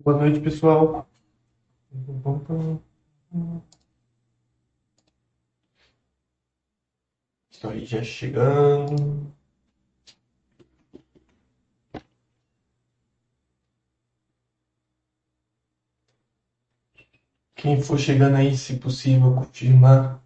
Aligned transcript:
Boa 0.00 0.16
noite, 0.18 0.40
pessoal. 0.40 1.06
Estou 7.50 7.70
aí 7.72 7.84
já 7.84 8.02
chegando. 8.02 9.30
Quem 17.54 17.82
for 17.82 17.98
chegando 17.98 18.36
aí, 18.36 18.56
se 18.56 18.78
possível, 18.78 19.34
confirmar 19.34 20.18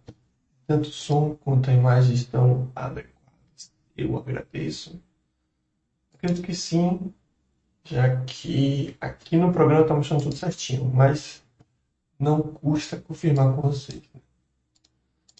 tanto 0.67 0.89
o 0.89 0.91
som 0.91 1.35
quanto 1.35 1.69
a 1.69 1.73
imagem 1.73 2.13
estão 2.15 2.71
adequadas. 2.75 3.71
Eu 3.97 4.17
agradeço. 4.17 5.01
Acredito 6.15 6.43
que 6.43 6.55
sim, 6.55 7.13
já 7.85 8.17
que 8.25 8.95
aqui 8.99 9.35
no 9.35 9.51
programa 9.51 9.81
está 9.81 9.93
mostrando 9.93 10.23
tudo 10.23 10.35
certinho, 10.35 10.89
mas 10.93 11.43
não 12.17 12.41
custa 12.41 12.97
confirmar 12.97 13.53
com 13.53 13.61
vocês. 13.61 14.01
Né? 14.13 14.21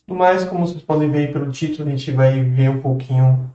No 0.05 0.15
mais, 0.15 0.43
como 0.43 0.67
vocês 0.67 0.83
podem 0.83 1.09
ver 1.09 1.31
pelo 1.31 1.51
título, 1.51 1.87
a 1.87 1.91
gente 1.91 2.11
vai 2.11 2.43
ver 2.43 2.69
um 2.69 2.81
pouquinho 2.81 3.49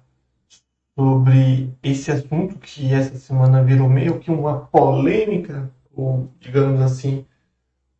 sobre 0.98 1.72
esse 1.82 2.10
assunto 2.10 2.58
que 2.58 2.92
essa 2.92 3.16
semana 3.18 3.62
virou 3.62 3.88
meio 3.88 4.18
que 4.18 4.30
uma 4.30 4.60
polêmica, 4.60 5.70
ou 5.94 6.28
digamos 6.40 6.80
assim, 6.80 7.24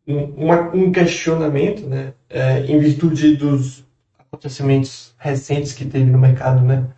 um, 0.07 0.45
uma, 0.45 0.61
um 0.73 0.91
questionamento, 0.91 1.85
né, 1.85 2.13
é, 2.27 2.65
em 2.65 2.79
virtude 2.79 3.37
dos 3.37 3.85
acontecimentos 4.17 5.13
recentes 5.17 5.73
que 5.73 5.85
teve 5.85 6.09
no 6.09 6.17
mercado, 6.17 6.61
né, 6.61 6.89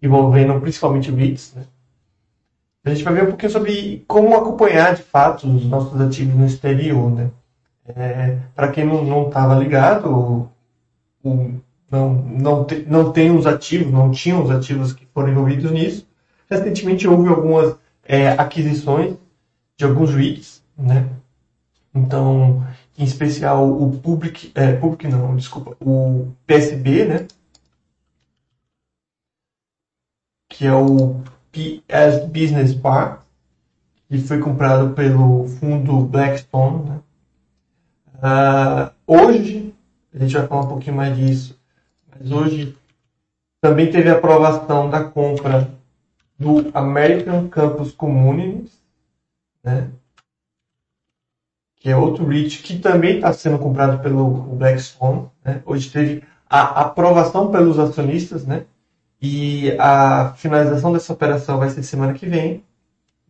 envolvendo 0.00 0.58
principalmente 0.60 1.10
o 1.10 1.16
VIX, 1.16 1.54
né, 1.54 1.66
a 2.84 2.90
gente 2.90 3.04
vai 3.04 3.14
ver 3.14 3.24
um 3.24 3.26
pouquinho 3.26 3.52
sobre 3.52 4.04
como 4.06 4.34
acompanhar 4.34 4.94
de 4.94 5.02
fato 5.02 5.46
os 5.46 5.66
nossos 5.66 6.00
ativos 6.00 6.34
no 6.34 6.46
exterior, 6.46 7.10
né? 7.10 7.30
É, 7.86 8.38
Para 8.54 8.70
quem 8.70 8.84
não 8.84 9.28
estava 9.28 9.54
ligado, 9.56 10.50
o, 11.22 11.60
não, 11.90 12.14
não, 12.14 12.64
te, 12.64 12.84
não 12.86 13.12
tem 13.12 13.30
os 13.36 13.46
ativos, 13.46 13.92
não 13.92 14.10
tinham 14.10 14.42
os 14.42 14.50
ativos 14.50 14.92
que 14.92 15.06
foram 15.12 15.30
envolvidos 15.30 15.70
nisso. 15.72 16.06
Recentemente 16.48 17.06
houve 17.06 17.28
algumas 17.28 17.76
é, 18.04 18.28
aquisições 18.30 19.16
de 19.76 19.84
alguns 19.84 20.14
REITs, 20.14 20.62
né? 20.76 21.08
Então, 21.94 22.64
em 22.96 23.04
especial 23.04 23.68
o 23.70 23.98
Public, 23.98 24.52
é, 24.54 24.72
Public 24.72 25.08
não, 25.08 25.36
desculpa, 25.36 25.76
o 25.80 26.28
PSB, 26.46 27.04
né? 27.04 27.26
Que 30.48 30.66
é 30.66 30.74
o 30.74 31.22
PS 31.52 32.26
Business 32.26 32.74
Park, 32.74 33.20
que 34.08 34.18
foi 34.18 34.38
comprado 34.38 34.94
pelo 34.94 35.46
fundo 35.48 36.04
Blackstone. 36.04 36.88
Né? 36.88 37.00
Uh, 38.16 38.90
hoje, 39.06 39.74
a 40.14 40.18
gente 40.18 40.34
vai 40.34 40.46
falar 40.46 40.62
um 40.62 40.68
pouquinho 40.68 40.96
mais 40.96 41.16
disso, 41.16 41.58
mas 42.10 42.30
hoje 42.30 42.76
também 43.60 43.90
teve 43.90 44.08
a 44.08 44.14
aprovação 44.14 44.88
da 44.90 45.04
compra 45.04 45.70
do 46.38 46.70
American 46.72 47.48
Campus 47.48 47.92
Communities, 47.92 48.72
né? 49.62 49.90
que 51.76 51.88
é 51.88 51.96
outro 51.96 52.26
REIT 52.26 52.62
que 52.62 52.78
também 52.78 53.16
está 53.16 53.32
sendo 53.32 53.58
comprado 53.58 54.02
pelo 54.02 54.28
Blackstone. 54.56 55.28
Né? 55.44 55.62
Hoje 55.64 55.90
teve 55.90 56.22
a 56.48 56.80
aprovação 56.80 57.50
pelos 57.50 57.78
acionistas, 57.78 58.44
né? 58.44 58.64
E 59.20 59.76
a 59.78 60.32
finalização 60.36 60.92
dessa 60.92 61.12
operação 61.12 61.58
vai 61.58 61.68
ser 61.70 61.82
semana 61.82 62.14
que 62.14 62.26
vem. 62.26 62.64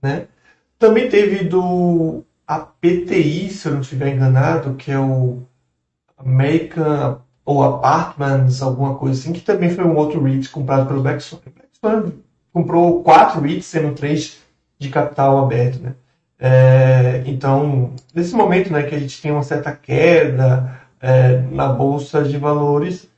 Né? 0.00 0.26
Também 0.78 1.08
teve 1.08 1.44
do 1.44 2.24
APTI, 2.46 3.50
se 3.50 3.66
eu 3.66 3.72
não 3.72 3.80
estiver 3.80 4.14
enganado, 4.14 4.74
que 4.74 4.90
é 4.90 4.98
o 4.98 5.42
American 6.16 7.20
ou 7.44 7.62
Apartments, 7.64 8.62
alguma 8.62 8.94
coisa 8.96 9.20
assim, 9.20 9.32
que 9.32 9.40
também 9.40 9.70
foi 9.70 9.84
um 9.84 9.96
outro 9.96 10.22
REIT 10.22 10.48
comprado 10.50 10.86
pelo 10.86 11.02
Blackstone. 11.02 11.42
Blackstone 11.54 12.22
comprou 12.52 13.02
quatro 13.02 13.40
REITs, 13.40 13.66
sendo 13.66 13.94
três 13.94 14.38
de 14.78 14.88
capital 14.88 15.38
aberto. 15.38 15.80
Né? 15.80 15.94
É, 16.38 17.22
então, 17.26 17.92
nesse 18.14 18.34
momento 18.34 18.72
né, 18.72 18.84
que 18.84 18.94
a 18.94 18.98
gente 18.98 19.20
tem 19.20 19.30
uma 19.30 19.42
certa 19.42 19.72
queda 19.72 20.80
é, 21.00 21.38
na 21.50 21.68
bolsa 21.68 22.22
de 22.22 22.36
valores, 22.38 23.08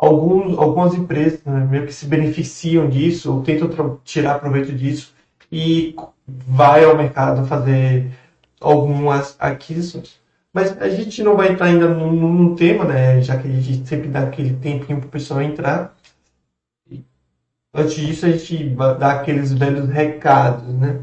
alguns, 0.00 0.58
algumas 0.58 0.94
empresas 0.94 1.44
né, 1.44 1.66
meio 1.70 1.86
que 1.86 1.92
se 1.92 2.06
beneficiam 2.06 2.88
disso 2.88 3.32
ou 3.34 3.42
tentam 3.42 4.00
tirar 4.02 4.38
proveito 4.38 4.72
disso 4.72 5.12
e 5.52 5.94
vai 6.26 6.84
ao 6.84 6.96
mercado 6.96 7.46
fazer 7.46 8.10
algumas 8.58 9.36
aquisições. 9.38 10.18
Mas 10.52 10.76
a 10.80 10.88
gente 10.88 11.22
não 11.22 11.36
vai 11.36 11.52
entrar 11.52 11.66
ainda 11.66 11.86
num, 11.88 12.56
tema, 12.56 12.84
né? 12.84 13.22
Já 13.22 13.36
que 13.36 13.46
a 13.46 13.50
gente 13.50 13.86
sempre 13.86 14.08
dá 14.08 14.22
aquele 14.22 14.54
tempinho 14.54 14.98
para 14.98 15.06
o 15.06 15.10
pessoal 15.10 15.42
entrar. 15.42 15.94
Antes 17.72 17.94
disso, 17.94 18.26
a 18.26 18.30
gente 18.30 18.70
dá 18.98 19.12
aqueles 19.12 19.52
velhos 19.52 19.88
recados, 19.88 20.66
né? 20.74 21.00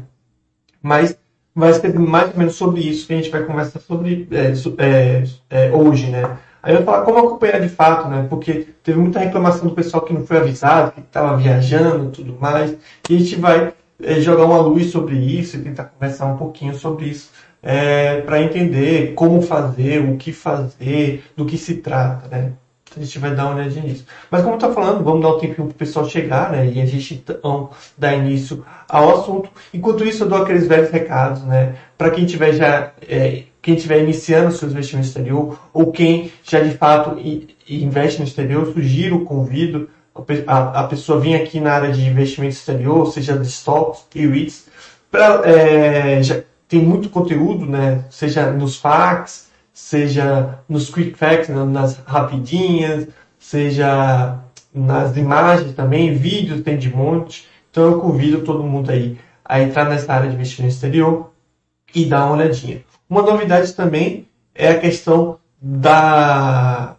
Mas 0.82 1.18
vai 1.54 1.72
ser 1.72 1.98
mais 1.98 2.30
ou 2.30 2.38
menos 2.38 2.56
sobre 2.56 2.82
isso 2.82 3.06
que 3.06 3.14
a 3.14 3.16
gente 3.16 3.30
vai 3.30 3.42
conversar 3.44 3.80
sobre 3.80 4.28
é, 4.30 4.52
é, 4.84 5.24
é, 5.48 5.72
hoje, 5.72 6.10
né? 6.10 6.38
Aí 6.62 6.74
eu 6.74 6.84
falar 6.84 7.02
como 7.02 7.18
acompanhar 7.18 7.60
de 7.60 7.68
fato, 7.68 8.08
né? 8.08 8.26
Porque 8.28 8.66
teve 8.82 8.98
muita 8.98 9.20
reclamação 9.20 9.68
do 9.68 9.74
pessoal 9.74 10.02
que 10.04 10.12
não 10.12 10.26
foi 10.26 10.38
avisado, 10.38 10.92
que 10.92 11.00
estava 11.00 11.36
viajando 11.36 12.08
e 12.08 12.10
tudo 12.10 12.36
mais. 12.40 12.76
E 13.08 13.16
a 13.16 13.18
gente 13.18 13.36
vai 13.36 13.72
é, 14.02 14.20
jogar 14.20 14.44
uma 14.44 14.60
luz 14.60 14.90
sobre 14.90 15.16
isso 15.16 15.56
e 15.56 15.62
tentar 15.62 15.84
conversar 15.84 16.26
um 16.26 16.36
pouquinho 16.36 16.74
sobre 16.74 17.06
isso. 17.06 17.30
É, 17.62 18.20
para 18.20 18.40
entender 18.40 19.14
como 19.14 19.42
fazer, 19.42 20.00
o 20.00 20.16
que 20.16 20.32
fazer, 20.32 21.24
do 21.36 21.44
que 21.44 21.58
se 21.58 21.76
trata, 21.76 22.28
né? 22.28 22.52
A 22.96 23.00
gente 23.00 23.18
vai 23.18 23.34
dar 23.34 23.46
uma 23.46 23.56
olhadinha 23.56 23.84
nisso. 23.84 24.06
Mas 24.30 24.40
como 24.40 24.54
eu 24.54 24.58
estou 24.58 24.72
falando, 24.72 25.04
vamos 25.04 25.22
dar 25.22 25.34
um 25.34 25.38
tempinho 25.38 25.66
para 25.66 25.74
o 25.74 25.74
pessoal 25.74 26.08
chegar, 26.08 26.50
né? 26.50 26.66
E 26.66 26.80
a 26.80 26.86
gente 26.86 27.14
então 27.14 27.70
dar 27.96 28.14
início 28.14 28.64
ao 28.88 29.20
assunto. 29.20 29.50
Enquanto 29.74 30.04
isso, 30.04 30.24
eu 30.24 30.28
dou 30.28 30.42
aqueles 30.42 30.66
velhos 30.66 30.90
recados, 30.90 31.42
né? 31.42 31.74
Para 31.96 32.10
quem 32.10 32.24
tiver 32.24 32.52
já 32.54 32.92
é, 33.06 33.42
quem 33.60 33.74
estiver 33.74 34.02
iniciando 34.02 34.52
seus 34.52 34.72
investimentos 34.72 35.14
no 35.14 35.20
exterior 35.20 35.60
ou 35.72 35.90
quem 35.92 36.32
já 36.42 36.60
de 36.60 36.76
fato 36.76 37.16
investe 37.68 38.20
no 38.20 38.26
exterior, 38.26 38.72
sugiro, 38.72 39.24
convido 39.24 39.88
a, 40.46 40.80
a 40.80 40.84
pessoa 40.84 41.20
vir 41.20 41.36
aqui 41.36 41.60
na 41.60 41.72
área 41.72 41.92
de 41.92 42.04
investimento 42.04 42.54
exterior, 42.54 43.12
seja 43.12 43.36
de 43.36 43.46
stocks 43.46 44.06
e 44.14 44.26
REITs, 44.26 44.66
pra, 45.10 45.42
é, 45.44 46.22
já 46.22 46.42
tem 46.68 46.80
muito 46.80 47.08
conteúdo, 47.08 47.66
né? 47.66 48.04
seja 48.10 48.50
nos 48.50 48.76
facts, 48.76 49.48
seja 49.72 50.58
nos 50.68 50.90
quick 50.90 51.16
facts, 51.16 51.48
né? 51.48 51.64
nas 51.64 51.98
rapidinhas, 52.06 53.08
seja 53.38 54.38
nas 54.74 55.16
imagens 55.16 55.72
também, 55.74 56.14
vídeos 56.14 56.62
tem 56.62 56.76
de 56.76 56.94
monte. 56.94 57.46
Então 57.70 57.84
eu 57.84 58.00
convido 58.00 58.42
todo 58.42 58.62
mundo 58.62 58.90
aí 58.90 59.18
a 59.44 59.60
entrar 59.62 59.88
nessa 59.88 60.12
área 60.12 60.28
de 60.28 60.34
investimento 60.34 60.74
exterior 60.74 61.32
e 61.94 62.04
dar 62.04 62.26
uma 62.26 62.34
olhadinha. 62.34 62.82
Uma 63.08 63.22
novidade 63.22 63.72
também 63.72 64.28
é 64.54 64.68
a 64.68 64.78
questão 64.78 65.38
da, 65.60 66.96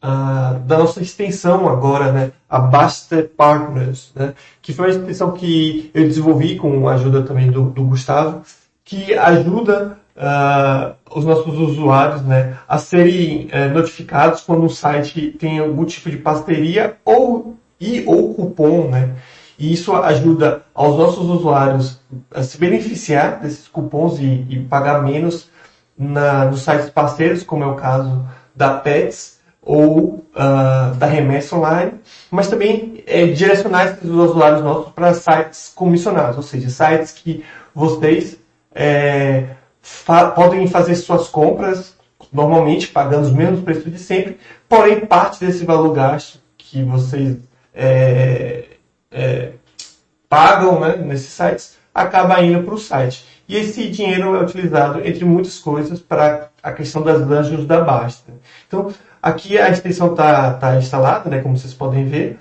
a, 0.00 0.52
da 0.64 0.78
nossa 0.78 1.00
extensão 1.00 1.68
agora, 1.68 2.12
né? 2.12 2.32
a 2.48 2.58
Baster 2.58 3.30
Partners, 3.36 4.12
né? 4.14 4.34
que 4.60 4.72
foi 4.72 4.86
uma 4.86 4.96
extensão 4.96 5.32
que 5.32 5.90
eu 5.94 6.04
desenvolvi 6.04 6.56
com 6.56 6.88
a 6.88 6.94
ajuda 6.94 7.22
também 7.22 7.50
do, 7.50 7.70
do 7.70 7.84
Gustavo, 7.84 8.42
que 8.84 9.14
ajuda 9.14 9.98
uh, 10.18 10.94
os 11.16 11.24
nossos 11.24 11.54
usuários 11.58 12.22
né, 12.22 12.56
a 12.66 12.78
serem 12.78 13.46
uh, 13.46 13.72
notificados 13.72 14.40
quando 14.40 14.64
um 14.64 14.68
site 14.68 15.36
tem 15.38 15.58
algum 15.58 15.84
tipo 15.84 16.10
de 16.10 16.16
parceria 16.16 16.96
ou, 17.04 17.56
e 17.80 18.02
ou 18.06 18.34
cupom, 18.34 18.88
né? 18.88 19.14
E 19.58 19.72
isso 19.72 19.92
ajuda 19.94 20.62
aos 20.72 20.96
nossos 20.96 21.28
usuários 21.28 21.98
a 22.32 22.42
se 22.42 22.56
beneficiar 22.58 23.40
desses 23.40 23.66
cupons 23.66 24.20
e, 24.20 24.46
e 24.48 24.64
pagar 24.68 25.02
menos 25.02 25.50
na, 25.98 26.44
nos 26.44 26.60
sites 26.62 26.88
parceiros, 26.90 27.42
como 27.42 27.64
é 27.64 27.66
o 27.66 27.74
caso 27.74 28.24
da 28.54 28.74
Pets 28.74 29.38
ou 29.60 30.24
uh, 30.34 30.94
da 30.96 31.06
Remessa 31.06 31.56
Online, 31.56 31.94
mas 32.30 32.48
também 32.48 33.02
é, 33.06 33.26
direcionar 33.26 33.86
esses 33.88 34.08
usuários 34.08 34.62
nossos 34.62 34.92
para 34.92 35.12
sites 35.12 35.72
comissionados, 35.74 36.36
ou 36.36 36.42
seja, 36.42 36.70
sites 36.70 37.12
que 37.12 37.44
vocês 37.74 38.38
é, 38.74 39.48
fa 39.82 40.30
podem 40.30 40.66
fazer 40.68 40.94
suas 40.94 41.28
compras 41.28 41.96
normalmente 42.32 42.88
pagando 42.88 43.24
os 43.24 43.32
mesmos 43.32 43.60
preços 43.60 43.90
de 43.90 43.98
sempre, 43.98 44.38
porém 44.68 45.00
parte 45.00 45.44
desse 45.44 45.64
valor 45.64 45.92
gasto 45.92 46.38
que 46.56 46.82
vocês 46.82 47.36
é, 47.74 48.64
é, 49.10 49.52
pagam 50.28 50.80
né, 50.80 50.96
nesses 50.96 51.30
sites 51.30 51.78
acaba 51.94 52.42
indo 52.42 52.62
para 52.62 52.74
o 52.74 52.78
site. 52.78 53.26
E 53.48 53.56
esse 53.56 53.88
dinheiro 53.88 54.36
é 54.36 54.42
utilizado, 54.42 55.00
entre 55.06 55.24
muitas 55.24 55.58
coisas, 55.58 56.00
para 56.00 56.50
a 56.62 56.72
questão 56.72 57.02
das 57.02 57.26
dungeons 57.26 57.66
da 57.66 57.80
Basta. 57.80 58.32
Então, 58.66 58.92
aqui 59.22 59.58
a 59.58 59.70
extensão 59.70 60.10
está 60.10 60.54
tá 60.54 60.76
instalada, 60.76 61.30
né, 61.30 61.40
como 61.40 61.56
vocês 61.56 61.74
podem 61.74 62.04
ver. 62.04 62.38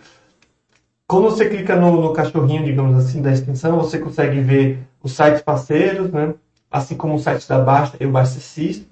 Quando 1.07 1.29
você 1.29 1.47
clica 1.47 1.75
no, 1.75 2.01
no, 2.01 2.11
cachorrinho, 2.11 2.65
digamos 2.65 2.97
assim, 2.97 3.21
da 3.21 3.31
extensão, 3.31 3.77
você 3.77 3.97
consegue 3.97 4.41
ver 4.41 4.79
os 5.01 5.13
sites 5.13 5.41
parceiros, 5.41 6.11
né? 6.11 6.33
assim 6.69 6.97
como 6.97 7.15
o 7.15 7.19
site 7.19 7.47
da 7.47 7.59
Basta 7.59 7.95
e 8.01 8.05
o 8.05 8.11
Basta 8.11 8.41
System. 8.41 8.87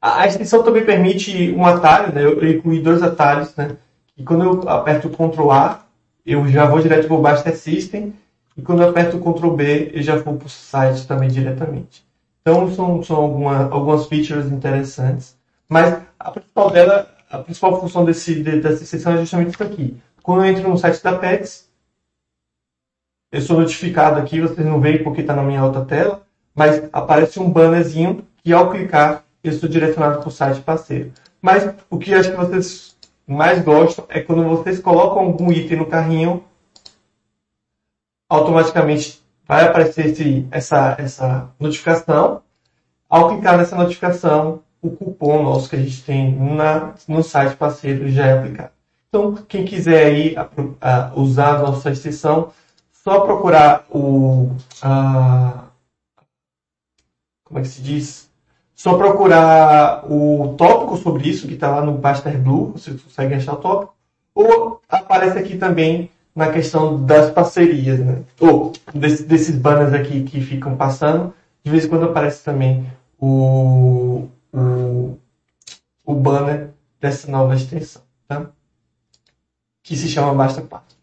A 0.00 0.26
extensão 0.26 0.62
também 0.62 0.86
permite 0.86 1.52
um 1.52 1.66
atalho, 1.66 2.14
né? 2.14 2.24
eu 2.24 2.50
incluí 2.50 2.80
dois 2.80 3.02
atalhos, 3.02 3.54
né? 3.56 3.76
e 4.16 4.24
quando 4.24 4.44
eu 4.44 4.68
aperto 4.70 5.08
o 5.08 5.10
Ctrl 5.10 5.50
A, 5.50 5.85
eu 6.26 6.46
já 6.48 6.66
vou 6.66 6.80
direto 6.80 7.06
para 7.06 7.16
o 7.16 7.22
Basta 7.22 7.54
System, 7.54 8.12
e 8.56 8.62
quando 8.62 8.82
eu 8.82 8.90
aperto 8.90 9.16
o 9.16 9.20
Ctrl 9.20 9.50
B, 9.50 9.92
eu 9.94 10.02
já 10.02 10.16
vou 10.16 10.36
para 10.36 10.46
o 10.46 10.50
site 10.50 11.06
também 11.06 11.28
diretamente. 11.28 12.04
Então 12.42 12.72
são, 12.74 13.02
são 13.02 13.16
alguma, 13.16 13.68
algumas 13.70 14.06
features 14.06 14.46
interessantes, 14.46 15.36
mas 15.68 16.00
a 16.18 16.30
principal 16.30 16.70
dela, 16.70 17.08
a 17.30 17.38
principal 17.38 17.80
função 17.80 18.04
desse, 18.04 18.42
dessa 18.42 18.82
extensão 18.82 19.14
é 19.14 19.18
justamente 19.18 19.54
isso 19.54 19.62
aqui. 19.62 19.96
Quando 20.22 20.44
eu 20.44 20.50
entro 20.50 20.68
no 20.68 20.78
site 20.78 21.02
da 21.02 21.16
Pets, 21.16 21.68
eu 23.30 23.40
sou 23.40 23.60
notificado 23.60 24.18
aqui, 24.18 24.40
vocês 24.40 24.66
não 24.66 24.80
veem 24.80 25.02
porque 25.02 25.20
está 25.20 25.34
na 25.34 25.42
minha 25.42 25.64
outra 25.64 25.84
tela, 25.84 26.22
mas 26.54 26.88
aparece 26.92 27.38
um 27.38 27.50
bannerzinho 27.50 28.26
que 28.42 28.52
ao 28.52 28.70
clicar 28.70 29.24
eu 29.44 29.52
sou 29.52 29.68
direcionado 29.68 30.20
para 30.20 30.28
o 30.28 30.32
site 30.32 30.60
parceiro. 30.60 31.12
Mas 31.40 31.72
o 31.90 31.98
que 31.98 32.14
acho 32.14 32.30
que 32.30 32.36
vocês 32.36 32.95
mais 33.26 33.62
gostam 33.62 34.04
é 34.08 34.20
quando 34.20 34.44
vocês 34.44 34.78
colocam 34.78 35.18
algum 35.18 35.52
item 35.52 35.78
no 35.78 35.86
carrinho, 35.86 36.44
automaticamente 38.28 39.22
vai 39.46 39.66
aparecer 39.66 40.06
esse, 40.06 40.46
essa, 40.50 40.96
essa 40.98 41.50
notificação. 41.58 42.42
Ao 43.08 43.28
clicar 43.28 43.56
nessa 43.56 43.76
notificação, 43.76 44.62
o 44.82 44.90
cupom 44.90 45.42
nosso 45.42 45.68
que 45.68 45.76
a 45.76 45.78
gente 45.78 46.02
tem 46.04 46.34
na, 46.34 46.94
no 47.08 47.22
site 47.22 47.56
parceiro 47.56 48.08
já 48.08 48.26
é 48.26 48.38
aplicado. 48.38 48.70
Então, 49.08 49.34
quem 49.34 49.64
quiser 49.64 50.06
aí 50.06 50.36
a, 50.36 50.48
a, 50.80 51.14
usar 51.14 51.56
a 51.56 51.58
nossa 51.62 51.90
extensão, 51.90 52.52
só 52.92 53.20
procurar 53.20 53.86
o. 53.90 54.50
A, 54.82 55.64
como 57.44 57.60
é 57.60 57.62
que 57.62 57.68
se 57.68 57.80
diz? 57.80 58.25
Só 58.76 58.98
procurar 58.98 60.04
o 60.04 60.54
tópico 60.58 60.98
sobre 60.98 61.30
isso, 61.30 61.48
que 61.48 61.54
está 61.54 61.70
lá 61.70 61.82
no 61.82 61.92
Baster 61.92 62.38
Blue, 62.38 62.72
você 62.72 62.90
consegue 62.90 63.32
achar 63.32 63.54
o 63.54 63.56
tópico. 63.56 63.94
Ou 64.34 64.82
aparece 64.86 65.38
aqui 65.38 65.56
também 65.56 66.10
na 66.34 66.52
questão 66.52 67.02
das 67.02 67.30
parcerias, 67.30 67.98
né? 67.98 68.22
Ou 68.38 68.72
desse, 68.94 69.22
desses 69.24 69.56
banners 69.56 69.94
aqui 69.94 70.24
que 70.24 70.42
ficam 70.42 70.76
passando. 70.76 71.32
De 71.64 71.70
vez 71.70 71.86
em 71.86 71.88
quando 71.88 72.04
aparece 72.04 72.44
também 72.44 72.86
o, 73.18 74.28
o, 74.52 75.18
o 76.04 76.14
banner 76.14 76.68
dessa 77.00 77.30
nova 77.30 77.54
extensão, 77.54 78.02
tá? 78.28 78.50
Que 79.82 79.96
se 79.96 80.06
chama 80.06 80.34
Basta 80.34 80.60
Passo. 80.60 80.98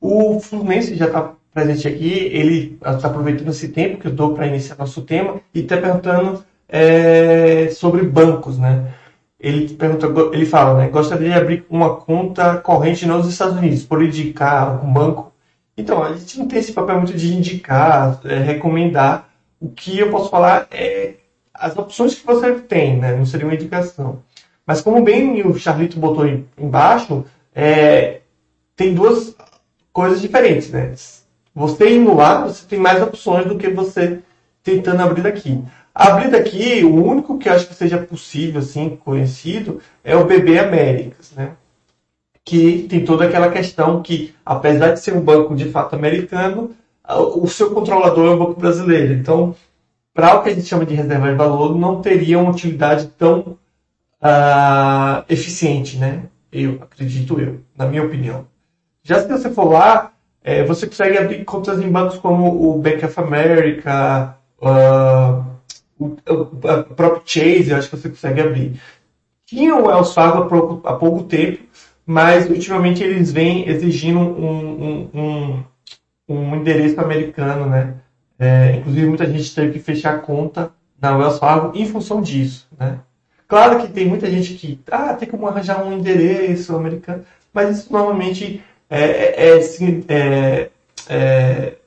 O 0.00 0.38
Fluminense 0.38 0.94
já 0.94 1.06
está 1.06 1.32
presente 1.52 1.88
aqui, 1.88 2.12
ele 2.32 2.78
está 2.80 3.08
aproveitando 3.08 3.48
esse 3.48 3.70
tempo 3.70 3.98
que 3.98 4.06
eu 4.06 4.14
dou 4.14 4.34
para 4.34 4.46
iniciar 4.46 4.76
nosso 4.78 5.02
tema 5.02 5.40
e 5.52 5.62
está 5.62 5.76
perguntando 5.78 6.44
é, 6.68 7.68
sobre 7.70 8.02
bancos, 8.02 8.58
né? 8.58 8.92
Ele 9.40 9.72
pergunta, 9.74 10.06
ele 10.32 10.46
fala, 10.46 10.78
né? 10.78 10.88
Gostaria 10.88 11.30
de 11.30 11.34
abrir 11.34 11.66
uma 11.70 11.96
conta 11.96 12.56
corrente 12.56 13.06
nos 13.06 13.26
Estados 13.28 13.56
Unidos, 13.56 13.84
por 13.84 14.02
indicar 14.02 14.84
um 14.84 14.92
banco. 14.92 15.32
Então, 15.76 16.02
a 16.02 16.12
gente 16.12 16.38
não 16.38 16.48
tem 16.48 16.58
esse 16.58 16.72
papel 16.72 16.96
muito 16.96 17.14
de 17.16 17.34
indicar, 17.34 18.20
é, 18.24 18.38
recomendar. 18.38 19.28
O 19.60 19.70
que 19.70 19.98
eu 19.98 20.10
posso 20.10 20.30
falar 20.30 20.66
é 20.70 21.14
as 21.54 21.76
opções 21.76 22.14
que 22.14 22.26
você 22.26 22.52
tem, 22.54 22.98
né? 22.98 23.16
Não 23.16 23.24
seria 23.24 23.46
uma 23.46 23.54
indicação. 23.54 24.22
Mas 24.66 24.80
como 24.80 25.02
bem 25.02 25.46
o 25.46 25.56
Charlito 25.58 25.98
botou 25.98 26.26
embaixo, 26.58 27.24
é, 27.54 28.20
tem 28.76 28.94
duas 28.94 29.34
coisas 29.92 30.20
diferentes, 30.20 30.70
né? 30.70 30.94
Você 31.54 31.96
indo 31.96 32.14
lá, 32.14 32.46
você 32.46 32.66
tem 32.66 32.78
mais 32.78 33.02
opções 33.02 33.46
do 33.46 33.56
que 33.56 33.68
você 33.68 34.20
tentando 34.62 35.02
abrir 35.02 35.22
daqui. 35.22 35.64
Abrir 36.00 36.30
daqui, 36.30 36.84
o 36.84 36.94
único 37.04 37.36
que 37.38 37.48
acho 37.48 37.66
que 37.66 37.74
seja 37.74 37.98
possível, 37.98 38.60
assim, 38.60 38.96
conhecido, 39.04 39.80
é 40.04 40.14
o 40.14 40.24
BB 40.24 40.56
Américas, 40.56 41.32
né? 41.32 41.56
Que 42.44 42.86
tem 42.88 43.04
toda 43.04 43.24
aquela 43.24 43.50
questão 43.50 44.00
que, 44.00 44.32
apesar 44.46 44.92
de 44.92 45.00
ser 45.00 45.12
um 45.12 45.20
banco 45.20 45.56
de 45.56 45.64
fato 45.70 45.96
americano, 45.96 46.70
o 47.04 47.48
seu 47.48 47.74
controlador 47.74 48.30
é 48.30 48.30
o 48.30 48.38
banco 48.38 48.60
brasileiro. 48.60 49.12
Então, 49.12 49.56
para 50.14 50.36
o 50.36 50.44
que 50.44 50.50
a 50.50 50.54
gente 50.54 50.68
chama 50.68 50.86
de 50.86 50.94
reserva 50.94 51.30
de 51.30 51.34
valor, 51.34 51.76
não 51.76 52.00
teria 52.00 52.38
uma 52.38 52.52
utilidade 52.52 53.08
tão 53.18 53.58
uh, 54.22 55.24
eficiente, 55.28 55.96
né? 55.96 56.26
Eu 56.52 56.78
acredito 56.80 57.40
eu, 57.40 57.58
na 57.76 57.86
minha 57.86 58.04
opinião. 58.04 58.46
Já 59.02 59.20
se 59.20 59.26
você 59.26 59.50
for 59.50 59.72
lá, 59.72 60.12
é, 60.44 60.62
você 60.62 60.86
consegue 60.86 61.18
abrir 61.18 61.44
contas 61.44 61.80
em 61.80 61.90
bancos 61.90 62.18
como 62.18 62.70
o 62.70 62.78
Bank 62.78 63.04
of 63.04 63.18
America, 63.18 64.36
uh, 64.62 65.47
o, 65.98 66.06
o, 66.06 66.94
próprio 66.94 67.22
Chase, 67.24 67.70
eu 67.70 67.76
acho 67.76 67.90
que 67.90 67.96
você 67.96 68.08
consegue 68.08 68.40
abrir. 68.40 68.80
Tinha 69.46 69.74
o 69.74 69.86
Wells 69.86 70.12
Fargo 70.12 70.42
há 70.42 70.46
pouco, 70.46 70.88
há 70.88 70.94
pouco 70.94 71.24
tempo, 71.24 71.62
mas 72.06 72.48
ultimamente 72.48 73.02
eles 73.02 73.32
vêm 73.32 73.68
exigindo 73.68 74.18
um, 74.18 74.84
um, 74.84 75.10
um, 75.14 75.64
um 76.28 76.56
endereço 76.56 77.00
americano, 77.00 77.66
né? 77.66 77.94
É, 78.38 78.76
inclusive 78.76 79.06
muita 79.06 79.26
gente 79.26 79.54
teve 79.54 79.72
que 79.72 79.78
fechar 79.80 80.22
conta 80.22 80.70
na 81.00 81.16
Wells 81.16 81.38
Fargo 81.38 81.76
em 81.76 81.86
função 81.86 82.22
disso, 82.22 82.68
né? 82.78 83.00
Claro 83.48 83.80
que 83.80 83.88
tem 83.88 84.06
muita 84.06 84.30
gente 84.30 84.54
que 84.54 84.78
ah, 84.90 85.14
tem 85.14 85.28
como 85.28 85.46
arranjar 85.46 85.82
um 85.82 85.92
endereço 85.92 86.76
americano, 86.76 87.24
mas 87.52 87.78
isso 87.78 87.92
normalmente 87.92 88.62
é, 88.90 89.00
é, 89.00 89.60
é, 90.08 90.70
é, 91.08 91.77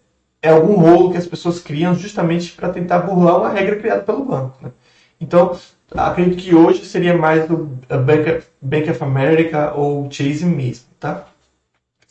é 0.42 0.50
algum 0.50 0.76
rolo 0.76 1.12
que 1.12 1.18
as 1.18 1.28
pessoas 1.28 1.60
criam 1.60 1.94
justamente 1.94 2.52
para 2.54 2.70
tentar 2.70 3.00
burlar 3.00 3.38
uma 3.38 3.50
regra 3.50 3.76
criada 3.76 4.02
pelo 4.02 4.26
banco. 4.26 4.58
Né? 4.62 4.72
Então, 5.20 5.56
acredito 5.96 6.42
que 6.42 6.56
hoje 6.56 6.84
seria 6.86 7.16
mais 7.16 7.50
o 7.50 7.70
Bank, 7.88 8.44
Bank 8.60 8.90
of 8.90 9.04
America 9.04 9.74
ou 9.76 10.10
Chase 10.10 10.46
mesmo. 10.46 10.88
Tá? 11.00 11.26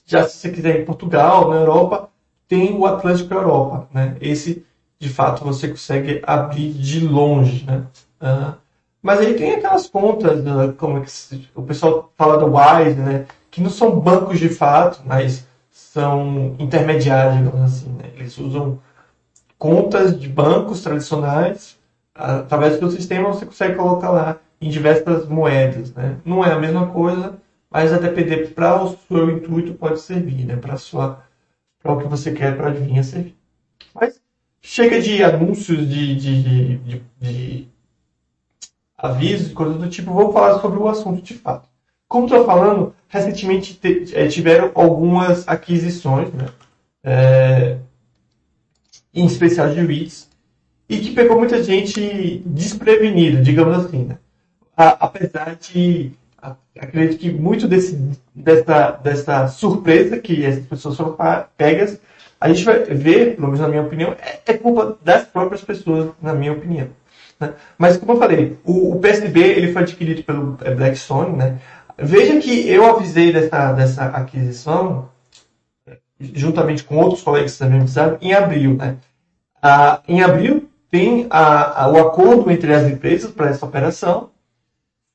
Já 0.07 0.29
se 0.29 0.37
você 0.37 0.51
quiser 0.51 0.81
em 0.81 0.85
Portugal, 0.85 1.51
na 1.51 1.57
Europa, 1.57 2.09
tem 2.47 2.73
o 2.77 2.87
Atlântico 2.87 3.35
Europa. 3.35 3.89
Né? 3.93 4.17
Esse, 4.21 4.65
de 4.99 5.09
fato, 5.09 5.45
você 5.45 5.69
consegue 5.69 6.23
abrir 6.25 6.73
de 6.73 7.01
longe. 7.01 7.65
Né? 7.65 7.83
Uh, 8.21 8.55
mas 9.03 9.19
aí 9.19 9.35
tem 9.35 9.55
aquelas 9.55 9.89
contas, 9.89 10.41
uh, 10.41 10.73
como 10.75 10.99
é 10.99 11.01
que 11.01 11.49
o 11.55 11.63
pessoal 11.63 12.13
fala 12.17 12.39
do 12.39 12.47
Wise, 12.47 13.01
né? 13.01 13.27
que 13.51 13.61
não 13.61 13.71
são 13.71 13.99
bancos 13.99 14.39
de 14.39 14.49
fato, 14.49 15.01
mas 15.05 15.47
são 15.93 16.55
intermediários, 16.61 17.37
digamos 17.37 17.61
assim. 17.63 17.91
Né? 17.95 18.11
Eles 18.15 18.39
usam 18.39 18.79
contas 19.59 20.19
de 20.19 20.29
bancos 20.29 20.83
tradicionais, 20.83 21.77
através 22.15 22.79
do 22.79 22.91
sistema 22.91 23.29
você 23.29 23.45
consegue 23.45 23.75
colocar 23.75 24.11
lá 24.11 24.39
em 24.61 24.71
diversas 24.71 25.27
moedas. 25.27 25.93
Né? 25.93 26.17
Não 26.25 26.45
é 26.45 26.53
a 26.53 26.59
mesma 26.59 26.87
coisa, 26.87 27.37
mas 27.69 27.93
a 27.93 27.99
depender 27.99 28.55
para 28.55 28.81
o 28.85 28.97
seu 29.09 29.31
intuito 29.31 29.75
pode 29.75 30.01
servir, 30.01 30.47
né? 30.47 30.57
para 30.57 31.93
o 31.93 31.99
que 31.99 32.07
você 32.07 32.33
quer 32.33 32.57
para 32.57 32.69
adivinha 32.69 33.03
servir. 33.03 33.37
Mas 33.93 34.21
chega 34.63 35.01
de 35.01 35.25
anúncios, 35.25 35.89
de, 35.89 36.15
de, 36.15 36.43
de, 36.43 37.03
de 37.21 37.69
avisos, 38.97 39.53
coisas 39.53 39.77
do 39.77 39.89
tipo, 39.89 40.13
vou 40.13 40.33
falar 40.33 40.61
sobre 40.61 40.79
o 40.79 40.87
assunto 40.87 41.21
de 41.21 41.35
fato. 41.35 41.70
Como 42.11 42.27
estou 42.27 42.45
falando, 42.45 42.93
recentemente 43.09 43.79
eh, 44.15 44.27
tiveram 44.27 44.73
algumas 44.75 45.47
aquisições, 45.47 46.33
né? 46.33 46.47
É, 47.05 47.77
em 49.15 49.25
especial 49.25 49.71
de 49.71 49.81
REITs, 49.81 50.29
e 50.89 50.99
que 50.99 51.13
pegou 51.13 51.39
muita 51.39 51.63
gente 51.63 52.43
desprevenida, 52.45 53.41
digamos 53.41 53.77
assim. 53.85 54.07
Né? 54.07 54.19
Apesar 54.77 55.55
de, 55.55 56.11
acredito 56.77 57.17
que 57.17 57.31
muito 57.31 57.69
desse, 57.69 57.97
dessa, 58.35 58.91
dessa 58.91 59.47
surpresa 59.47 60.19
que 60.19 60.45
essas 60.45 60.67
pessoas 60.67 60.97
foram 60.97 61.17
pegas, 61.57 62.01
a 62.41 62.49
gente 62.49 62.65
vai 62.65 62.83
ver, 62.87 63.37
pelo 63.37 63.47
menos 63.47 63.61
na 63.61 63.69
minha 63.69 63.83
opinião, 63.83 64.17
é, 64.21 64.41
é 64.47 64.55
culpa 64.55 64.99
das 65.01 65.27
próprias 65.27 65.63
pessoas, 65.63 66.11
na 66.21 66.35
minha 66.35 66.55
opinião. 66.55 66.89
Né? 67.39 67.55
Mas, 67.79 67.97
como 67.97 68.13
eu 68.13 68.19
falei, 68.19 68.59
o, 68.65 68.97
o 68.97 69.01
ele 69.37 69.73
foi 69.73 69.83
adquirido 69.83 70.25
pelo 70.25 70.59
é, 70.63 70.75
Blackstone, 70.75 71.37
né? 71.37 71.59
Veja 72.03 72.41
que 72.41 72.67
eu 72.69 72.87
avisei 72.87 73.31
dessa, 73.31 73.73
dessa 73.73 74.05
aquisição, 74.07 75.11
juntamente 76.19 76.83
com 76.83 76.97
outros 76.97 77.23
colegas 77.23 77.59
também 77.59 77.81
avisaram, 77.81 78.17
em 78.23 78.33
abril. 78.33 78.77
Né? 78.77 78.97
Ah, 79.63 80.01
em 80.09 80.23
abril 80.23 80.71
tem 80.91 81.27
a, 81.29 81.85
a, 81.85 81.89
o 81.91 81.99
acordo 81.99 82.51
entre 82.51 82.73
as 82.73 82.91
empresas 82.91 83.31
para 83.31 83.51
essa 83.51 83.67
operação. 83.67 84.31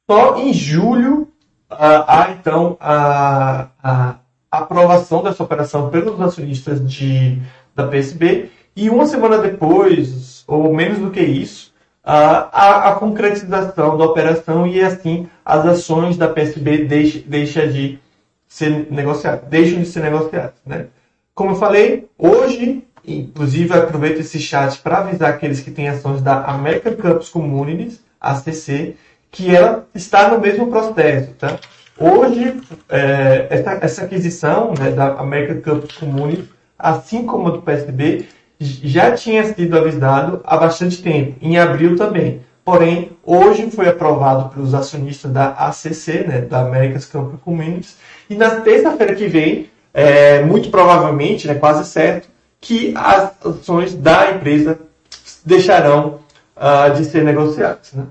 Só 0.10 0.38
em 0.38 0.54
julho 0.54 1.28
há 1.70 2.36
então 2.40 2.78
a, 2.80 3.68
a, 3.84 4.16
aprovação 4.52 5.24
dessa 5.24 5.44
operação 5.44 5.90
pelos 5.90 6.22
acionistas 6.22 6.88
de, 6.88 7.42
da 7.74 7.88
PSB. 7.88 8.52
E 8.76 8.92
uma 8.92 9.08
semana 9.08 9.40
depois, 9.40 10.44
ou 10.48 10.72
menos 10.74 11.00
do 11.00 11.10
que 11.10 11.22
isso, 11.22 11.65
a, 12.06 12.90
a, 12.92 12.96
concretização 12.96 13.98
da 13.98 14.06
operação 14.06 14.68
e 14.68 14.82
assim 14.82 15.28
as 15.44 15.66
ações 15.66 16.18
da 16.18 16.28
PSB 16.28 16.86
deixam 16.86 17.24
deixa 17.26 17.68
de 17.68 18.00
ser 18.48 18.88
negociadas, 18.92 19.50
deixam 19.50 19.80
de 19.80 19.88
ser 19.88 20.02
negociadas. 20.02 20.54
Né? 20.66 20.88
Como 21.34 21.52
eu 21.52 21.56
falei, 21.56 22.08
hoje 22.18 22.86
inclusive 23.08 23.74
aproveito 23.74 24.20
esse 24.20 24.40
chat 24.40 24.80
para 24.80 25.00
avisar 25.00 25.30
aqueles 25.30 25.60
que 25.60 25.72
têm 25.72 25.90
ações 25.90 26.22
da 26.22 26.44
American 26.46 26.96
Campus 26.96 27.30
Communities, 27.30 28.02
ACC, 28.20 28.96
que 29.32 29.56
ela 29.56 29.86
está 29.94 30.30
no 30.30 30.40
mesmo 30.40 30.68
processo, 30.68 31.32
tá? 31.34 31.60
Hoje, 31.98 32.62
é, 32.90 33.48
essa, 33.50 33.72
essa, 33.82 34.04
aquisição 34.04 34.74
né, 34.78 34.92
da 34.92 35.14
American 35.14 35.62
Campus 35.62 35.96
Communities, 35.96 36.50
assim 36.78 37.26
como 37.26 37.48
a 37.48 37.52
do 37.52 37.62
PSB, 37.62 38.28
já 38.60 39.12
tinha 39.12 39.44
sido 39.54 39.78
avisado 39.78 40.42
há 40.44 40.58
bastante 40.58 41.02
tempo, 41.02 41.36
em 41.42 41.58
abril 41.58 41.96
também. 41.96 42.42
Porém, 42.64 43.12
hoje 43.24 43.70
foi 43.70 43.88
aprovado 43.88 44.50
pelos 44.50 44.74
acionistas 44.74 45.32
da 45.32 45.50
ACC, 45.50 46.26
né, 46.28 46.42
da 46.42 46.62
America's 46.62 47.06
Campus 47.06 47.40
Communities, 47.42 47.98
e 48.30 48.36
na 48.36 48.62
terça-feira 48.62 49.14
que 49.14 49.28
vem, 49.28 49.70
é, 49.94 50.42
muito 50.44 50.70
provavelmente, 50.70 51.48
né, 51.48 51.56
quase 51.56 51.88
certo, 51.90 52.28
que 52.60 52.92
as 52.98 53.34
ações 53.46 53.94
da 53.94 54.32
empresa 54.32 54.80
deixarão 55.46 56.20
uh, 56.56 56.94
de 56.96 57.06
ser 57.06 57.24
negociadas. 57.24 57.94
Né? 57.94 58.06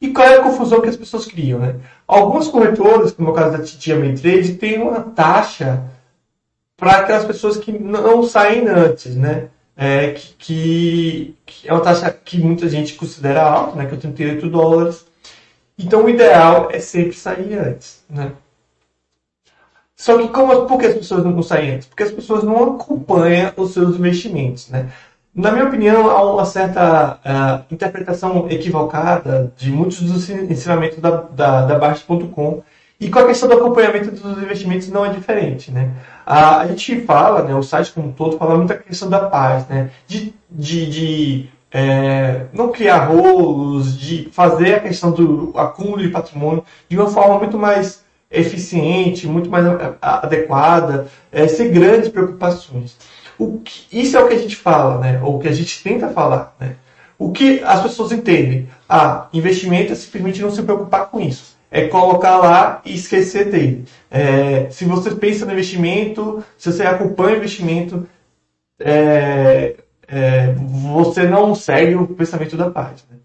E 0.00 0.08
qual 0.08 0.26
é 0.26 0.36
a 0.36 0.42
confusão 0.42 0.80
que 0.80 0.88
as 0.88 0.96
pessoas 0.96 1.26
criam? 1.26 1.60
Né? 1.60 1.76
Algumas 2.06 2.48
corretoras, 2.48 3.12
como 3.12 3.28
é 3.28 3.32
o 3.32 3.34
caso 3.34 3.56
da 3.56 3.64
Titia 3.64 3.96
Trade, 4.20 4.54
têm 4.54 4.82
uma 4.82 5.00
taxa 5.00 5.84
para 6.76 6.98
aquelas 6.98 7.24
pessoas 7.24 7.56
que 7.56 7.72
não 7.72 8.22
saem 8.22 8.68
antes, 8.68 9.16
né? 9.16 9.48
É, 9.76 10.12
que, 10.12 11.36
que, 11.44 11.68
é 11.68 11.72
uma 11.72 11.82
taxa 11.82 12.10
que 12.10 12.38
muita 12.38 12.68
gente 12.68 12.94
considera 12.94 13.42
alta, 13.42 13.76
né? 13.76 13.86
Que 13.86 13.94
é 13.94 13.98
38 13.98 14.48
dólares. 14.48 15.06
Então 15.78 16.04
o 16.04 16.10
ideal 16.10 16.68
é 16.70 16.78
sempre 16.80 17.12
sair 17.14 17.54
antes, 17.58 18.04
né? 18.08 18.32
Só 19.94 20.18
que 20.18 20.28
como, 20.28 20.66
por 20.66 20.78
que 20.78 20.86
as 20.86 20.94
pessoas 20.94 21.24
não 21.24 21.42
saem 21.42 21.76
antes? 21.76 21.88
Porque 21.88 22.02
as 22.02 22.12
pessoas 22.12 22.44
não 22.44 22.74
acompanham 22.74 23.52
os 23.56 23.72
seus 23.72 23.96
investimentos, 23.96 24.68
né? 24.68 24.90
Na 25.34 25.52
minha 25.52 25.66
opinião, 25.66 26.10
há 26.10 26.32
uma 26.32 26.46
certa 26.46 27.18
uh, 27.18 27.74
interpretação 27.74 28.46
equivocada 28.50 29.52
de 29.56 29.70
muitos 29.70 30.00
dos 30.00 30.30
ensinamentos 30.30 30.98
da, 30.98 31.10
da, 31.10 31.66
da 31.66 31.78
Baixa.com 31.78 32.62
e 32.98 33.10
com 33.10 33.18
a 33.18 33.26
questão 33.26 33.46
do 33.46 33.54
acompanhamento 33.56 34.10
dos 34.10 34.42
investimentos 34.42 34.88
não 34.88 35.04
é 35.04 35.10
diferente, 35.10 35.70
né? 35.70 35.90
A, 36.26 36.62
a 36.62 36.66
gente 36.66 37.02
fala, 37.02 37.44
né, 37.44 37.54
o 37.54 37.62
site 37.62 37.92
como 37.92 38.08
um 38.08 38.12
todo 38.12 38.36
fala 38.36 38.56
muito 38.56 38.72
a 38.72 38.76
questão 38.76 39.08
da 39.08 39.30
paz, 39.30 39.68
né? 39.68 39.90
De, 40.08 40.34
de, 40.50 40.90
de 40.90 41.48
é, 41.70 42.46
não 42.52 42.72
criar 42.72 43.06
rolos, 43.06 43.96
de 43.96 44.28
fazer 44.32 44.74
a 44.74 44.80
questão 44.80 45.12
do 45.12 45.52
acúmulo 45.56 46.02
de 46.02 46.08
patrimônio 46.08 46.64
de 46.88 46.96
uma 46.98 47.08
forma 47.08 47.38
muito 47.38 47.56
mais 47.56 48.04
eficiente, 48.28 49.28
muito 49.28 49.48
mais 49.48 49.64
adequada, 50.02 51.06
é, 51.30 51.46
sem 51.46 51.70
grandes 51.70 52.08
preocupações. 52.08 52.96
O 53.38 53.60
que, 53.60 53.86
isso 53.92 54.16
é 54.16 54.20
o 54.20 54.26
que 54.26 54.34
a 54.34 54.38
gente 54.38 54.56
fala, 54.56 54.98
né? 54.98 55.20
Ou 55.22 55.38
que 55.38 55.46
a 55.46 55.52
gente 55.52 55.80
tenta 55.80 56.08
falar, 56.08 56.56
né? 56.58 56.74
O 57.16 57.30
que 57.30 57.62
as 57.62 57.82
pessoas 57.82 58.10
entendem? 58.10 58.68
Ah, 58.88 59.28
investimento 59.32 59.92
é 59.92 59.94
simplesmente 59.94 60.42
não 60.42 60.50
se 60.50 60.62
preocupar 60.62 61.06
com 61.06 61.20
isso 61.20 61.55
é 61.76 61.88
colocar 61.88 62.38
lá 62.38 62.80
e 62.86 62.94
esquecer 62.94 63.50
dele. 63.50 63.84
É, 64.10 64.68
se 64.70 64.86
você 64.86 65.10
pensa 65.10 65.44
no 65.44 65.52
investimento, 65.52 66.42
se 66.56 66.72
você 66.72 66.84
acompanha 66.84 67.34
o 67.34 67.36
investimento, 67.36 68.08
é, 68.80 69.76
é, 70.08 70.54
você 70.54 71.24
não 71.24 71.54
segue 71.54 71.94
o 71.94 72.06
pensamento 72.08 72.56
da 72.56 72.70
parte. 72.70 73.04
Né? 73.10 73.18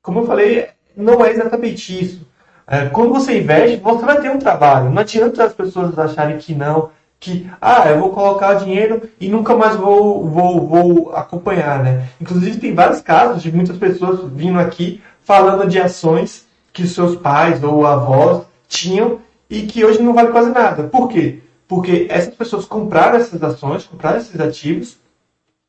Como 0.00 0.20
eu 0.20 0.26
falei, 0.26 0.68
não 0.96 1.24
é 1.24 1.32
exatamente 1.32 2.00
isso. 2.00 2.24
É, 2.68 2.86
quando 2.86 3.10
você 3.10 3.40
investe, 3.40 3.78
você 3.78 4.04
vai 4.04 4.20
ter 4.20 4.30
um 4.30 4.38
trabalho. 4.38 4.90
Não 4.90 5.02
adianta 5.02 5.42
as 5.42 5.52
pessoas 5.52 5.98
acharem 5.98 6.38
que 6.38 6.54
não, 6.54 6.90
que 7.18 7.50
ah, 7.60 7.90
eu 7.90 7.98
vou 7.98 8.10
colocar 8.10 8.54
dinheiro 8.54 9.10
e 9.20 9.28
nunca 9.28 9.56
mais 9.56 9.74
vou, 9.74 10.24
vou, 10.24 10.68
vou 10.68 11.12
acompanhar. 11.16 11.82
Né? 11.82 12.08
Inclusive, 12.20 12.60
tem 12.60 12.74
vários 12.74 13.00
casos 13.00 13.42
de 13.42 13.50
muitas 13.50 13.76
pessoas 13.76 14.20
vindo 14.32 14.60
aqui 14.60 15.02
falando 15.20 15.68
de 15.68 15.80
ações 15.80 16.46
que 16.72 16.86
seus 16.86 17.16
pais 17.16 17.62
ou 17.62 17.86
avós 17.86 18.44
tinham 18.68 19.20
e 19.48 19.62
que 19.62 19.84
hoje 19.84 20.02
não 20.02 20.12
vale 20.12 20.28
quase 20.28 20.50
nada. 20.50 20.84
Por 20.84 21.08
quê? 21.08 21.40
Porque 21.66 22.06
essas 22.08 22.34
pessoas 22.34 22.64
compraram 22.64 23.18
essas 23.18 23.42
ações, 23.42 23.84
compraram 23.84 24.18
esses 24.18 24.38
ativos, 24.40 24.98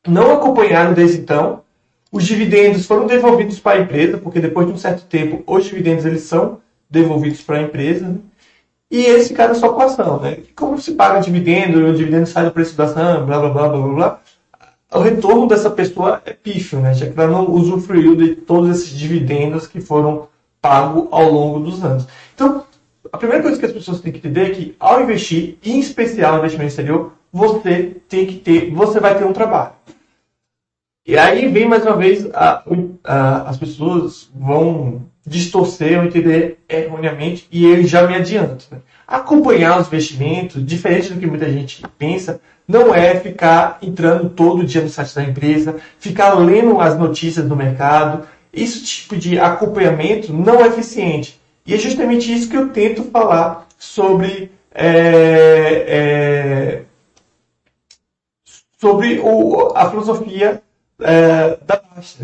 não 0.08 0.34
acompanharam 0.34 0.94
desde 0.94 1.18
então, 1.18 1.62
os 2.12 2.26
dividendos 2.26 2.86
foram 2.86 3.06
devolvidos 3.06 3.60
para 3.60 3.80
a 3.80 3.82
empresa, 3.82 4.18
porque 4.18 4.40
depois 4.40 4.66
de 4.68 4.74
um 4.74 4.78
certo 4.78 5.06
tempo 5.06 5.44
os 5.46 5.66
dividendos 5.66 6.06
eles 6.06 6.24
são 6.24 6.60
devolvidos 6.90 7.42
para 7.42 7.58
a 7.58 7.62
empresa, 7.62 8.08
né? 8.08 8.18
e 8.90 9.06
eles 9.06 9.28
ficaram 9.28 9.54
só 9.54 9.72
com 9.72 9.82
a 9.82 9.86
ação. 9.86 10.20
Né? 10.20 10.40
Como 10.56 10.80
se 10.80 10.94
paga 10.94 11.20
dividendo, 11.20 11.86
o 11.86 11.94
dividendo 11.94 12.26
sai 12.26 12.46
do 12.46 12.52
preço 12.52 12.76
da 12.76 12.86
ação, 12.86 13.26
blá 13.26 13.40
blá 13.40 13.50
blá 13.50 13.70
blá, 13.70 13.88
blá 13.88 14.22
o 14.92 15.00
retorno 15.02 15.48
dessa 15.48 15.70
pessoa 15.70 16.20
é 16.26 16.34
pífio, 16.34 16.80
né? 16.80 16.96
já 16.96 17.08
que 17.08 17.20
ela 17.20 17.30
não 17.30 17.52
usufruiu 17.52 18.16
de 18.16 18.36
todos 18.36 18.70
esses 18.72 18.90
dividendos 18.98 19.68
que 19.68 19.80
foram 19.80 20.28
pago 20.62 21.08
ao 21.12 21.30
longo 21.32 21.60
dos 21.60 21.84
anos. 21.84 22.08
Então, 22.34 22.64
a 23.12 23.18
primeira 23.18 23.42
coisa 23.42 23.60
que 23.60 23.66
as 23.66 23.72
pessoas 23.72 24.02
têm 24.02 24.12
que 24.12 24.20
entender 24.20 24.48
é 24.48 24.50
que 24.52 24.76
ao 24.80 25.02
investir, 25.02 25.58
em 25.64 25.80
especial 25.80 26.34
no 26.34 26.40
investimento 26.40 26.70
exterior, 26.70 27.14
você 27.32 27.96
tem 28.08 28.26
que 28.26 28.36
ter, 28.36 28.72
você 28.72 29.00
vai 29.00 29.18
ter 29.18 29.26
um 29.26 29.34
trabalho. 29.34 29.74
E 31.06 31.18
aí 31.18 31.48
vem 31.48 31.68
mais 31.68 31.84
uma 31.84 31.96
vez 31.96 32.30
a, 32.34 32.64
a, 33.04 33.50
as 33.50 33.58
pessoas 33.58 34.30
vão 34.36 35.08
distorcer 35.26 35.98
ou 35.98 36.06
entender 36.06 36.60
erroneamente 36.68 37.48
e 37.52 37.66
eu 37.66 37.84
já 37.84 38.06
me 38.06 38.16
adianto. 38.16 38.66
Né? 38.72 38.80
Acompanhar 39.08 39.80
os 39.80 39.88
investimentos, 39.88 40.64
diferente 40.66 41.14
do 41.14 41.20
que 41.20 41.26
muita 41.26 41.50
gente 41.52 41.84
pensa, 41.98 42.40
não 42.68 42.94
é 42.94 43.16
ficar 43.16 43.80
entrando 43.82 44.30
todo 44.30 44.64
dia 44.64 44.82
no 44.82 44.90
site 44.90 45.16
da 45.16 45.24
empresa, 45.24 45.78
ficar 46.00 46.34
lendo 46.34 46.80
as 46.80 46.98
notícias 46.98 47.48
do 47.48 47.56
mercado, 47.56 48.28
esse 48.52 48.84
tipo 48.84 49.16
de 49.16 49.40
acompanhamento 49.40 50.34
não 50.34 50.64
é 50.64 50.68
eficiente. 50.68 51.40
E 51.66 51.74
é 51.74 51.78
justamente 51.78 52.34
isso 52.34 52.50
que 52.50 52.58
eu 52.58 52.70
tento 52.70 53.04
falar 53.06 53.68
sobre 53.78 54.52
é, 54.74 55.86
é, 55.88 56.84
sobre 58.80 59.20
o, 59.20 59.74
a 59.76 59.90
filosofia 59.90 60.62
é, 61.02 61.58
da 61.66 61.78
paz. 61.78 62.18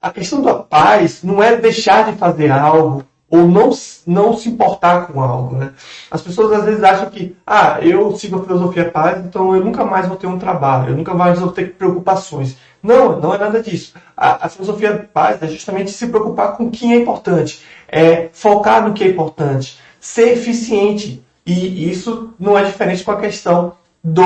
A 0.00 0.10
questão 0.10 0.40
da 0.40 0.54
paz 0.54 1.22
não 1.22 1.42
é 1.42 1.56
deixar 1.56 2.10
de 2.10 2.18
fazer 2.18 2.50
algo 2.50 3.04
ou 3.30 3.46
não, 3.46 3.70
não 4.06 4.36
se 4.36 4.48
importar 4.48 5.06
com 5.06 5.20
algo. 5.20 5.56
Né? 5.56 5.72
As 6.10 6.22
pessoas 6.22 6.52
às 6.58 6.64
vezes 6.64 6.82
acham 6.82 7.10
que, 7.10 7.36
ah, 7.46 7.78
eu 7.82 8.16
sigo 8.16 8.38
a 8.38 8.44
filosofia 8.44 8.90
paz, 8.90 9.24
então 9.24 9.54
eu 9.54 9.64
nunca 9.64 9.84
mais 9.84 10.08
vou 10.08 10.16
ter 10.16 10.26
um 10.26 10.38
trabalho, 10.38 10.90
eu 10.90 10.96
nunca 10.96 11.14
mais 11.14 11.38
vou 11.38 11.50
ter 11.50 11.74
preocupações. 11.74 12.56
Não, 12.82 13.20
não 13.20 13.34
é 13.34 13.38
nada 13.38 13.62
disso. 13.62 13.94
A, 14.16 14.46
a 14.46 14.48
filosofia 14.48 15.08
paz 15.12 15.42
é 15.42 15.48
justamente 15.48 15.90
se 15.90 16.06
preocupar 16.06 16.56
com 16.56 16.66
o 16.66 16.70
que 16.70 16.92
é 16.92 16.96
importante, 16.96 17.60
é 17.88 18.28
focar 18.32 18.86
no 18.86 18.94
que 18.94 19.04
é 19.04 19.08
importante, 19.08 19.78
ser 20.00 20.32
eficiente. 20.32 21.22
E 21.44 21.90
isso 21.90 22.34
não 22.38 22.58
é 22.58 22.64
diferente 22.64 23.02
com 23.02 23.10
a 23.10 23.16
questão 23.16 23.72
do, 24.04 24.22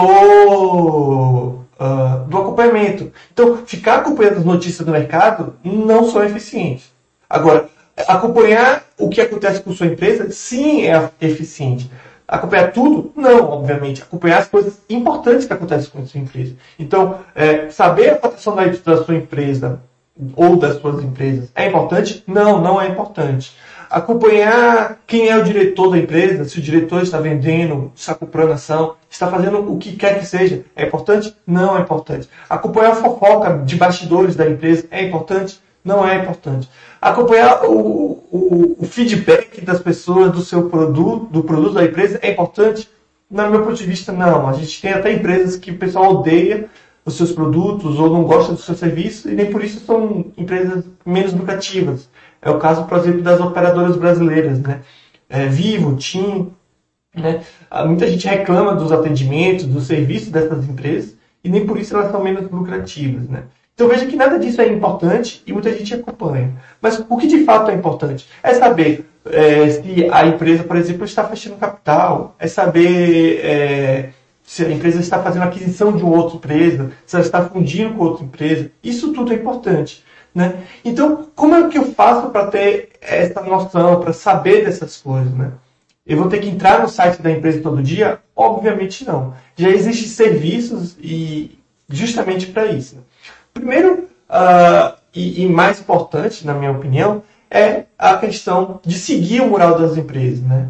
uh, 1.78 2.24
do 2.28 2.38
acompanhamento. 2.38 3.12
Então, 3.32 3.58
ficar 3.64 3.98
acompanhando 3.98 4.38
as 4.38 4.44
notícias 4.44 4.84
do 4.84 4.92
mercado 4.92 5.54
não 5.62 6.10
são 6.10 6.22
eficientes. 6.24 6.92
Agora, 7.30 7.68
acompanhar 7.96 8.84
o 8.98 9.08
que 9.08 9.20
acontece 9.20 9.60
com 9.60 9.72
sua 9.72 9.86
empresa, 9.86 10.30
sim, 10.30 10.86
é 10.86 11.10
eficiente. 11.20 11.90
Acompanhar 12.26 12.72
tudo? 12.72 13.12
Não, 13.14 13.50
obviamente. 13.50 14.02
Acompanhar 14.02 14.38
as 14.38 14.48
coisas 14.48 14.80
importantes 14.88 15.44
que 15.44 15.52
acontecem 15.52 15.90
com 15.90 16.00
a 16.00 16.06
sua 16.06 16.20
empresa. 16.20 16.54
Então, 16.78 17.18
é, 17.34 17.68
saber 17.68 18.10
a 18.10 18.16
cotação 18.16 18.56
da, 18.56 18.64
da 18.64 19.04
sua 19.04 19.14
empresa 19.14 19.80
ou 20.34 20.56
das 20.56 20.80
suas 20.80 21.02
empresas 21.02 21.50
é 21.54 21.68
importante? 21.68 22.22
Não, 22.26 22.60
não 22.60 22.80
é 22.80 22.88
importante. 22.88 23.54
Acompanhar 23.90 24.98
quem 25.06 25.28
é 25.28 25.36
o 25.36 25.44
diretor 25.44 25.90
da 25.90 25.98
empresa, 25.98 26.46
se 26.46 26.58
o 26.58 26.62
diretor 26.62 27.02
está 27.02 27.20
vendendo, 27.20 27.92
está 27.94 28.14
comprando 28.14 28.52
ação, 28.52 28.94
está 29.10 29.26
fazendo 29.26 29.70
o 29.70 29.76
que 29.76 29.94
quer 29.94 30.18
que 30.18 30.24
seja, 30.24 30.64
é 30.74 30.86
importante? 30.86 31.36
Não 31.46 31.76
é 31.76 31.82
importante. 31.82 32.26
Acompanhar 32.48 32.92
a 32.92 32.96
fofoca 32.96 33.58
de 33.58 33.76
bastidores 33.76 34.34
da 34.34 34.48
empresa 34.48 34.86
é 34.90 35.02
importante? 35.02 35.60
Não 35.84 36.06
é 36.06 36.16
importante 36.16 36.68
acompanhar 37.02 37.64
o, 37.64 38.22
o, 38.30 38.76
o, 38.78 38.86
feedback 38.86 39.60
das 39.60 39.80
pessoas 39.80 40.30
do 40.30 40.40
seu 40.40 40.70
produto, 40.70 41.26
do 41.26 41.42
produto 41.42 41.74
da 41.74 41.84
empresa 41.84 42.20
é 42.22 42.30
importante? 42.30 42.88
No 43.28 43.50
meu 43.50 43.64
ponto 43.64 43.74
de 43.74 43.84
vista, 43.84 44.12
não. 44.12 44.48
A 44.48 44.52
gente 44.52 44.80
tem 44.80 44.92
até 44.92 45.12
empresas 45.12 45.56
que 45.56 45.72
o 45.72 45.78
pessoal 45.78 46.18
odeia 46.18 46.68
os 47.04 47.16
seus 47.16 47.32
produtos 47.32 47.98
ou 47.98 48.08
não 48.08 48.22
gosta 48.22 48.52
do 48.52 48.60
seu 48.60 48.76
serviço 48.76 49.28
e 49.28 49.34
nem 49.34 49.50
por 49.50 49.64
isso 49.64 49.84
são 49.84 50.26
empresas 50.36 50.84
menos 51.04 51.32
lucrativas. 51.32 52.08
É 52.40 52.50
o 52.50 52.58
caso, 52.58 52.84
por 52.84 52.98
exemplo, 52.98 53.22
das 53.22 53.40
operadoras 53.40 53.96
brasileiras, 53.96 54.60
né? 54.60 54.82
É, 55.28 55.46
Vivo, 55.46 55.96
TIM, 55.96 56.52
né? 57.14 57.42
Ah, 57.68 57.84
muita 57.84 58.06
gente 58.06 58.28
reclama 58.28 58.74
dos 58.76 58.92
atendimentos, 58.92 59.66
dos 59.66 59.86
serviços 59.86 60.28
dessas 60.28 60.68
empresas 60.68 61.16
e 61.42 61.48
nem 61.48 61.66
por 61.66 61.78
isso 61.78 61.96
elas 61.96 62.12
são 62.12 62.22
menos 62.22 62.48
lucrativas, 62.48 63.28
né? 63.28 63.44
Então 63.82 63.90
veja 63.90 64.06
que 64.06 64.14
nada 64.14 64.38
disso 64.38 64.60
é 64.60 64.68
importante 64.68 65.42
e 65.44 65.52
muita 65.52 65.76
gente 65.76 65.92
acompanha. 65.92 66.52
Mas 66.80 67.04
o 67.08 67.16
que 67.16 67.26
de 67.26 67.42
fato 67.42 67.68
é 67.68 67.74
importante 67.74 68.28
é 68.40 68.54
saber 68.54 69.04
é, 69.26 69.68
se 69.70 70.08
a 70.08 70.24
empresa, 70.24 70.62
por 70.62 70.76
exemplo, 70.76 71.04
está 71.04 71.24
fechando 71.24 71.56
capital, 71.56 72.36
é 72.38 72.46
saber 72.46 73.40
é, 73.44 74.10
se 74.44 74.64
a 74.64 74.70
empresa 74.70 75.00
está 75.00 75.20
fazendo 75.20 75.42
aquisição 75.42 75.96
de 75.96 76.04
uma 76.04 76.16
outra 76.16 76.36
empresa, 76.36 76.92
se 77.04 77.16
ela 77.16 77.24
está 77.24 77.44
fundindo 77.44 77.94
com 77.94 78.04
outra 78.04 78.24
empresa. 78.24 78.70
Isso 78.84 79.12
tudo 79.12 79.32
é 79.32 79.34
importante. 79.34 80.04
Né? 80.32 80.62
Então, 80.84 81.26
como 81.34 81.56
é 81.56 81.68
que 81.68 81.76
eu 81.76 81.86
faço 81.92 82.30
para 82.30 82.46
ter 82.46 82.90
essa 83.00 83.42
noção, 83.42 83.98
para 83.98 84.12
saber 84.12 84.64
dessas 84.64 84.96
coisas? 84.98 85.34
Né? 85.34 85.50
Eu 86.06 86.18
vou 86.18 86.28
ter 86.28 86.38
que 86.38 86.48
entrar 86.48 86.80
no 86.80 86.88
site 86.88 87.20
da 87.20 87.32
empresa 87.32 87.60
todo 87.60 87.82
dia? 87.82 88.20
Obviamente 88.36 89.04
não. 89.04 89.34
Já 89.56 89.70
existem 89.70 90.06
serviços 90.06 90.96
e 91.00 91.58
justamente 91.88 92.46
para 92.46 92.66
isso. 92.66 92.94
Né? 92.94 93.02
Primeiro, 93.52 94.08
uh, 94.28 94.96
e, 95.14 95.42
e, 95.42 95.48
mais 95.48 95.80
importante, 95.80 96.46
na 96.46 96.54
minha 96.54 96.70
opinião, 96.70 97.22
é 97.50 97.84
a 97.98 98.16
questão 98.16 98.80
de 98.84 98.98
seguir 98.98 99.42
o 99.42 99.48
mural 99.48 99.78
das 99.78 99.96
empresas. 99.96 100.40
Né? 100.40 100.68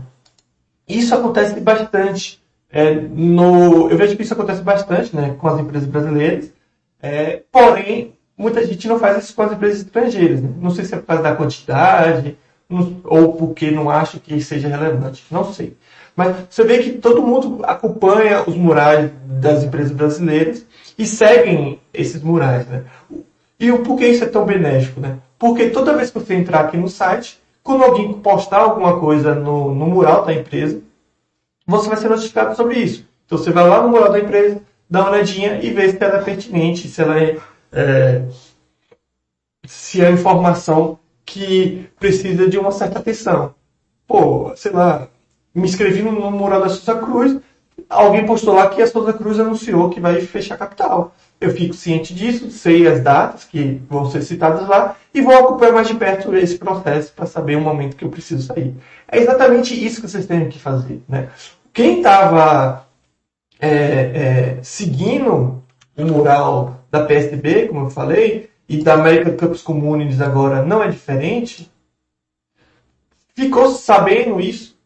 Isso 0.89 1.15
acontece 1.15 1.59
bastante. 1.61 2.43
É, 2.71 2.95
no, 2.95 3.91
eu 3.91 3.97
vejo 3.97 4.17
que 4.17 4.23
isso 4.23 4.33
acontece 4.33 4.63
bastante 4.63 5.15
né, 5.15 5.37
com 5.39 5.47
as 5.47 5.61
empresas 5.61 5.87
brasileiras, 5.87 6.51
é, 7.01 7.43
porém, 7.53 8.15
muita 8.37 8.65
gente 8.67 8.89
não 8.89 8.99
faz 8.99 9.25
isso 9.25 9.35
com 9.35 9.43
as 9.43 9.53
empresas 9.53 9.81
estrangeiras. 9.81 10.41
Né? 10.41 10.51
Não 10.59 10.71
sei 10.71 10.85
se 10.85 10.95
é 10.95 10.99
por 10.99 11.07
causa 11.07 11.23
da 11.23 11.37
quantidade 11.37 12.37
não, 12.69 13.01
ou 13.05 13.35
porque 13.35 13.71
não 13.71 13.91
acha 13.91 14.19
que 14.19 14.41
seja 14.41 14.69
relevante. 14.69 15.25
Não 15.31 15.53
sei. 15.53 15.77
Mas 16.17 16.35
você 16.49 16.65
vê 16.65 16.79
que 16.79 16.93
todo 16.93 17.23
mundo 17.23 17.61
acompanha 17.65 18.43
os 18.47 18.57
murais 18.57 19.11
das 19.27 19.65
empresas 19.65 19.93
brasileiras 19.93 20.65
e 20.99 21.07
seguem 21.07 21.81
esses 21.93 22.23
murais. 22.23 22.67
Né? 22.67 22.85
E 23.59 23.71
o 23.71 23.83
porquê 23.83 24.09
isso 24.09 24.25
é 24.25 24.29
tão 24.29 24.45
benéfico? 24.45 25.01
Né? 25.01 25.19
Porque 25.39 25.71
toda 25.71 25.97
vez 25.97 26.11
que 26.11 26.19
você 26.19 26.35
entrar 26.35 26.61
aqui 26.61 26.77
no 26.77 26.89
site, 26.89 27.41
quando 27.63 27.85
alguém 27.85 28.13
postar 28.15 28.59
alguma 28.59 28.99
coisa 28.99 29.35
no, 29.35 29.75
no 29.75 29.87
mural 29.87 30.25
da 30.25 30.33
empresa, 30.33 30.81
você 31.67 31.89
vai 31.89 31.97
ser 31.97 32.09
notificado 32.09 32.57
sobre 32.57 32.79
isso. 32.79 33.07
Então 33.25 33.39
você 33.39 33.51
vai 33.51 33.69
lá 33.69 33.83
no 33.83 33.89
mural 33.89 34.11
da 34.11 34.19
empresa, 34.19 34.61
dá 34.89 35.01
uma 35.01 35.11
olhadinha 35.11 35.61
e 35.63 35.71
vê 35.71 35.91
se 35.91 36.03
ela 36.03 36.19
é 36.19 36.23
pertinente, 36.23 36.89
se 36.89 37.01
ela 37.01 37.19
é, 37.19 37.39
é 37.73 38.23
se 39.65 40.05
é 40.05 40.11
informação 40.11 40.99
que 41.25 41.89
precisa 41.99 42.49
de 42.49 42.59
uma 42.59 42.73
certa 42.73 42.99
atenção. 42.99 43.55
Pô, 44.07 44.53
sei 44.57 44.73
lá, 44.73 45.09
me 45.55 45.65
inscrevi 45.65 46.03
no 46.03 46.31
mural 46.31 46.61
da 46.61 46.69
Souza 46.69 47.01
Cruz, 47.01 47.41
alguém 47.93 48.27
postou 48.27 48.55
lá 48.55 48.69
que 48.69 48.83
a 48.83 48.87
Souza 48.87 49.13
Cruz 49.13 49.39
anunciou 49.39 49.91
que 49.91 50.01
vai 50.01 50.21
fechar 50.23 50.55
a 50.55 50.59
capital. 50.59 51.15
Eu 51.41 51.51
fico 51.51 51.75
ciente 51.75 52.15
disso, 52.15 52.51
sei 52.51 52.87
as 52.87 53.01
datas 53.01 53.45
que 53.45 53.81
vão 53.89 54.11
ser 54.11 54.23
citadas 54.23 54.67
lá 54.69 54.97
e 55.13 55.21
vou 55.21 55.35
acompanhar 55.35 55.73
mais 55.73 55.89
de 55.89 55.95
perto 55.95 56.35
esse 56.35 56.57
processo 56.57 57.13
para 57.13 57.27
saber 57.27 57.57
o 57.57 57.61
momento 57.61 57.97
que 57.97 58.05
eu 58.05 58.09
preciso 58.09 58.47
sair. 58.47 58.75
É 59.09 59.19
exatamente 59.19 59.75
isso 59.75 60.01
que 60.01 60.09
vocês 60.09 60.27
têm 60.27 60.49
que 60.49 60.59
fazer. 60.59 61.03
Né? 61.09 61.29
Quem 61.73 61.99
estava 61.99 62.87
é, 63.61 63.69
é, 63.69 64.59
seguindo 64.63 65.63
o 65.97 66.05
mural 66.05 66.81
da 66.91 67.05
PSDB, 67.05 67.69
como 67.69 67.87
eu 67.87 67.91
falei, 67.91 68.51
e 68.69 68.83
da 68.83 68.95
American 68.95 69.37
Cups 69.37 69.63
Communities 69.63 70.21
agora 70.21 70.65
não 70.65 70.83
é 70.83 70.89
diferente, 70.89 71.71
ficou 73.35 73.71
sabendo 73.71 74.41
isso. 74.41 74.79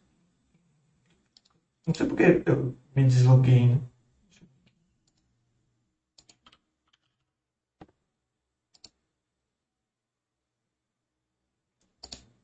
Não 1.85 1.93
sei 1.93 2.05
porque 2.05 2.41
eu 2.45 2.75
me 2.97 3.03
desloguei, 3.05 3.67
né? 3.67 3.81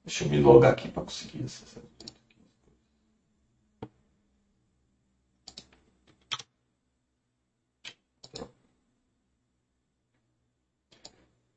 Deixa 0.06 0.26
eu 0.26 0.30
me 0.30 0.40
logar 0.40 0.74
aqui 0.74 0.90
para 0.90 1.04
conseguir 1.04 1.44
acessar. 1.46 1.82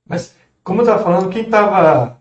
Mas, 0.09 0.35
como 0.65 0.81
eu 0.81 0.85
estava 0.85 1.03
falando, 1.03 1.31
quem 1.31 1.43
estava 1.43 2.19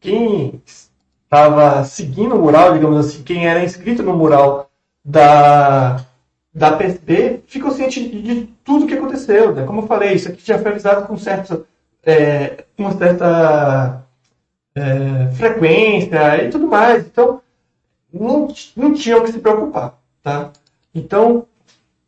quem 0.00 0.62
estava 0.64 1.84
seguindo 1.84 2.36
o 2.36 2.40
mural, 2.40 2.72
digamos 2.72 3.06
assim, 3.06 3.22
quem 3.24 3.46
era 3.46 3.64
inscrito 3.64 4.02
no 4.02 4.16
mural 4.16 4.63
da, 5.04 6.04
da 6.52 6.72
PSB, 6.76 7.42
ficou 7.46 7.72
ciente 7.72 8.08
de, 8.08 8.46
tudo 8.64 8.86
que 8.86 8.94
aconteceu. 8.94 9.54
Né? 9.54 9.64
Como 9.64 9.82
eu 9.82 9.86
falei, 9.86 10.14
isso 10.14 10.28
aqui 10.28 10.44
já 10.44 10.58
foi 10.58 10.70
avisado 10.70 11.06
com 11.06 11.16
certa, 11.16 11.62
é, 12.04 12.64
uma 12.78 12.96
certa 12.96 14.02
é, 14.74 15.28
frequência 15.34 16.44
e 16.44 16.50
tudo 16.50 16.66
mais. 16.66 17.04
Então, 17.04 17.42
não, 18.12 18.48
não 18.76 18.94
tinha 18.94 19.18
o 19.18 19.22
que 19.22 19.32
se 19.32 19.38
preocupar. 19.38 19.98
Tá? 20.22 20.50
Então, 20.94 21.46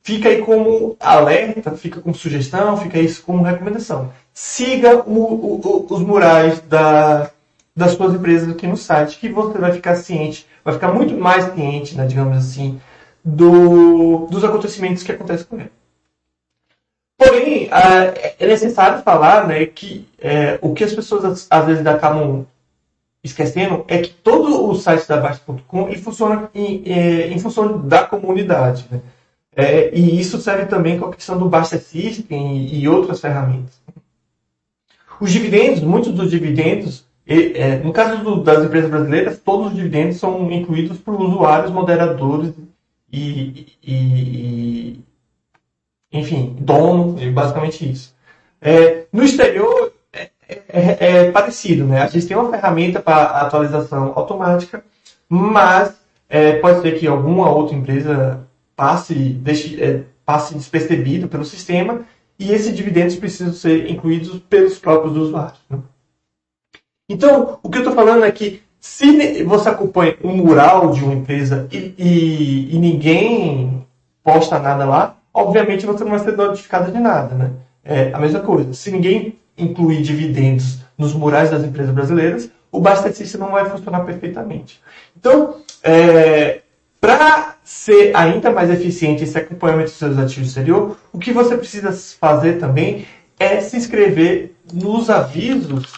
fica 0.03 0.29
aí 0.29 0.41
como 0.41 0.97
alerta, 1.01 1.73
fica 1.73 2.01
como 2.01 2.15
sugestão, 2.15 2.77
fica 2.77 2.99
isso 2.99 3.23
como 3.23 3.43
recomendação. 3.43 4.13
Siga 4.33 5.03
o, 5.07 5.61
o, 5.61 5.87
os 5.91 6.01
murais 6.01 6.61
da, 6.61 7.31
das 7.75 7.93
suas 7.93 8.15
empresas 8.15 8.49
aqui 8.49 8.67
no 8.67 8.77
site, 8.77 9.19
que 9.19 9.29
você 9.29 9.59
vai 9.59 9.73
ficar 9.73 9.97
ciente, 9.97 10.47
vai 10.65 10.75
ficar 10.75 10.93
muito 10.93 11.15
mais 11.15 11.53
ciente, 11.53 11.95
né, 11.97 12.07
digamos 12.07 12.37
assim, 12.39 12.81
do, 13.27 14.29
dos 14.31 14.45
acontecimentos 14.45 15.03
que 15.03 15.11
acontecem 15.11 15.47
com 15.47 15.59
ele. 15.59 15.73
Porém, 17.19 17.69
é 18.39 18.47
necessário 18.47 19.03
falar 19.03 19.49
né, 19.49 19.67
que 19.67 20.07
é, 20.21 20.59
o 20.63 20.73
que 20.73 20.85
as 20.85 20.95
pessoas 20.95 21.49
às 21.51 21.67
vezes 21.67 21.85
acabam 21.85 22.47
esquecendo 23.25 23.85
é 23.89 23.99
que 23.99 24.11
todo 24.11 24.69
o 24.69 24.75
site 24.77 25.09
da 25.09 25.17
Baixa.com 25.17 25.93
funciona 25.95 26.49
em, 26.55 26.85
é, 26.87 27.29
em, 27.29 27.39
função 27.41 27.81
da 27.81 28.05
comunidade. 28.05 28.87
Né? 28.91 29.01
É, 29.57 29.99
e 29.99 30.21
isso 30.21 30.41
serve 30.41 30.67
também 30.67 30.99
com 30.99 31.07
a 31.07 31.13
questão 31.13 31.37
do 31.37 31.49
Baixa 31.49 31.79
System 31.79 32.59
e, 32.59 32.83
e 32.83 32.89
outras 32.89 33.21
ferramentas. 33.21 33.81
Os 35.21 35.33
dividendos, 35.33 35.81
muitos 35.81 36.13
dos 36.13 36.31
dividendos, 36.31 37.05
é, 37.27 37.79
no 37.79 37.93
caso 37.93 38.23
do, 38.23 38.43
das 38.43 38.63
empresas 38.63 38.91
brasileiras, 38.91 39.41
todos 39.41 39.69
os 39.69 39.75
dividendos 39.75 40.19
são 40.19 40.53
incluídos 40.53 40.99
por 40.99 41.21
usuários, 41.21 41.73
moderadores 41.73 42.53
e, 43.17 43.67
e, 43.83 45.01
e 46.13 46.19
enfim, 46.19 46.57
dono, 46.61 47.17
basicamente 47.33 47.91
isso. 47.91 48.15
É, 48.61 49.07
no 49.13 49.25
exterior, 49.25 49.93
é, 50.13 50.31
é, 50.49 50.97
é, 51.01 51.31
parecido, 51.31 51.85
né? 51.85 52.03
A 52.03 52.07
gente 52.07 52.27
tem 52.27 52.37
uma 52.37 52.51
ferramenta 52.51 53.01
para 53.01 53.41
atualização 53.41 54.13
automática, 54.15 54.85
mas 55.29 55.95
é, 56.29 56.59
pode 56.59 56.83
ser 56.83 56.99
que 56.99 57.07
alguma 57.07 57.51
outra 57.51 57.77
empresa 57.77 58.47
passe, 58.75 59.15
deixe, 59.15 59.83
é, 59.83 60.05
passe 60.25 60.55
despercebido 60.55 61.29
pelo 61.29 61.45
sistema 61.45 62.05
e 62.39 62.53
esses 62.53 62.77
dividendos 62.77 63.17
precisam 63.17 63.53
ser 63.53 63.91
incluídos 63.91 64.39
pelos 64.41 64.79
próprios 64.79 65.17
usuários. 65.17 65.61
Né? 65.71 65.79
Então, 67.09 67.59
o 67.63 67.71
que 67.71 67.79
eu 67.79 67.83
estou 67.83 67.95
falando 67.95 68.25
é 68.25 68.31
que 68.31 68.63
se 68.81 69.43
você 69.45 69.69
acompanha 69.69 70.17
um 70.23 70.37
mural 70.37 70.91
de 70.93 71.03
uma 71.03 71.15
empresa 71.15 71.67
e, 71.73 71.95
e, 71.99 72.75
e 72.75 72.79
ninguém 72.79 73.87
posta 74.23 74.59
nada 74.59 74.85
lá, 74.85 75.17
obviamente 75.33 75.87
você 75.87 76.05
não 76.05 76.11
vai 76.11 76.21
ser 76.21 76.37
notificado 76.37 76.91
de 76.91 76.99
nada. 76.99 77.35
Né? 77.35 77.51
É 77.85 78.11
a 78.13 78.19
mesma 78.19 78.41
coisa. 78.41 78.73
Se 78.75 78.91
ninguém 78.91 79.39
incluir 79.57 80.03
dividendos 80.03 80.79
nos 80.97 81.15
murais 81.15 81.51
das 81.51 81.65
empresas 81.65 81.95
brasileiras, 81.95 82.51
o 82.71 82.81
Bastecista 82.81 83.39
não 83.39 83.51
vai 83.51 83.69
funcionar 83.69 84.01
perfeitamente. 84.01 84.81
Então, 85.17 85.57
é, 85.83 86.61
para 87.01 87.57
ser 87.65 88.15
ainda 88.15 88.51
mais 88.51 88.71
eficiente 88.71 89.25
esse 89.25 89.39
acompanhamento 89.39 89.91
dos 89.91 89.99
seus 89.99 90.19
ativos 90.19 90.49
exterior, 90.49 90.97
o 91.13 91.19
que 91.19 91.33
você 91.33 91.57
precisa 91.57 91.93
fazer 91.93 92.59
também 92.59 93.07
é 93.39 93.61
se 93.61 93.77
inscrever 93.77 94.55
nos 94.73 95.09
avisos 95.11 95.93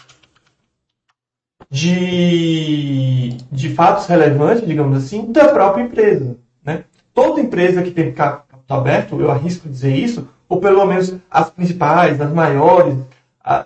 de, 1.69 3.37
de 3.51 3.69
fatos 3.69 4.07
relevantes, 4.07 4.67
digamos 4.67 4.97
assim, 4.97 5.31
da 5.31 5.49
própria 5.49 5.83
empresa. 5.83 6.37
Né? 6.63 6.83
Toda 7.13 7.41
empresa 7.41 7.83
que 7.83 7.91
tem 7.91 8.11
capital 8.11 8.79
aberto, 8.79 9.19
eu 9.19 9.31
arrisco 9.31 9.69
dizer 9.69 9.95
isso, 9.95 10.27
ou 10.47 10.59
pelo 10.59 10.85
menos 10.85 11.15
as 11.29 11.49
principais, 11.49 12.19
as 12.19 12.31
maiores, 12.33 12.97
a, 13.43 13.65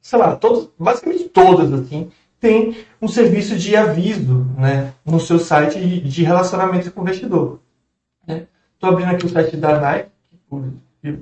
sei 0.00 0.18
lá, 0.18 0.36
todos, 0.36 0.70
basicamente 0.78 1.28
todas, 1.28 1.72
assim, 1.72 2.10
tem 2.40 2.76
um 3.00 3.08
serviço 3.08 3.56
de 3.56 3.76
aviso 3.76 4.46
né, 4.56 4.92
no 5.04 5.20
seu 5.20 5.38
site 5.38 5.80
de, 5.80 6.00
de 6.00 6.24
relacionamento 6.24 6.90
com 6.90 7.00
o 7.00 7.04
investidor. 7.04 7.60
Estou 8.26 8.36
né? 8.36 8.46
abrindo 8.82 9.10
aqui 9.10 9.26
o 9.26 9.28
site 9.28 9.56
da 9.56 9.80
Nike, 9.80 10.10
por, 10.48 10.64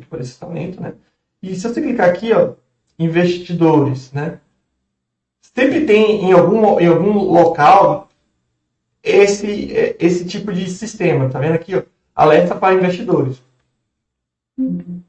por 0.09 0.21
esse 0.21 0.39
talento, 0.39 0.81
né? 0.81 0.95
E 1.43 1.55
se 1.55 1.63
você 1.63 1.81
clicar 1.81 2.09
aqui, 2.09 2.33
ó, 2.33 2.55
investidores, 2.99 4.13
né? 4.13 4.39
Sempre 5.55 5.85
tem 5.85 6.25
em 6.25 6.33
algum, 6.33 6.79
em 6.81 6.87
algum 6.87 7.19
local 7.19 8.09
esse, 9.03 9.73
esse 9.99 10.25
tipo 10.25 10.53
de 10.53 10.71
sistema. 10.71 11.29
Tá 11.29 11.39
vendo 11.39 11.55
aqui, 11.55 11.77
ó? 11.77 11.83
Alerta 12.15 12.55
para 12.55 12.75
investidores. 12.75 13.43
Uhum. 14.59 15.01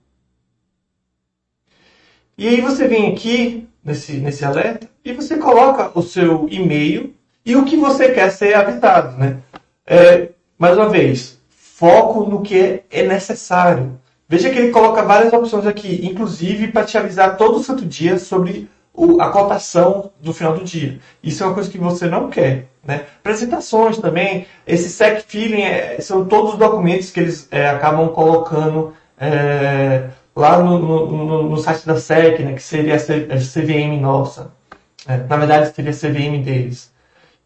E 2.38 2.48
aí 2.48 2.62
você 2.62 2.88
vem 2.88 3.12
aqui 3.12 3.68
nesse, 3.84 4.14
nesse 4.14 4.44
alerta 4.46 4.88
e 5.04 5.14
você 5.14 5.38
coloca 5.38 5.92
o 5.94 6.02
seu 6.02 6.48
e-mail 6.50 7.14
e 7.46 7.56
o 7.56 7.66
que 7.66 7.76
você 7.76 8.12
quer 8.12 8.32
ser 8.32 8.56
avisado, 8.56 9.18
né? 9.18 9.38
É, 9.86 10.30
mais 10.58 10.78
uma 10.78 10.90
vez, 10.90 11.40
foco 11.50 12.30
no 12.30 12.42
que 12.42 12.82
é 12.90 13.04
necessário. 13.06 14.00
Veja 14.28 14.50
que 14.50 14.58
ele 14.58 14.72
coloca 14.72 15.04
várias 15.04 15.34
opções 15.34 15.66
aqui, 15.66 16.06
inclusive 16.06 16.72
para 16.72 16.86
te 16.86 16.98
avisar 16.98 17.36
todo 17.36 17.62
santo 17.62 17.86
dia 17.86 18.18
sobre 18.18 18.70
o, 18.94 19.22
a 19.22 19.30
cotação 19.30 20.12
do 20.20 20.34
final 20.34 20.54
do 20.54 20.64
dia. 20.64 21.00
Isso 21.24 21.44
é 21.44 21.46
uma 21.46 21.54
coisa 21.54 21.70
que 21.70 21.78
você 21.78 22.08
não 22.08 22.30
quer. 22.30 22.68
Né? 22.84 23.06
Apresentações 23.20 23.98
também, 23.98 24.48
esse 24.66 24.90
SEC 24.90 25.24
Feeling 25.28 25.62
é, 25.62 26.02
são 26.02 26.26
todos 26.26 26.54
os 26.54 26.60
documentos 26.60 27.12
que 27.12 27.20
eles 27.20 27.48
é, 27.52 27.70
acabam 27.70 28.10
colocando 28.10 28.94
é, 29.20 30.10
lá 30.36 30.62
no, 30.62 30.80
no, 30.80 31.50
no, 31.50 31.58
site 31.58 31.86
da 31.86 31.96
SEC, 31.98 32.40
né, 32.40 32.54
que 32.54 32.64
seria 32.64 32.96
a 32.96 32.98
CVM 32.98 34.00
nossa. 34.02 34.52
É, 35.08 35.18
na 35.18 35.38
verdade, 35.38 35.74
seria 35.76 35.92
a 35.92 35.94
CVM 35.94 36.44
deles. 36.44 36.92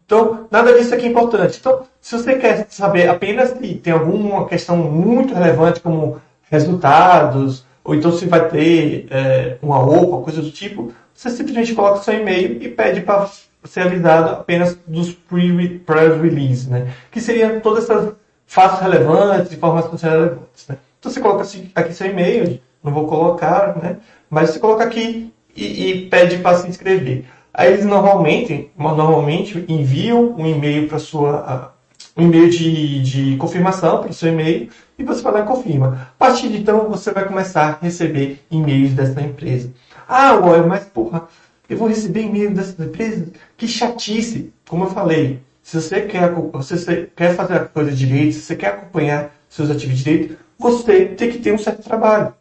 Então, 0.06 0.46
nada 0.50 0.72
disso 0.72 0.94
aqui 0.94 1.04
é 1.04 1.08
importante. 1.08 1.58
Então, 1.60 1.82
se 2.00 2.16
você 2.16 2.36
quer 2.36 2.66
saber 2.70 3.08
apenas 3.08 3.50
se 3.50 3.74
tem 3.74 3.92
alguma 3.92 4.46
questão 4.46 4.76
muito 4.76 5.34
relevante, 5.34 5.80
como 5.80 6.20
resultados, 6.48 7.66
ou 7.84 7.94
então 7.94 8.12
se 8.12 8.26
vai 8.26 8.48
ter 8.48 9.06
é, 9.10 9.56
uma 9.60 9.80
OPA, 9.80 10.24
coisa 10.24 10.40
do 10.40 10.50
tipo, 10.50 10.92
você 11.16 11.30
simplesmente 11.30 11.74
coloca 11.74 12.02
seu 12.02 12.14
e-mail 12.14 12.62
e 12.62 12.68
pede 12.68 13.00
para 13.00 13.28
ser 13.64 13.80
avisado 13.80 14.30
apenas 14.30 14.78
dos 14.86 15.12
press 15.12 16.20
release, 16.20 16.68
né? 16.68 16.92
Que 17.10 17.20
seriam 17.20 17.58
todas 17.60 17.84
essas 17.84 18.14
fatos 18.46 18.80
relevantes, 18.80 19.52
informações 19.52 20.02
relevantes, 20.02 20.68
né? 20.68 20.76
Então 20.98 21.10
você 21.10 21.20
coloca 21.20 21.44
aqui 21.74 21.92
seu 21.94 22.06
e-mail, 22.08 22.60
não 22.84 22.92
vou 22.92 23.06
colocar, 23.06 23.76
né? 23.82 23.96
Mas 24.28 24.50
você 24.50 24.58
coloca 24.58 24.84
aqui 24.84 25.32
e, 25.56 25.90
e 25.90 26.06
pede 26.08 26.38
para 26.38 26.58
se 26.58 26.68
inscrever. 26.68 27.24
Aí 27.52 27.72
eles 27.72 27.86
normalmente, 27.86 28.70
normalmente 28.76 29.64
enviam 29.66 30.34
um 30.36 30.46
e-mail 30.46 30.86
para 30.86 30.98
sua 30.98 31.72
um 32.16 32.22
e-mail 32.22 32.48
de, 32.48 33.02
de 33.02 33.36
confirmação 33.36 34.00
para 34.00 34.10
o 34.10 34.14
seu 34.14 34.30
e-mail 34.30 34.70
e 34.98 35.04
você 35.04 35.22
vai 35.22 35.34
lá 35.34 35.40
e 35.40 35.44
confirma. 35.44 36.08
A 36.18 36.18
partir 36.18 36.48
de 36.48 36.58
então 36.58 36.88
você 36.88 37.12
vai 37.12 37.26
começar 37.26 37.78
a 37.80 37.84
receber 37.84 38.40
e-mails 38.50 38.92
dessa 38.92 39.20
empresa. 39.20 39.70
Ah, 40.08 40.34
ué, 40.34 40.62
mas 40.62 40.84
porra, 40.84 41.26
eu 41.68 41.76
vou 41.76 41.88
receber 41.88 42.22
e-mail 42.22 42.54
dessa 42.54 42.82
empresa? 42.82 43.26
Que 43.56 43.66
chatice! 43.66 44.52
Como 44.68 44.84
eu 44.84 44.90
falei, 44.90 45.40
se 45.62 45.80
você 45.80 46.02
quer, 46.02 46.32
se 46.62 46.78
você 46.78 47.10
quer 47.16 47.34
fazer 47.34 47.54
a 47.54 47.64
coisa 47.64 47.90
direito, 47.90 48.34
se 48.34 48.42
você 48.42 48.56
quer 48.56 48.68
acompanhar 48.68 49.34
seus 49.48 49.70
ativos 49.70 49.98
direito, 49.98 50.36
você 50.58 51.06
tem 51.06 51.30
que 51.30 51.38
ter 51.38 51.52
um 51.52 51.58
certo 51.58 51.82
trabalho. 51.82 52.32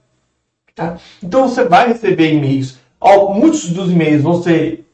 Tá? 0.76 0.98
Então 1.24 1.48
você 1.48 1.64
vai 1.64 1.88
receber 1.88 2.34
e-mails. 2.34 2.78
Muitos 3.34 3.70
dos 3.70 3.92
e-mails 3.92 4.22
vão 4.22 4.42
ser 4.44 4.86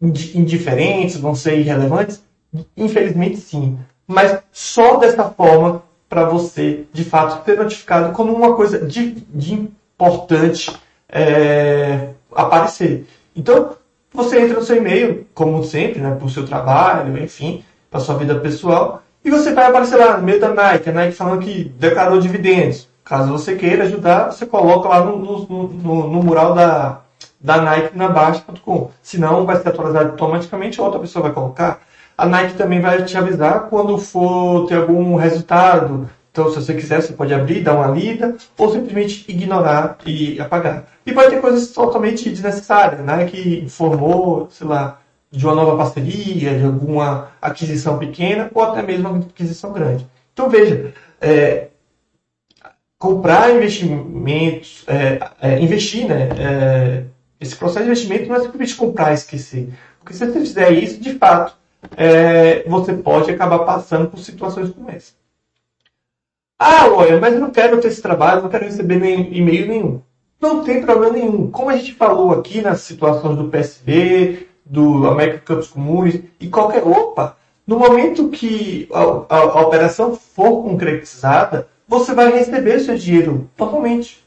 indiferentes, 0.00 1.16
vão 1.16 1.34
ser 1.34 1.58
irrelevantes? 1.60 2.22
Infelizmente 2.76 3.36
sim. 3.36 3.78
Mas 4.06 4.40
só 4.50 4.96
dessa 4.96 5.30
forma 5.30 5.82
para 6.08 6.24
você, 6.24 6.84
de 6.92 7.04
fato, 7.04 7.44
ser 7.44 7.56
notificado 7.56 8.12
como 8.12 8.34
uma 8.34 8.54
coisa 8.54 8.84
de, 8.86 9.12
de 9.12 9.54
importante 9.54 10.70
é, 11.12 12.08
aparecer. 12.34 13.06
Então, 13.36 13.76
você 14.12 14.40
entra 14.40 14.58
no 14.58 14.64
seu 14.64 14.76
e-mail, 14.76 15.26
como 15.34 15.62
sempre, 15.62 16.00
né, 16.00 16.14
para 16.14 16.26
o 16.26 16.30
seu 16.30 16.46
trabalho, 16.46 17.22
enfim, 17.22 17.62
para 17.90 18.00
sua 18.00 18.16
vida 18.16 18.34
pessoal, 18.40 19.02
e 19.24 19.30
você 19.30 19.52
vai 19.52 19.66
aparecer 19.66 19.96
lá 19.96 20.16
no 20.16 20.24
meio 20.24 20.40
da 20.40 20.48
Nike, 20.48 20.90
a 20.90 20.92
Nike 20.92 21.12
falando 21.12 21.40
que 21.40 21.64
declarou 21.78 22.18
dividendos. 22.18 22.88
Caso 23.04 23.30
você 23.30 23.54
queira 23.54 23.84
ajudar, 23.84 24.32
você 24.32 24.46
coloca 24.46 24.88
lá 24.88 25.04
no, 25.04 25.18
no, 25.18 25.68
no, 25.68 26.08
no 26.08 26.22
mural 26.22 26.54
da, 26.54 27.00
da 27.40 27.60
Nike 27.60 27.96
na 27.96 28.08
Baixa.com. 28.08 28.90
Senão 29.02 29.44
vai 29.44 29.56
ser 29.56 29.68
atualizado 29.68 30.10
automaticamente, 30.10 30.80
outra 30.80 31.00
pessoa 31.00 31.24
vai 31.24 31.32
colocar. 31.32 31.80
A 32.16 32.26
Nike 32.26 32.54
também 32.54 32.80
vai 32.80 33.04
te 33.04 33.16
avisar 33.16 33.68
quando 33.68 33.98
for 33.98 34.66
ter 34.66 34.76
algum 34.76 35.16
resultado. 35.16 36.08
Então, 36.32 36.48
se 36.48 36.56
você 36.56 36.72
quiser, 36.72 37.02
você 37.02 37.12
pode 37.12 37.34
abrir, 37.34 37.60
dar 37.60 37.74
uma 37.74 37.88
lida, 37.88 38.34
ou 38.56 38.72
simplesmente 38.72 39.30
ignorar 39.30 39.98
e 40.06 40.40
apagar. 40.40 40.86
E 41.04 41.12
pode 41.12 41.28
ter 41.28 41.42
coisas 41.42 41.68
totalmente 41.72 42.30
desnecessárias, 42.30 43.04
né? 43.04 43.26
Que 43.26 43.60
informou, 43.60 44.48
sei 44.50 44.66
lá, 44.66 44.98
de 45.30 45.44
uma 45.44 45.54
nova 45.54 45.76
parceria, 45.76 46.58
de 46.58 46.64
alguma 46.64 47.28
aquisição 47.40 47.98
pequena, 47.98 48.50
ou 48.54 48.62
até 48.62 48.82
mesmo 48.82 49.10
uma 49.10 49.18
aquisição 49.18 49.74
grande. 49.74 50.06
Então, 50.32 50.48
veja, 50.48 50.94
é, 51.20 51.68
comprar 52.98 53.54
investimentos, 53.54 54.84
é, 54.86 55.18
é, 55.38 55.60
investir, 55.60 56.08
né? 56.08 56.30
É, 56.38 57.04
esse 57.38 57.54
processo 57.56 57.84
de 57.84 57.90
investimento 57.90 58.28
não 58.30 58.36
é 58.36 58.40
simplesmente 58.40 58.74
comprar 58.74 59.10
e 59.10 59.14
esquecer. 59.14 59.68
Porque 59.98 60.14
se 60.14 60.24
você 60.24 60.40
fizer 60.40 60.70
isso, 60.72 60.98
de 60.98 61.12
fato, 61.18 61.54
é, 61.94 62.62
você 62.66 62.94
pode 62.94 63.30
acabar 63.30 63.58
passando 63.60 64.08
por 64.08 64.18
situações 64.18 64.70
como 64.70 64.90
essa. 64.90 65.12
Ah, 66.64 66.88
olha, 66.88 67.20
mas 67.20 67.34
eu 67.34 67.40
não 67.40 67.50
quero 67.50 67.80
ter 67.80 67.88
esse 67.88 68.00
trabalho, 68.00 68.42
não 68.42 68.48
quero 68.48 68.64
receber 68.64 68.96
nem 68.96 69.36
e-mail 69.36 69.66
nenhum. 69.66 70.00
Não 70.40 70.62
tem 70.62 70.80
problema 70.80 71.12
nenhum. 71.12 71.50
Como 71.50 71.68
a 71.68 71.76
gente 71.76 71.92
falou 71.94 72.30
aqui 72.30 72.62
nas 72.62 72.82
situações 72.82 73.36
do 73.36 73.48
PSB, 73.48 74.46
do 74.64 75.08
American 75.08 75.56
Cups 75.56 75.66
Comuns 75.66 76.20
e 76.38 76.46
qualquer 76.46 76.86
OPA, 76.86 77.36
no 77.66 77.80
momento 77.80 78.28
que 78.28 78.88
a, 78.92 79.00
a, 79.28 79.38
a 79.40 79.60
operação 79.62 80.14
for 80.14 80.62
concretizada, 80.62 81.66
você 81.88 82.14
vai 82.14 82.30
receber 82.30 82.78
seu 82.78 82.96
dinheiro 82.96 83.50
totalmente. 83.56 84.24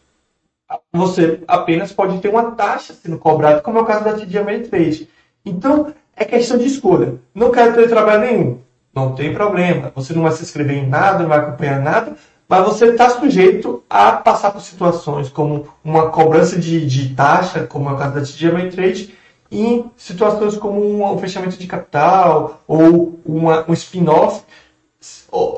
Você 0.91 1.39
apenas 1.47 1.93
pode 1.93 2.19
ter 2.19 2.27
uma 2.27 2.51
taxa 2.51 2.93
sendo 2.93 3.17
cobrada, 3.17 3.61
como 3.61 3.77
é 3.77 3.81
o 3.81 3.85
caso 3.85 4.03
da 4.03 4.13
TD 4.13 4.37
Ameritrade. 4.37 5.09
Então, 5.45 5.93
é 6.17 6.25
questão 6.25 6.57
de 6.57 6.65
escolha. 6.65 7.15
Não 7.33 7.49
quero 7.49 7.75
ter 7.75 7.87
trabalho 7.87 8.19
nenhum. 8.19 8.59
Não 8.95 9.13
tem 9.13 9.33
problema. 9.33 9.91
Você 9.93 10.13
não 10.13 10.23
vai 10.23 10.31
se 10.31 10.41
inscrever 10.41 10.77
em 10.77 10.87
nada, 10.87 11.19
não 11.19 11.27
vai 11.27 11.39
acompanhar 11.39 11.81
nada, 11.81 12.15
mas 12.47 12.65
você 12.65 12.85
está 12.85 13.09
sujeito 13.09 13.83
a 13.89 14.13
passar 14.13 14.51
por 14.51 14.61
situações 14.61 15.29
como 15.29 15.67
uma 15.83 16.09
cobrança 16.09 16.57
de, 16.57 16.85
de 16.85 17.13
taxa, 17.13 17.65
como 17.65 17.89
é 17.89 17.93
o 17.93 17.97
caso 17.97 18.15
da 18.15 18.21
TD 18.21 18.69
Trade, 18.71 19.13
em 19.51 19.85
situações 19.97 20.55
como 20.55 21.13
um, 21.13 21.17
fechamento 21.17 21.57
de 21.57 21.67
capital 21.67 22.61
ou 22.67 23.19
uma, 23.25 23.65
um 23.67 23.73
spin-off. 23.73 24.43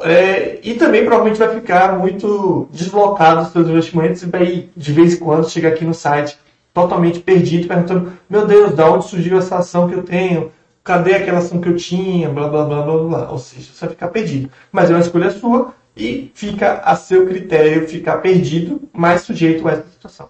É, 0.04 0.60
e 0.64 0.74
também 0.74 1.06
provavelmente 1.06 1.40
vai 1.40 1.54
ficar 1.54 1.98
muito 1.98 2.68
deslocado 2.72 3.44
dos 3.44 3.52
seus 3.52 3.68
investimentos 3.68 4.24
e 4.24 4.26
vai 4.26 4.70
de 4.76 4.92
vez 4.92 5.14
em 5.14 5.18
quando 5.18 5.50
chegar 5.50 5.70
aqui 5.70 5.86
no 5.86 5.94
site 5.94 6.38
totalmente 6.74 7.20
perdido, 7.20 7.68
perguntando: 7.68 8.14
meu 8.30 8.48
Deus, 8.48 8.74
da 8.74 8.92
onde 8.92 9.06
surgiu 9.06 9.38
essa 9.38 9.58
ação 9.58 9.88
que 9.88 9.94
eu 9.94 10.04
tenho? 10.04 10.52
Cadê 10.88 11.16
aquela 11.16 11.40
ação 11.40 11.60
que 11.60 11.68
eu 11.68 11.76
tinha? 11.76 12.30
Blá 12.30 12.48
blá 12.48 12.64
blá 12.64 12.82
blá 12.82 12.98
blá. 13.04 13.30
Ou 13.32 13.38
seja, 13.38 13.74
você 13.74 13.86
vai 13.88 13.90
ficar 13.90 14.08
perdido. 14.08 14.50
Mas 14.72 14.90
é 14.90 14.94
uma 14.94 15.02
escolha 15.02 15.30
sua 15.32 15.74
e 15.98 16.32
fica 16.34 16.76
a 16.80 16.96
seu 16.96 17.28
critério 17.28 17.86
ficar 17.90 18.20
perdido, 18.20 18.82
mais 18.94 19.24
sujeito 19.24 19.68
a 19.68 19.74
essa 19.74 19.90
situação. 19.90 20.30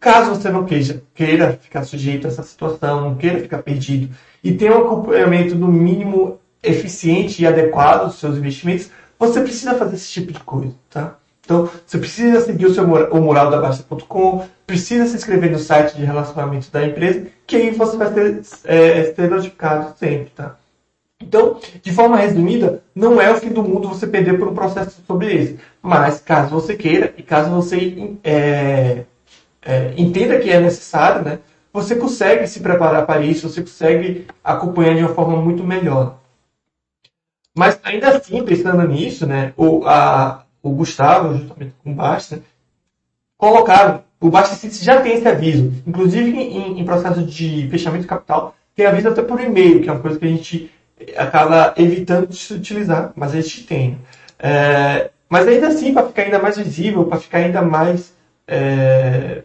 Caso 0.00 0.30
você 0.30 0.50
não 0.50 0.64
queira, 0.64 1.00
queira 1.14 1.52
ficar 1.52 1.84
sujeito 1.84 2.26
a 2.26 2.30
essa 2.30 2.42
situação, 2.42 3.02
não 3.02 3.14
queira 3.14 3.38
ficar 3.38 3.62
perdido 3.62 4.12
e 4.42 4.52
tenha 4.52 4.76
um 4.76 4.84
acompanhamento 4.84 5.54
no 5.54 5.68
mínimo 5.68 6.40
eficiente 6.60 7.40
e 7.40 7.46
adequado 7.46 8.06
dos 8.06 8.18
seus 8.18 8.36
investimentos, 8.36 8.90
você 9.16 9.40
precisa 9.42 9.76
fazer 9.76 9.94
esse 9.94 10.10
tipo 10.10 10.32
de 10.32 10.40
coisa, 10.40 10.74
tá? 10.90 11.18
Então, 11.44 11.68
você 11.86 11.98
precisa 11.98 12.40
seguir 12.40 12.66
o 12.66 12.74
seu 12.74 12.84
o 12.84 13.20
mural 13.20 13.50
da 13.50 13.60
Baixa.com, 13.60 14.46
precisa 14.66 15.06
se 15.06 15.16
inscrever 15.16 15.50
no 15.50 15.58
site 15.58 15.94
de 15.94 16.04
relacionamento 16.04 16.70
da 16.70 16.84
empresa, 16.84 17.26
que 17.46 17.56
aí 17.56 17.70
você 17.70 17.96
vai 17.96 18.12
ser, 18.12 18.40
é, 18.64 19.04
ser 19.12 19.30
notificado 19.30 19.94
sempre, 19.98 20.30
tá? 20.34 20.56
Então, 21.20 21.58
de 21.82 21.92
forma 21.92 22.16
resumida, 22.16 22.82
não 22.94 23.20
é 23.20 23.30
o 23.30 23.36
fim 23.36 23.50
do 23.50 23.62
mundo 23.62 23.88
você 23.88 24.06
perder 24.06 24.38
por 24.38 24.48
um 24.48 24.54
processo 24.54 25.02
sobre 25.06 25.34
esse. 25.34 25.58
Mas, 25.82 26.20
caso 26.20 26.50
você 26.50 26.74
queira 26.74 27.14
e 27.16 27.22
caso 27.22 27.50
você 27.50 28.16
é, 28.24 29.04
é, 29.62 29.94
entenda 29.96 30.38
que 30.38 30.50
é 30.50 30.60
necessário, 30.60 31.24
né, 31.24 31.38
você 31.72 31.94
consegue 31.96 32.46
se 32.46 32.60
preparar 32.60 33.04
para 33.06 33.20
isso, 33.20 33.48
você 33.48 33.60
consegue 33.60 34.26
acompanhar 34.42 34.94
de 34.94 35.02
uma 35.02 35.14
forma 35.14 35.36
muito 35.42 35.64
melhor. 35.64 36.18
Mas, 37.56 37.78
ainda 37.84 38.16
assim, 38.16 38.44
pensando 38.44 38.86
nisso, 38.88 39.26
né, 39.26 39.52
o, 39.56 39.84
a, 39.86 40.43
o 40.64 40.70
Gustavo, 40.70 41.36
justamente 41.36 41.74
com 41.84 41.92
o 41.92 41.94
Basta, 41.94 42.42
colocaram. 43.36 44.02
O 44.18 44.30
Basta 44.30 44.68
já 44.82 45.02
tem 45.02 45.14
esse 45.14 45.28
aviso. 45.28 45.70
Inclusive 45.86 46.30
em, 46.30 46.80
em, 46.80 46.84
processo 46.84 47.22
de 47.22 47.68
fechamento 47.70 48.02
de 48.02 48.08
capital, 48.08 48.54
tem 48.74 48.86
aviso 48.86 49.08
até 49.08 49.22
por 49.22 49.38
e-mail, 49.38 49.82
que 49.82 49.88
é 49.88 49.92
uma 49.92 50.00
coisa 50.00 50.18
que 50.18 50.24
a 50.24 50.28
gente 50.28 50.70
acaba 51.16 51.74
evitando 51.76 52.28
de 52.28 52.36
se 52.36 52.54
utilizar, 52.54 53.12
mas 53.14 53.32
a 53.32 53.40
gente 53.40 53.64
tem. 53.64 53.98
É, 54.38 55.10
mas 55.28 55.46
ainda 55.46 55.68
assim, 55.68 55.92
para 55.92 56.06
ficar 56.06 56.22
ainda 56.22 56.38
mais 56.38 56.56
visível, 56.56 57.04
para 57.04 57.20
ficar 57.20 57.38
ainda 57.38 57.60
mais 57.60 58.14
é, 58.48 59.42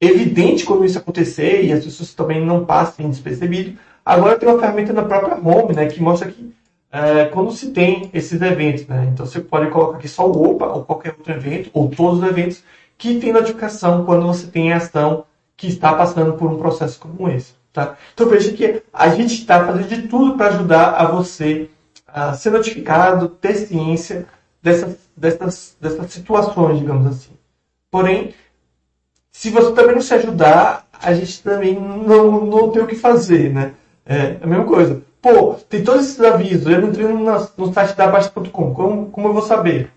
evidente 0.00 0.64
quando 0.64 0.84
isso 0.84 0.98
acontecer 0.98 1.62
e 1.62 1.72
as 1.72 1.84
pessoas 1.84 2.14
também 2.14 2.44
não 2.44 2.64
passem 2.64 3.10
despercebido, 3.10 3.78
agora 4.04 4.38
tem 4.38 4.48
uma 4.48 4.58
ferramenta 4.58 4.92
na 4.92 5.04
própria 5.04 5.36
Home, 5.36 5.74
né, 5.74 5.86
que 5.86 6.00
mostra 6.00 6.30
que 6.30 6.54
é, 6.92 7.24
quando 7.24 7.50
se 7.52 7.70
tem 7.70 8.10
esses 8.12 8.40
eventos. 8.40 8.86
Né? 8.86 9.08
Então 9.12 9.26
você 9.26 9.40
pode 9.40 9.70
colocar 9.70 9.98
aqui 9.98 10.08
só 10.08 10.28
o 10.28 10.50
OPA 10.50 10.66
ou 10.66 10.84
qualquer 10.84 11.14
outro 11.18 11.32
evento, 11.32 11.70
ou 11.72 11.88
todos 11.88 12.22
os 12.22 12.28
eventos 12.28 12.62
que 12.98 13.18
tem 13.18 13.32
notificação 13.32 14.04
quando 14.04 14.26
você 14.26 14.46
tem 14.46 14.72
ação 14.72 15.24
que 15.56 15.66
está 15.66 15.94
passando 15.94 16.34
por 16.34 16.50
um 16.50 16.58
processo 16.58 17.00
como 17.00 17.28
esse. 17.28 17.54
Tá? 17.72 17.96
Então 18.12 18.28
veja 18.28 18.52
que 18.52 18.82
a 18.92 19.08
gente 19.08 19.34
está 19.34 19.64
fazendo 19.64 19.88
de 19.88 20.06
tudo 20.06 20.36
para 20.36 20.48
ajudar 20.48 20.90
a 20.90 21.06
você 21.06 21.70
a 22.06 22.34
ser 22.34 22.50
notificado, 22.50 23.28
ter 23.28 23.54
ciência 23.54 24.26
dessas 24.62 25.02
dessas, 25.16 25.76
dessas 25.80 26.12
situações, 26.12 26.78
digamos 26.78 27.06
assim. 27.06 27.30
Porém, 27.90 28.34
se 29.30 29.50
você 29.50 29.72
também 29.72 29.94
não 29.94 30.02
se 30.02 30.14
ajudar, 30.14 30.86
a 30.92 31.12
gente 31.14 31.42
também 31.42 31.78
não, 31.78 32.44
não 32.44 32.70
tem 32.70 32.82
o 32.82 32.86
que 32.86 32.96
fazer, 32.96 33.52
né? 33.52 33.74
É 34.04 34.38
a 34.42 34.46
mesma 34.46 34.64
coisa. 34.64 35.02
Pô, 35.22 35.54
tem 35.68 35.84
todos 35.84 36.04
esses 36.04 36.20
avisos, 36.20 36.66
eu 36.66 36.82
entrei 36.82 37.06
no, 37.06 37.48
no 37.56 37.72
site 37.72 37.96
da 37.96 38.08
Basta.com, 38.08 38.74
como, 38.74 39.06
como 39.06 39.28
eu 39.28 39.32
vou 39.32 39.42
saber? 39.42 39.90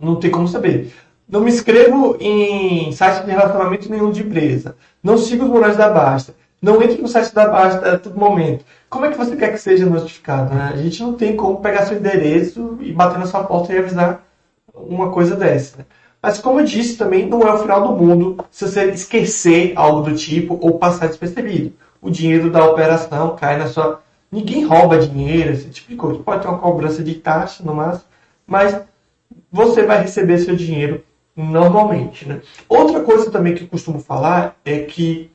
Não 0.00 0.16
tem 0.16 0.32
como 0.32 0.48
saber. 0.48 0.92
Não 1.28 1.40
me 1.40 1.50
inscrevo 1.50 2.16
em 2.20 2.90
site 2.92 3.24
de 3.24 3.30
relacionamento 3.30 3.88
nenhum 3.88 4.10
de 4.10 4.22
empresa. 4.22 4.76
Não 5.02 5.16
sigo 5.16 5.44
os 5.44 5.50
murais 5.50 5.76
da 5.76 5.88
Basta. 5.88 6.34
Não 6.60 6.82
entre 6.82 7.00
no 7.00 7.08
site 7.08 7.32
da 7.32 7.48
Basta 7.48 7.92
a 7.92 7.98
todo 7.98 8.18
momento. 8.18 8.64
Como 8.90 9.06
é 9.06 9.10
que 9.10 9.16
você 9.16 9.36
quer 9.36 9.52
que 9.52 9.58
seja 9.58 9.86
notificado? 9.86 10.54
Né? 10.54 10.72
A 10.74 10.76
gente 10.76 11.02
não 11.02 11.14
tem 11.14 11.36
como 11.36 11.60
pegar 11.60 11.86
seu 11.86 11.96
endereço 11.96 12.78
e 12.80 12.92
bater 12.92 13.18
na 13.18 13.26
sua 13.26 13.44
porta 13.44 13.72
e 13.72 13.78
avisar 13.78 14.22
uma 14.74 15.10
coisa 15.10 15.36
dessa. 15.36 15.78
Né? 15.78 15.84
Mas 16.20 16.38
como 16.38 16.60
eu 16.60 16.64
disse, 16.66 16.96
também 16.96 17.26
não 17.26 17.42
é 17.42 17.52
o 17.52 17.58
final 17.58 17.86
do 17.86 17.94
mundo 17.94 18.44
se 18.50 18.66
você 18.68 18.86
esquecer 18.90 19.72
algo 19.76 20.02
do 20.02 20.16
tipo 20.16 20.58
ou 20.60 20.78
passar 20.78 21.06
despercebido. 21.06 21.72
O 22.00 22.10
dinheiro 22.10 22.50
da 22.50 22.64
operação 22.64 23.36
cai 23.36 23.56
na 23.56 23.68
sua. 23.68 24.01
Ninguém 24.32 24.64
rouba 24.64 24.98
dinheiro, 24.98 25.52
esse 25.52 25.68
tipo 25.68 25.90
de 25.90 25.96
coisa. 25.96 26.22
Pode 26.22 26.40
ter 26.40 26.48
uma 26.48 26.58
cobrança 26.58 27.04
de 27.04 27.14
taxa 27.16 27.62
no 27.62 27.74
máximo, 27.74 28.06
mas 28.46 28.80
você 29.50 29.84
vai 29.84 30.00
receber 30.00 30.38
seu 30.38 30.56
dinheiro 30.56 31.04
normalmente. 31.36 32.26
Né? 32.26 32.40
Outra 32.66 33.00
coisa 33.00 33.30
também 33.30 33.54
que 33.54 33.64
eu 33.64 33.68
costumo 33.68 34.00
falar 34.00 34.56
é 34.64 34.80
que 34.80 35.30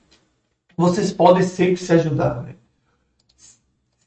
vocês 0.75 1.13
podem 1.13 1.43
sempre 1.43 1.77
se 1.77 1.93
ajudar. 1.93 2.41
Né? 2.41 2.55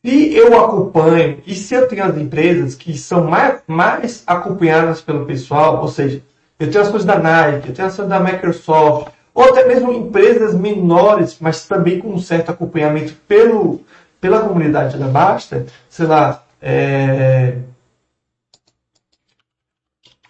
Se 0.03 0.35
eu 0.35 0.59
acompanho 0.59 1.41
e 1.47 1.55
se 1.55 1.73
eu 1.73 1.87
tenho 1.87 2.05
as 2.05 2.17
empresas 2.17 2.75
que 2.75 2.99
são 2.99 3.25
mais, 3.31 3.63
mais 3.69 4.25
acompanhadas 4.27 5.01
pelo 5.01 5.25
pessoal, 5.25 5.83
ou 5.83 5.89
seja, 5.89 6.21
eu 6.59 6.69
tenho 6.69 6.83
ações 6.83 7.05
da 7.05 7.19
Nike, 7.19 7.69
eu 7.69 7.75
tenho 7.75 7.87
ações 7.87 8.09
da 8.09 8.19
Microsoft, 8.19 9.13
ou 9.33 9.45
até 9.45 9.67
mesmo 9.67 9.93
empresas 9.93 10.55
menores, 10.55 11.37
mas 11.41 11.67
também 11.67 12.01
com 12.01 12.13
um 12.13 12.19
certo 12.19 12.51
acompanhamento 12.51 13.15
pelo, 13.29 13.85
pela 14.21 14.47
comunidade 14.47 14.99
da 14.99 15.09
Basta, 15.09 15.67
sei 15.89 16.07
lá, 16.07 16.45
é, 16.61 17.57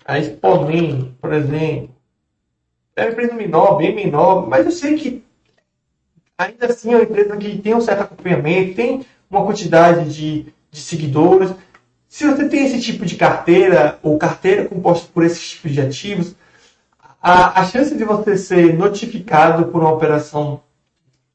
a 0.05 0.19
Exponem, 0.19 1.17
por 1.21 1.33
exemplo, 1.33 1.91
é 2.97 3.05
uma 3.05 3.13
empresa 3.13 3.35
menor, 3.35 3.77
bem 3.77 3.95
menor, 3.95 4.49
mas 4.49 4.67
eu 4.67 4.73
sei 4.73 4.97
que 4.97 5.25
ainda 6.39 6.67
assim 6.67 6.93
é 6.93 6.97
uma 6.97 7.05
empresa 7.05 7.37
que 7.37 7.59
tem 7.59 7.75
um 7.75 7.81
certo 7.81 8.03
acompanhamento, 8.03 8.75
tem 8.75 9.05
uma 9.31 9.45
quantidade 9.45 10.13
de, 10.13 10.47
de 10.71 10.81
seguidores. 10.81 11.53
Se 12.09 12.27
você 12.27 12.49
tem 12.49 12.67
esse 12.67 12.81
tipo 12.81 13.05
de 13.07 13.17
carteira, 13.17 13.99
ou 14.03 14.19
carteira 14.19 14.65
composta 14.67 15.09
por 15.13 15.25
esses 15.25 15.51
tipos 15.51 15.73
de 15.73 15.81
ativos, 15.81 16.35
a, 17.23 17.61
a 17.61 17.65
chance 17.65 17.95
de 17.95 18.05
você 18.05 18.37
ser 18.37 18.77
notificado 18.77 19.67
por 19.67 19.81
uma 19.81 19.93
operação 19.93 20.63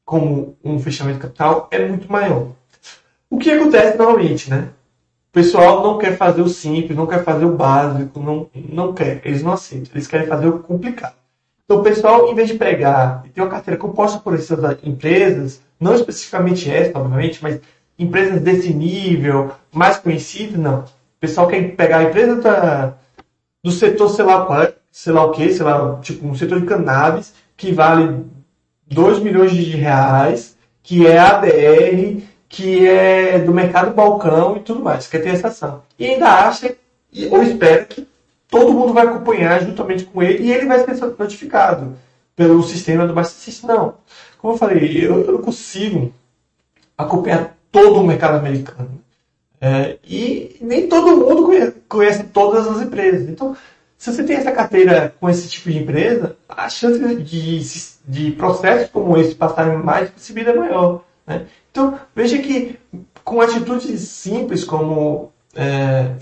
como 0.06 0.56
um 0.64 0.78
fechamento 0.78 1.18
capital 1.18 1.68
é 1.72 1.84
muito 1.84 2.10
maior. 2.10 2.52
O 3.28 3.36
que 3.36 3.50
acontece 3.50 3.98
normalmente, 3.98 4.48
né? 4.48 4.68
O 5.30 5.32
pessoal 5.32 5.82
não 5.82 5.98
quer 5.98 6.16
fazer 6.16 6.40
o 6.40 6.48
simples, 6.48 6.96
não 6.96 7.08
quer 7.08 7.24
fazer 7.24 7.44
o 7.44 7.56
básico, 7.56 8.20
não, 8.20 8.48
não 8.54 8.94
quer, 8.94 9.20
eles 9.24 9.42
não 9.42 9.52
aceitam, 9.52 9.90
eles 9.92 10.06
querem 10.06 10.28
fazer 10.28 10.46
o 10.46 10.60
complicado. 10.60 11.14
Então, 11.64 11.80
o 11.80 11.82
pessoal, 11.82 12.28
em 12.28 12.34
vez 12.34 12.48
de 12.48 12.54
pegar 12.54 13.24
e 13.26 13.28
ter 13.28 13.40
uma 13.40 13.50
carteira 13.50 13.78
composta 13.78 14.20
por 14.20 14.34
essas 14.34 14.58
empresas, 14.84 15.60
não 15.78 15.94
especificamente 15.94 16.70
essa, 16.70 16.96
obviamente, 16.96 17.40
mas 17.42 17.60
empresas 17.98 18.40
desse 18.40 18.72
nível, 18.72 19.50
mais 19.72 19.98
conhecidas, 19.98 20.58
não. 20.58 20.78
O 20.80 21.18
pessoal 21.18 21.48
quer 21.48 21.74
pegar 21.74 21.98
a 21.98 22.04
empresa 22.04 22.36
da, 22.36 22.94
do 23.62 23.72
setor, 23.72 24.08
sei 24.08 24.24
lá, 24.24 24.72
sei 24.92 25.12
lá 25.12 25.24
o 25.24 25.32
que, 25.32 25.52
sei 25.52 25.64
lá, 25.64 25.98
tipo, 26.00 26.24
um 26.24 26.34
setor 26.36 26.60
de 26.60 26.66
cannabis, 26.66 27.34
que 27.56 27.72
vale 27.72 28.24
2 28.86 29.20
milhões 29.20 29.52
de 29.52 29.76
reais, 29.76 30.56
que 30.82 31.06
é 31.06 31.18
ADR, 31.18 32.22
que 32.48 32.86
é 32.86 33.38
do 33.38 33.52
mercado 33.52 33.94
balcão 33.94 34.56
e 34.56 34.60
tudo 34.60 34.82
mais, 34.82 35.06
quer 35.06 35.22
ter 35.22 35.30
essa 35.30 35.48
ação. 35.48 35.82
E 35.98 36.06
ainda 36.06 36.28
acha, 36.28 36.74
ou 37.30 37.42
espera 37.42 37.84
que 37.84 38.06
todo 38.48 38.72
mundo 38.72 38.92
vai 38.92 39.06
acompanhar 39.06 39.62
juntamente 39.62 40.04
com 40.04 40.22
ele 40.22 40.44
e 40.44 40.52
ele 40.52 40.66
vai 40.66 40.78
ser 40.84 41.14
notificado 41.18 41.96
pelo 42.34 42.62
sistema 42.62 43.06
do 43.06 43.14
Basta 43.14 43.66
Não. 43.66 43.94
Como 44.38 44.54
eu 44.54 44.58
falei, 44.58 45.04
eu, 45.04 45.24
eu 45.24 45.32
não 45.32 45.42
consigo 45.42 46.12
acompanhar 46.96 47.56
todo 47.72 48.00
o 48.00 48.06
mercado 48.06 48.36
americano. 48.36 49.02
É, 49.60 49.98
e 50.04 50.56
nem 50.60 50.86
todo 50.86 51.16
mundo 51.16 51.44
conhece, 51.44 51.74
conhece, 51.88 52.24
todas 52.24 52.68
as 52.68 52.82
empresas. 52.82 53.28
Então, 53.28 53.56
se 53.96 54.12
você 54.12 54.22
tem 54.24 54.36
essa 54.36 54.52
carteira 54.52 55.14
com 55.18 55.28
esse 55.28 55.48
tipo 55.48 55.70
de 55.70 55.78
empresa, 55.78 56.36
a 56.48 56.68
chance 56.68 57.16
de, 57.16 57.60
de 58.06 58.32
processos 58.32 58.90
como 58.90 59.16
esse 59.16 59.34
passarem 59.34 59.78
mais 59.78 60.10
percebido 60.10 60.50
é 60.50 60.54
maior. 60.54 61.02
Né? 61.26 61.46
Então, 61.70 61.98
veja 62.14 62.38
que 62.38 62.78
com 63.24 63.40
atitudes 63.40 64.00
simples 64.02 64.64
como 64.64 65.32
é, 65.54 66.12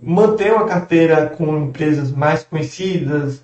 manter 0.00 0.52
uma 0.52 0.66
carteira 0.66 1.26
com 1.26 1.56
empresas 1.58 2.10
mais 2.10 2.42
conhecidas, 2.42 3.42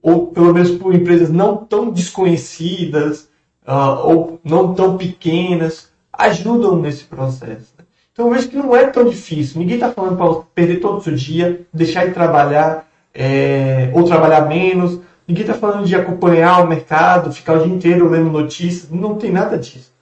ou 0.00 0.28
pelo 0.28 0.54
menos 0.54 0.70
por 0.70 0.94
empresas 0.94 1.30
não 1.30 1.56
tão 1.56 1.90
desconhecidas, 1.90 3.28
uh, 3.66 4.06
ou 4.06 4.40
não 4.42 4.72
tão 4.74 4.96
pequenas, 4.96 5.90
ajudam 6.12 6.80
nesse 6.80 7.04
processo. 7.04 7.74
Né? 7.78 7.84
Então 8.12 8.26
eu 8.28 8.34
vejo 8.34 8.48
que 8.48 8.56
não 8.56 8.74
é 8.74 8.86
tão 8.86 9.04
difícil. 9.04 9.58
Ninguém 9.58 9.74
está 9.74 9.92
falando 9.92 10.16
para 10.16 10.42
perder 10.54 10.80
todo 10.80 10.98
o 10.98 11.02
seu 11.02 11.14
dia, 11.14 11.66
deixar 11.72 12.06
de 12.06 12.14
trabalhar 12.14 12.89
é, 13.14 13.90
ou 13.94 14.04
trabalhar 14.04 14.42
menos. 14.42 15.00
Ninguém 15.26 15.42
está 15.42 15.54
falando 15.54 15.86
de 15.86 15.94
acompanhar 15.94 16.64
o 16.64 16.68
mercado, 16.68 17.32
ficar 17.32 17.54
o 17.54 17.64
dia 17.64 17.74
inteiro 17.74 18.08
lendo 18.08 18.30
notícias. 18.30 18.90
Não 18.90 19.16
tem 19.16 19.30
nada 19.30 19.56
disso. 19.56 19.92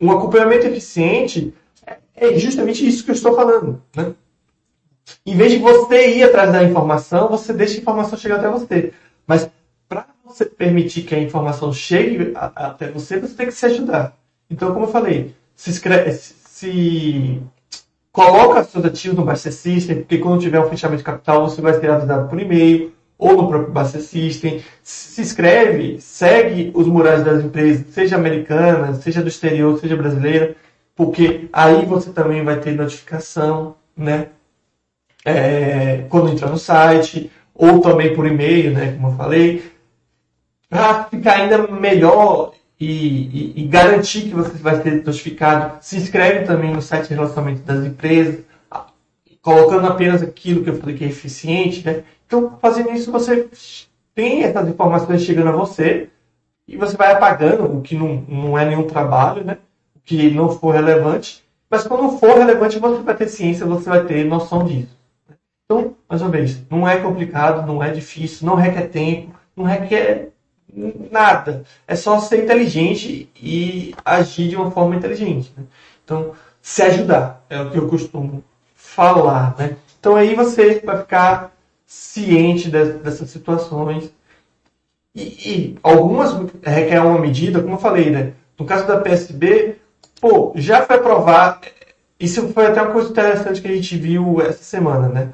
Um 0.00 0.10
acompanhamento 0.10 0.66
eficiente 0.66 1.54
é 2.14 2.38
justamente 2.38 2.86
isso 2.86 3.04
que 3.04 3.10
eu 3.10 3.14
estou 3.14 3.34
falando. 3.34 3.82
Né? 3.96 4.14
Em 5.24 5.36
vez 5.36 5.52
de 5.52 5.58
você 5.58 6.16
ir 6.16 6.22
atrás 6.22 6.52
da 6.52 6.62
informação, 6.64 7.28
você 7.28 7.52
deixa 7.52 7.76
a 7.76 7.80
informação 7.80 8.18
chegar 8.18 8.36
até 8.36 8.48
você. 8.48 8.92
Mas 9.26 9.48
para 9.88 10.06
você 10.24 10.44
permitir 10.44 11.02
que 11.02 11.14
a 11.14 11.20
informação 11.20 11.72
chegue 11.72 12.32
até 12.34 12.90
você, 12.90 13.18
você 13.18 13.34
tem 13.34 13.46
que 13.46 13.52
se 13.52 13.66
ajudar. 13.66 14.16
Então, 14.50 14.72
como 14.72 14.86
eu 14.86 14.90
falei, 14.90 15.34
se, 15.54 15.70
escreve, 15.70 16.12
se 16.12 17.40
coloca 18.24 18.64
seus 18.64 18.84
ativos 18.84 19.18
no 19.18 19.24
Buster 19.24 19.52
System, 19.52 19.96
porque 19.98 20.18
quando 20.18 20.40
tiver 20.40 20.60
um 20.60 20.68
fechamento 20.68 20.98
de 20.98 21.04
capital, 21.04 21.48
você 21.48 21.60
vai 21.60 21.74
ser 21.74 21.90
avisado 21.90 22.28
por 22.28 22.40
e-mail 22.40 22.92
ou 23.18 23.36
no 23.36 23.48
próprio 23.48 23.72
Buster 23.72 24.00
System. 24.00 24.62
Se 24.82 25.20
inscreve, 25.20 26.00
segue 26.00 26.70
os 26.74 26.86
murais 26.86 27.24
das 27.24 27.44
empresas, 27.44 27.86
seja 27.92 28.16
americana, 28.16 28.94
seja 28.94 29.22
do 29.22 29.28
exterior, 29.28 29.78
seja 29.78 29.96
brasileira, 29.96 30.56
porque 30.94 31.48
aí 31.52 31.84
você 31.86 32.10
também 32.10 32.44
vai 32.44 32.58
ter 32.60 32.72
notificação, 32.72 33.74
né? 33.96 34.28
é, 35.24 36.06
quando 36.08 36.30
entrar 36.30 36.50
no 36.50 36.58
site, 36.58 37.30
ou 37.54 37.80
também 37.80 38.14
por 38.14 38.26
e-mail, 38.26 38.72
né, 38.72 38.92
como 38.92 39.08
eu 39.08 39.16
falei, 39.16 39.72
para 40.68 41.04
ficar 41.04 41.36
ainda 41.36 41.66
melhor 41.66 42.52
e, 42.80 42.86
e, 42.86 43.62
e, 43.62 43.66
garantir 43.66 44.22
que 44.22 44.34
você 44.34 44.56
vai 44.58 44.80
ser 44.82 45.04
notificado. 45.04 45.78
Se 45.80 45.96
inscreve 45.96 46.46
também 46.46 46.72
no 46.72 46.80
site 46.80 47.08
de 47.08 47.14
relacionamento 47.14 47.62
das 47.62 47.84
empresas, 47.84 48.44
colocando 49.42 49.86
apenas 49.86 50.22
aquilo 50.22 50.62
que 50.62 50.70
eu 50.70 50.76
falei 50.76 50.96
que 50.96 51.04
é 51.04 51.08
eficiente. 51.08 51.84
Né? 51.84 52.04
Então, 52.26 52.56
fazendo 52.60 52.92
isso, 52.92 53.10
você 53.10 53.48
tem 54.14 54.44
essas 54.44 54.68
informações 54.68 55.22
chegando 55.22 55.48
a 55.48 55.52
você 55.52 56.08
e 56.66 56.76
você 56.76 56.96
vai 56.96 57.12
apagando 57.12 57.64
o 57.64 57.80
que 57.80 57.96
não, 57.96 58.24
não 58.28 58.58
é 58.58 58.64
nenhum 58.64 58.86
trabalho, 58.86 59.44
né? 59.44 59.58
o 59.96 60.00
que 60.00 60.30
não 60.30 60.50
for 60.50 60.74
relevante. 60.74 61.44
Mas 61.70 61.84
quando 61.84 62.16
for 62.18 62.38
relevante, 62.38 62.78
você 62.78 63.02
vai 63.02 63.16
ter 63.16 63.28
ciência, 63.28 63.66
você 63.66 63.88
vai 63.88 64.04
ter 64.04 64.24
noção 64.24 64.64
disso. 64.64 64.96
Então, 65.64 65.94
mais 66.08 66.22
uma 66.22 66.30
vez, 66.30 66.62
não 66.70 66.88
é 66.88 66.98
complicado, 66.98 67.66
não 67.66 67.82
é 67.82 67.90
difícil, 67.90 68.46
não 68.46 68.54
requer 68.54 68.88
tempo, 68.88 69.34
não 69.54 69.64
requer 69.64 70.30
nada. 70.72 71.64
É 71.86 71.94
só 71.96 72.18
ser 72.18 72.44
inteligente 72.44 73.28
e 73.36 73.94
agir 74.04 74.48
de 74.48 74.56
uma 74.56 74.70
forma 74.70 74.96
inteligente. 74.96 75.52
Né? 75.56 75.64
Então, 76.04 76.32
se 76.60 76.82
ajudar 76.82 77.44
é 77.48 77.60
o 77.60 77.70
que 77.70 77.78
eu 77.78 77.88
costumo 77.88 78.44
falar. 78.74 79.54
Né? 79.58 79.76
Então, 79.98 80.16
aí 80.16 80.34
você 80.34 80.80
vai 80.80 80.98
ficar 80.98 81.52
ciente 81.86 82.68
dessas 82.68 83.30
situações. 83.30 84.12
E, 85.14 85.22
e 85.22 85.78
algumas 85.82 86.32
requer 86.62 87.00
uma 87.00 87.18
medida, 87.18 87.60
como 87.60 87.74
eu 87.74 87.78
falei, 87.78 88.10
né? 88.10 88.32
No 88.58 88.66
caso 88.66 88.86
da 88.86 89.00
PSB, 89.00 89.76
pô, 90.20 90.52
já 90.54 90.84
foi 90.84 90.96
aprovado. 90.96 91.66
Isso 92.20 92.48
foi 92.48 92.66
até 92.66 92.82
uma 92.82 92.92
coisa 92.92 93.10
interessante 93.10 93.60
que 93.60 93.68
a 93.68 93.74
gente 93.74 93.96
viu 93.96 94.40
essa 94.40 94.62
semana, 94.62 95.08
né? 95.08 95.32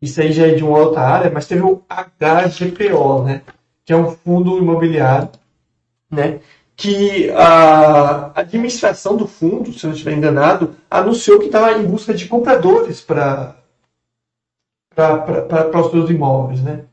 isso 0.00 0.20
aí 0.20 0.32
já 0.32 0.46
é 0.46 0.54
de 0.54 0.62
uma 0.62 0.78
outra 0.78 1.02
área, 1.02 1.30
mas 1.30 1.46
teve 1.46 1.62
o 1.62 1.82
HGPO, 1.88 3.24
né? 3.24 3.42
Que 3.86 3.94
é 3.94 3.96
um 3.96 4.10
fundo 4.10 4.58
imobiliário, 4.58 5.30
né? 6.10 6.40
Que 6.76 7.30
a 7.30 8.38
administração 8.38 9.16
do 9.16 9.26
fundo, 9.26 9.72
se 9.72 9.86
eu 9.86 9.88
não 9.88 9.94
estiver 9.94 10.12
enganado, 10.12 10.76
anunciou 10.90 11.38
que 11.38 11.46
estava 11.46 11.72
em 11.72 11.86
busca 11.86 12.12
de 12.12 12.26
compradores 12.26 13.00
para 13.00 13.56
os 15.74 15.90
seus 15.90 16.10
imóveis, 16.10 16.60
né? 16.60 16.84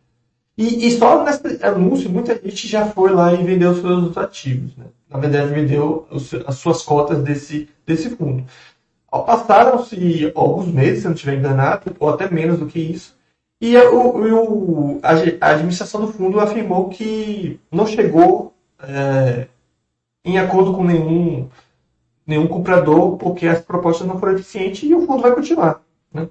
E, 0.58 0.88
e, 0.88 0.92
só 0.92 1.24
nesse 1.24 1.66
anúncio, 1.66 2.10
muita 2.10 2.36
gente 2.36 2.68
já 2.68 2.86
foi 2.86 3.12
lá 3.12 3.34
e 3.34 3.44
vendeu 3.44 3.72
os 3.72 3.82
seus 3.82 4.16
ativos. 4.18 4.76
Né? 4.78 4.86
Na 5.10 5.20
verdade, 5.20 5.52
vendeu 5.52 6.08
as 6.46 6.56
suas 6.56 6.84
cotas 6.84 7.24
desse, 7.24 7.68
desse 7.86 8.12
fundo. 8.12 8.46
Passaram-se 9.10 10.32
alguns 10.36 10.68
meses, 10.68 11.00
se 11.00 11.06
não 11.06 11.14
estiver 11.14 11.38
enganado, 11.38 11.96
ou 12.00 12.10
até 12.10 12.30
menos 12.30 12.60
do 12.60 12.68
que 12.68 12.80
isso, 12.80 13.16
e 13.66 13.78
o, 13.78 14.98
o, 14.98 15.00
a, 15.02 15.52
administração 15.52 16.02
do 16.02 16.12
fundo 16.12 16.38
afirmou 16.38 16.90
que 16.90 17.58
não 17.72 17.88
chegou 17.88 18.54
é, 18.78 19.48
em 20.26 20.38
acordo 20.38 20.74
com 20.74 20.84
nenhum, 20.84 21.48
nenhum 22.28 22.46
comprador, 22.46 23.16
porque 23.16 23.48
as 23.48 23.62
propostas 23.62 24.06
não 24.06 24.20
foram 24.20 24.34
eficientes 24.34 24.84
e 24.84 24.94
o 24.94 25.06
fundo 25.06 25.22
vai 25.22 25.32
continuar. 25.32 25.82
Né? 26.14 26.28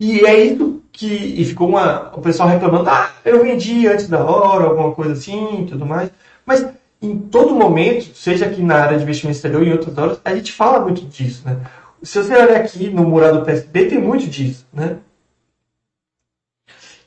E 0.00 0.26
é 0.26 0.44
isso 0.44 0.82
que 0.90 1.06
e 1.06 1.44
ficou 1.44 1.68
uma, 1.68 2.12
o 2.12 2.20
pessoal 2.20 2.48
reclamando, 2.48 2.90
ah, 2.90 3.12
eu 3.24 3.44
vendi 3.44 3.86
antes 3.86 4.08
da 4.08 4.24
hora, 4.24 4.64
alguma 4.64 4.90
coisa 4.90 5.12
assim, 5.12 5.66
tudo 5.70 5.86
mais. 5.86 6.10
Mas 6.44 6.66
em 7.00 7.16
todo 7.16 7.54
momento, 7.54 8.12
seja 8.16 8.46
aqui 8.46 8.60
na 8.60 8.74
área 8.74 8.96
de 8.96 9.04
investimento 9.04 9.36
exterior 9.36 9.62
e 9.62 9.68
em 9.68 9.72
outras 9.72 9.96
horas, 9.96 10.20
a 10.24 10.34
gente 10.34 10.50
fala 10.50 10.80
muito 10.80 11.02
disso, 11.02 11.44
né? 11.46 11.60
Se 12.02 12.20
você 12.20 12.34
olhar 12.34 12.56
aqui 12.56 12.90
no 12.90 13.04
mural 13.04 13.34
do 13.34 13.44
PSB, 13.44 13.86
tem 13.86 14.00
muito 14.00 14.26
disso, 14.26 14.66
né? 14.72 14.98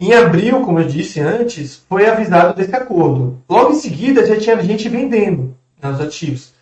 Em 0.02 0.14
abril, 0.14 0.62
como 0.62 0.80
eu 0.80 0.88
disse 0.88 1.20
antes, 1.20 1.86
foi 1.88 2.08
avisado 2.08 2.56
desse 2.56 2.76
acordo. 2.76 3.40
Logo 3.48 3.74
em 3.74 3.76
seguida, 3.76 4.26
já 4.26 4.36
tinha 4.36 4.60
gente 4.64 4.90
vendendo 4.90 5.56
né, 5.80 5.92
os 5.92 6.02
ativos. 6.02 6.56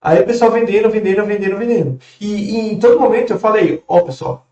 Aí 0.00 0.20
o 0.20 0.24
pessoal 0.24 0.52
vendendo, 0.52 0.88
vendendo, 0.88 1.26
vendendo, 1.26 1.56
vendendo. 1.56 1.98
E, 2.20 2.26
e 2.26 2.72
em 2.72 2.78
todo 2.78 3.00
momento 3.00 3.32
eu 3.32 3.38
falei, 3.40 3.82
ó 3.88 3.98
oh, 3.98 4.04
pessoal, 4.04 4.46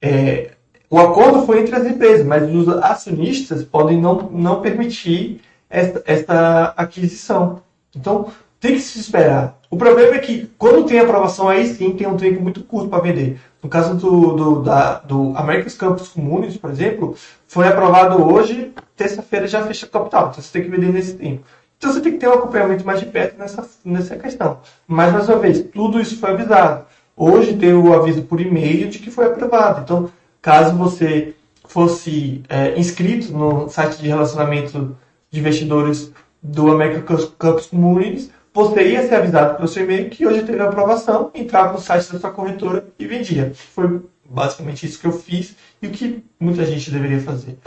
é, 0.00 0.52
o 0.88 1.00
acordo 1.00 1.44
foi 1.44 1.62
entre 1.62 1.74
as 1.74 1.84
empresas, 1.84 2.24
mas 2.24 2.48
os 2.54 2.68
acionistas 2.68 3.64
podem 3.64 4.00
não, 4.00 4.30
não 4.30 4.62
permitir 4.62 5.40
esta, 5.68 6.00
esta 6.06 6.74
aquisição. 6.76 7.60
Então, 7.94 8.30
tem 8.60 8.74
que 8.74 8.80
se 8.80 9.00
esperar. 9.00 9.58
O 9.68 9.76
problema 9.76 10.14
é 10.14 10.18
que, 10.20 10.48
quando 10.56 10.86
tem 10.86 11.00
aprovação, 11.00 11.48
aí 11.48 11.66
sim 11.66 11.90
tem 11.90 12.06
um 12.06 12.16
tempo 12.16 12.40
muito 12.40 12.62
curto 12.62 12.88
para 12.88 13.02
vender. 13.02 13.40
No 13.66 13.70
caso 13.70 13.94
do, 13.94 14.36
do, 14.36 14.62
da, 14.62 15.00
do 15.00 15.32
America's 15.36 15.74
Campus 15.74 16.06
Communities, 16.06 16.56
por 16.56 16.70
exemplo, 16.70 17.16
foi 17.48 17.66
aprovado 17.66 18.22
hoje, 18.22 18.72
terça-feira 18.94 19.48
já 19.48 19.66
fecha 19.66 19.88
capital. 19.88 20.28
Então 20.28 20.40
você 20.40 20.52
tem 20.52 20.62
que 20.62 20.68
vender 20.68 20.92
nesse 20.92 21.14
tempo. 21.14 21.42
Então 21.76 21.92
você 21.92 22.00
tem 22.00 22.12
que 22.12 22.18
ter 22.18 22.28
um 22.28 22.34
acompanhamento 22.34 22.86
mais 22.86 23.00
de 23.00 23.06
perto 23.06 23.36
nessa, 23.36 23.68
nessa 23.84 24.14
questão. 24.14 24.60
Mas, 24.86 25.12
mais 25.12 25.28
uma 25.28 25.38
vez, 25.38 25.64
tudo 25.74 26.00
isso 26.00 26.16
foi 26.20 26.30
avisado. 26.30 26.84
Hoje 27.16 27.56
tem 27.56 27.74
o 27.74 27.92
aviso 27.92 28.22
por 28.22 28.40
e-mail 28.40 28.88
de 28.88 29.00
que 29.00 29.10
foi 29.10 29.26
aprovado. 29.26 29.80
Então, 29.80 30.10
caso 30.40 30.76
você 30.76 31.34
fosse 31.66 32.44
é, 32.48 32.78
inscrito 32.78 33.32
no 33.32 33.68
site 33.68 34.00
de 34.00 34.06
relacionamento 34.06 34.96
de 35.28 35.40
investidores 35.40 36.12
do 36.40 36.70
American 36.70 37.16
Campus 37.36 37.66
Communities, 37.66 38.30
você 38.56 38.88
ia 38.88 39.06
ser 39.06 39.16
avisado 39.16 39.56
pelo 39.56 39.68
seu 39.68 39.84
e-mail 39.84 40.08
que 40.08 40.26
hoje 40.26 40.42
teve 40.42 40.62
aprovação, 40.62 41.30
entrava 41.34 41.74
no 41.74 41.78
site 41.78 42.10
da 42.10 42.18
sua 42.18 42.30
corretora 42.30 42.86
e 42.98 43.06
vendia. 43.06 43.52
Foi 43.54 44.00
basicamente 44.24 44.86
isso 44.86 44.98
que 44.98 45.06
eu 45.06 45.12
fiz 45.12 45.54
e 45.82 45.86
o 45.86 45.90
que 45.90 46.24
muita 46.40 46.64
gente 46.64 46.90
deveria 46.90 47.20
fazer. 47.20 47.58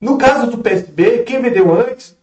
No 0.00 0.16
caso 0.16 0.50
do 0.50 0.58
PSB, 0.58 1.24
quem 1.24 1.42
vendeu 1.42 1.78
antes 1.78 2.16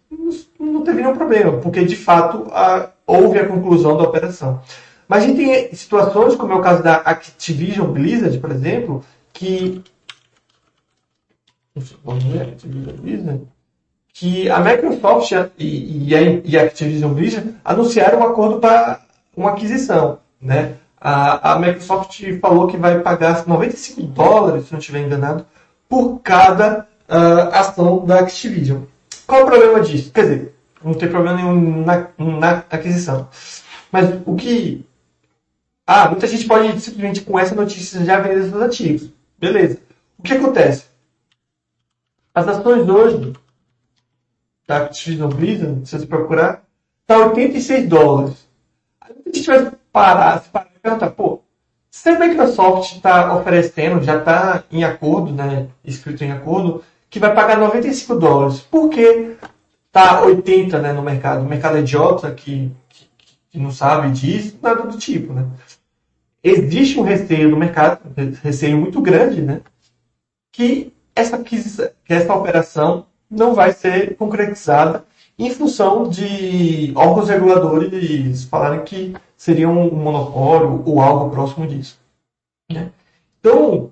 não 0.59 0.83
teve 0.83 1.03
nenhum 1.03 1.15
problema, 1.15 1.59
porque 1.59 1.85
de 1.85 1.95
fato 1.95 2.47
a, 2.51 2.89
houve 3.05 3.37
a 3.37 3.47
conclusão 3.47 3.95
da 3.95 4.03
operação. 4.03 4.63
Mas 5.07 5.23
a 5.23 5.27
gente 5.27 5.37
tem 5.37 5.75
situações, 5.75 6.35
como 6.35 6.53
é 6.53 6.55
o 6.55 6.61
caso 6.61 6.81
da 6.81 6.95
Activision 6.95 7.91
Blizzard, 7.91 8.39
por 8.39 8.49
exemplo, 8.49 9.05
que. 9.31 9.83
Vamos 12.03 12.23
ver, 12.23 12.41
Activision 12.41 12.95
Blizzard 12.95 13.54
que 14.15 14.49
a 14.49 14.61
Microsoft 14.61 15.33
e, 15.59 16.07
e, 16.07 16.15
a, 16.15 16.21
e 16.21 16.57
a 16.57 16.63
Activision 16.63 17.13
Blizzard 17.13 17.53
anunciaram 17.65 18.19
um 18.19 18.23
acordo 18.23 18.61
para 18.61 19.01
uma 19.35 19.51
aquisição. 19.51 20.19
Né? 20.41 20.75
A, 20.99 21.51
a, 21.51 21.59
Microsoft 21.59 22.23
falou 22.39 22.67
que 22.67 22.77
vai 22.77 23.01
pagar 23.01 23.45
95 23.45 24.01
dólares, 24.03 24.67
se 24.67 24.71
não 24.71 24.79
estiver 24.79 25.05
enganado, 25.05 25.45
por 25.89 26.19
cada 26.19 26.87
uh, 27.09 27.49
ação 27.51 28.05
da 28.05 28.21
Activision. 28.21 28.83
Qual 29.27 29.43
o 29.43 29.47
problema 29.47 29.81
disso? 29.81 30.09
Quer 30.13 30.21
dizer, 30.21 30.55
não 30.81 30.93
tem 30.93 31.09
problema 31.09 31.35
nenhum 31.35 31.83
na, 31.83 32.07
na 32.17 32.63
aquisição. 32.69 33.27
Mas 33.91 34.09
o 34.25 34.33
que. 34.35 34.85
Ah, 35.85 36.09
muita 36.09 36.25
gente 36.25 36.45
pode 36.45 36.79
simplesmente 36.79 37.21
com 37.21 37.37
essa 37.37 37.53
notícia 37.53 38.03
já 38.05 38.19
vender 38.21 38.49
seus 38.49 38.61
ativos. 38.61 39.09
Beleza. 39.37 39.77
O 40.17 40.23
que 40.23 40.33
acontece? 40.33 40.85
As 42.33 42.47
ações 42.47 42.87
hoje 42.87 43.33
da 44.67 44.77
Activision 44.77 45.29
Blizzard, 45.29 45.87
se 45.87 45.97
você 45.97 46.05
procurar, 46.05 46.63
está 47.01 47.27
86 47.27 47.87
dólares. 47.87 48.47
A 49.01 49.09
gente 49.29 49.45
vai 49.45 49.71
parar, 49.91 50.41
se 50.41 50.49
parar 50.49 50.69
e 50.75 50.79
perguntar, 50.79 51.11
pô, 51.11 51.41
se 51.91 52.09
a 52.09 52.19
Microsoft 52.19 52.95
está 52.95 53.33
oferecendo, 53.35 54.03
já 54.03 54.17
está 54.17 54.63
em 54.71 54.83
acordo, 54.83 55.31
né, 55.31 55.67
escrito 55.83 56.23
em 56.23 56.31
acordo, 56.31 56.83
que 57.09 57.19
vai 57.19 57.33
pagar 57.33 57.57
95 57.57 58.15
dólares, 58.15 58.59
por 58.59 58.89
que 58.89 59.37
tá 59.91 60.21
80 60.23 60.81
né, 60.81 60.91
no 60.91 61.01
mercado? 61.01 61.43
O 61.43 61.47
mercado 61.47 61.77
é 61.77 61.79
idiota 61.79 62.31
que, 62.33 62.71
que, 62.89 63.07
que 63.51 63.59
não 63.59 63.71
sabe 63.71 64.11
disso, 64.11 64.59
nada 64.61 64.83
do 64.83 64.97
tipo, 64.97 65.31
né? 65.31 65.47
Existe 66.43 66.99
um 66.99 67.03
receio 67.03 67.49
no 67.49 67.57
mercado, 67.57 68.01
receio 68.43 68.77
muito 68.77 69.01
grande, 69.01 69.41
né? 69.41 69.61
Que 70.51 70.93
essa, 71.15 71.37
que 71.39 71.55
essa 72.09 72.35
operação 72.35 73.07
não 73.29 73.53
vai 73.53 73.71
ser 73.73 74.15
concretizada 74.15 75.05
em 75.37 75.49
função 75.49 76.07
de 76.07 76.93
órgãos 76.95 77.29
reguladores 77.29 78.45
falarem 78.45 78.83
que 78.83 79.15
seria 79.35 79.67
um 79.67 79.91
monopólio 79.93 80.81
ou 80.85 81.01
algo 81.01 81.29
próximo 81.29 81.67
disso. 81.67 81.99
Né? 82.71 82.89
Então, 83.39 83.91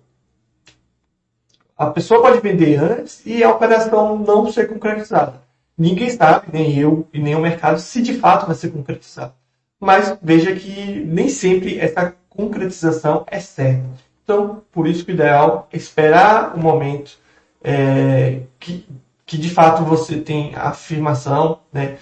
a 1.78 1.88
pessoa 1.88 2.22
pode 2.22 2.40
vender 2.40 2.78
antes 2.78 3.26
e 3.26 3.44
a 3.44 3.52
operação 3.52 4.18
não 4.18 4.52
ser 4.52 4.68
concretizada. 4.68 5.42
Ninguém 5.78 6.10
sabe, 6.10 6.48
nem 6.54 6.78
eu 6.78 7.08
e 7.12 7.20
nem 7.20 7.36
o 7.36 7.42
mercado, 7.42 7.80
se 7.80 8.02
de 8.02 8.14
fato 8.14 8.46
vai 8.46 8.56
ser 8.56 8.72
concretizado. 8.72 9.34
Mas 9.80 10.16
veja 10.22 10.56
que 10.56 11.04
nem 11.06 11.28
sempre 11.28 11.78
essa 11.78 12.16
concretização 12.30 13.26
é 13.28 13.40
certa. 13.40 13.84
Então, 14.24 14.62
por 14.72 14.88
isso 14.88 15.04
que 15.04 15.12
o 15.12 15.14
ideal 15.14 15.68
é 15.74 15.78
esperar 15.78 16.56
o 16.56 16.60
momento 16.60 17.18
é, 17.62 18.42
que 18.60 18.88
que 19.34 19.38
de 19.40 19.50
fato 19.50 19.84
você 19.84 20.18
tem 20.18 20.54
a 20.54 20.70
afirmação, 20.70 21.62
né, 21.74 21.98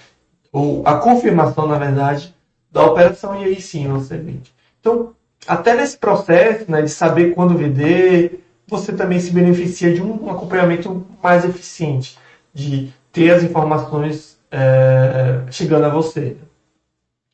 ou 0.52 0.86
a 0.86 0.98
confirmação, 0.98 1.66
na 1.66 1.78
verdade, 1.78 2.36
da 2.70 2.86
operação 2.86 3.42
e 3.42 3.46
aí 3.46 3.62
sim 3.62 3.88
você 3.88 4.18
vende. 4.18 4.54
Então, 4.82 5.16
até 5.48 5.74
nesse 5.74 5.98
processo 5.98 6.70
né, 6.70 6.82
de 6.82 6.90
saber 6.90 7.34
quando 7.34 7.58
vender, 7.58 8.44
você 8.68 8.92
também 8.92 9.18
se 9.18 9.32
beneficia 9.32 9.94
de 9.94 10.02
um 10.02 10.30
acompanhamento 10.30 11.08
mais 11.24 11.46
eficiente, 11.46 12.18
de 12.54 12.94
ter 13.14 13.32
as 13.32 13.44
informações 13.44 14.38
é, 14.52 15.50
chegando 15.50 15.86
a 15.86 15.90
você. 15.90 16.36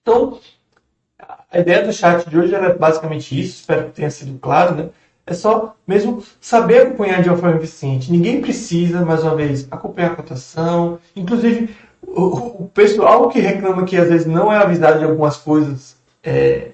Então, 0.03 0.39
a 1.51 1.57
ideia 1.57 1.83
do 1.83 1.91
chat 1.91 2.29
de 2.29 2.37
hoje 2.37 2.53
era 2.53 2.71
basicamente 2.75 3.39
isso, 3.39 3.61
espero 3.61 3.85
que 3.85 3.93
tenha 3.93 4.11
sido 4.11 4.37
claro, 4.37 4.75
né? 4.75 4.89
É 5.29 5.33
só 5.33 5.75
mesmo 5.85 6.23
saber 6.39 6.83
acompanhar 6.83 7.21
de 7.21 7.27
uma 7.27 7.37
forma 7.37 7.57
eficiente. 7.57 8.09
Ninguém 8.09 8.41
precisa, 8.41 9.03
mais 9.03 9.21
uma 9.23 9.35
vez, 9.35 9.67
acompanhar 9.69 10.13
a 10.13 10.15
cotação. 10.15 10.97
Inclusive, 11.13 11.75
o, 12.01 12.63
o 12.63 12.71
pessoal 12.73 13.27
que 13.27 13.41
reclama 13.41 13.83
que 13.83 13.97
às 13.97 14.07
vezes 14.07 14.25
não 14.25 14.51
é 14.51 14.57
avisado 14.57 14.99
de 14.99 15.05
algumas 15.05 15.35
coisas 15.35 15.97
é, 16.23 16.71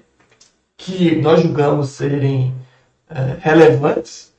que 0.76 1.20
nós 1.20 1.40
julgamos 1.40 1.90
serem 1.90 2.54
é, 3.10 3.36
relevantes, 3.40 4.32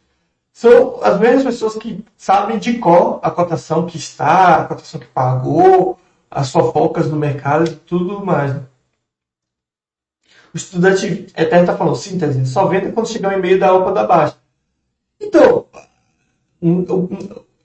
são 0.53 1.03
as 1.03 1.19
mesmas 1.19 1.43
pessoas 1.43 1.75
que 1.75 2.03
sabem 2.15 2.57
de 2.57 2.77
qual 2.77 3.19
a 3.21 3.29
cotação 3.29 3.85
que 3.85 3.97
está, 3.97 4.55
a 4.55 4.63
cotação 4.63 4.97
que 4.97 5.07
pagou, 5.07 5.99
as 6.31 6.49
fofocas 6.51 7.09
do 7.09 7.17
mercado 7.17 7.65
e 7.69 7.75
tudo 7.75 8.25
mais. 8.25 8.55
O 10.55 10.57
estudante 10.57 11.27
eterno 11.35 11.65
está 11.65 11.75
falando, 11.75 11.97
síntese, 11.97 12.45
só 12.45 12.65
venda 12.67 12.89
quando 12.93 13.09
chegar 13.09 13.27
um 13.33 13.37
e-mail 13.37 13.59
da 13.59 13.73
OPA 13.73 13.91
da 13.91 14.07
Baixa. 14.07 14.37
Então, 15.19 15.65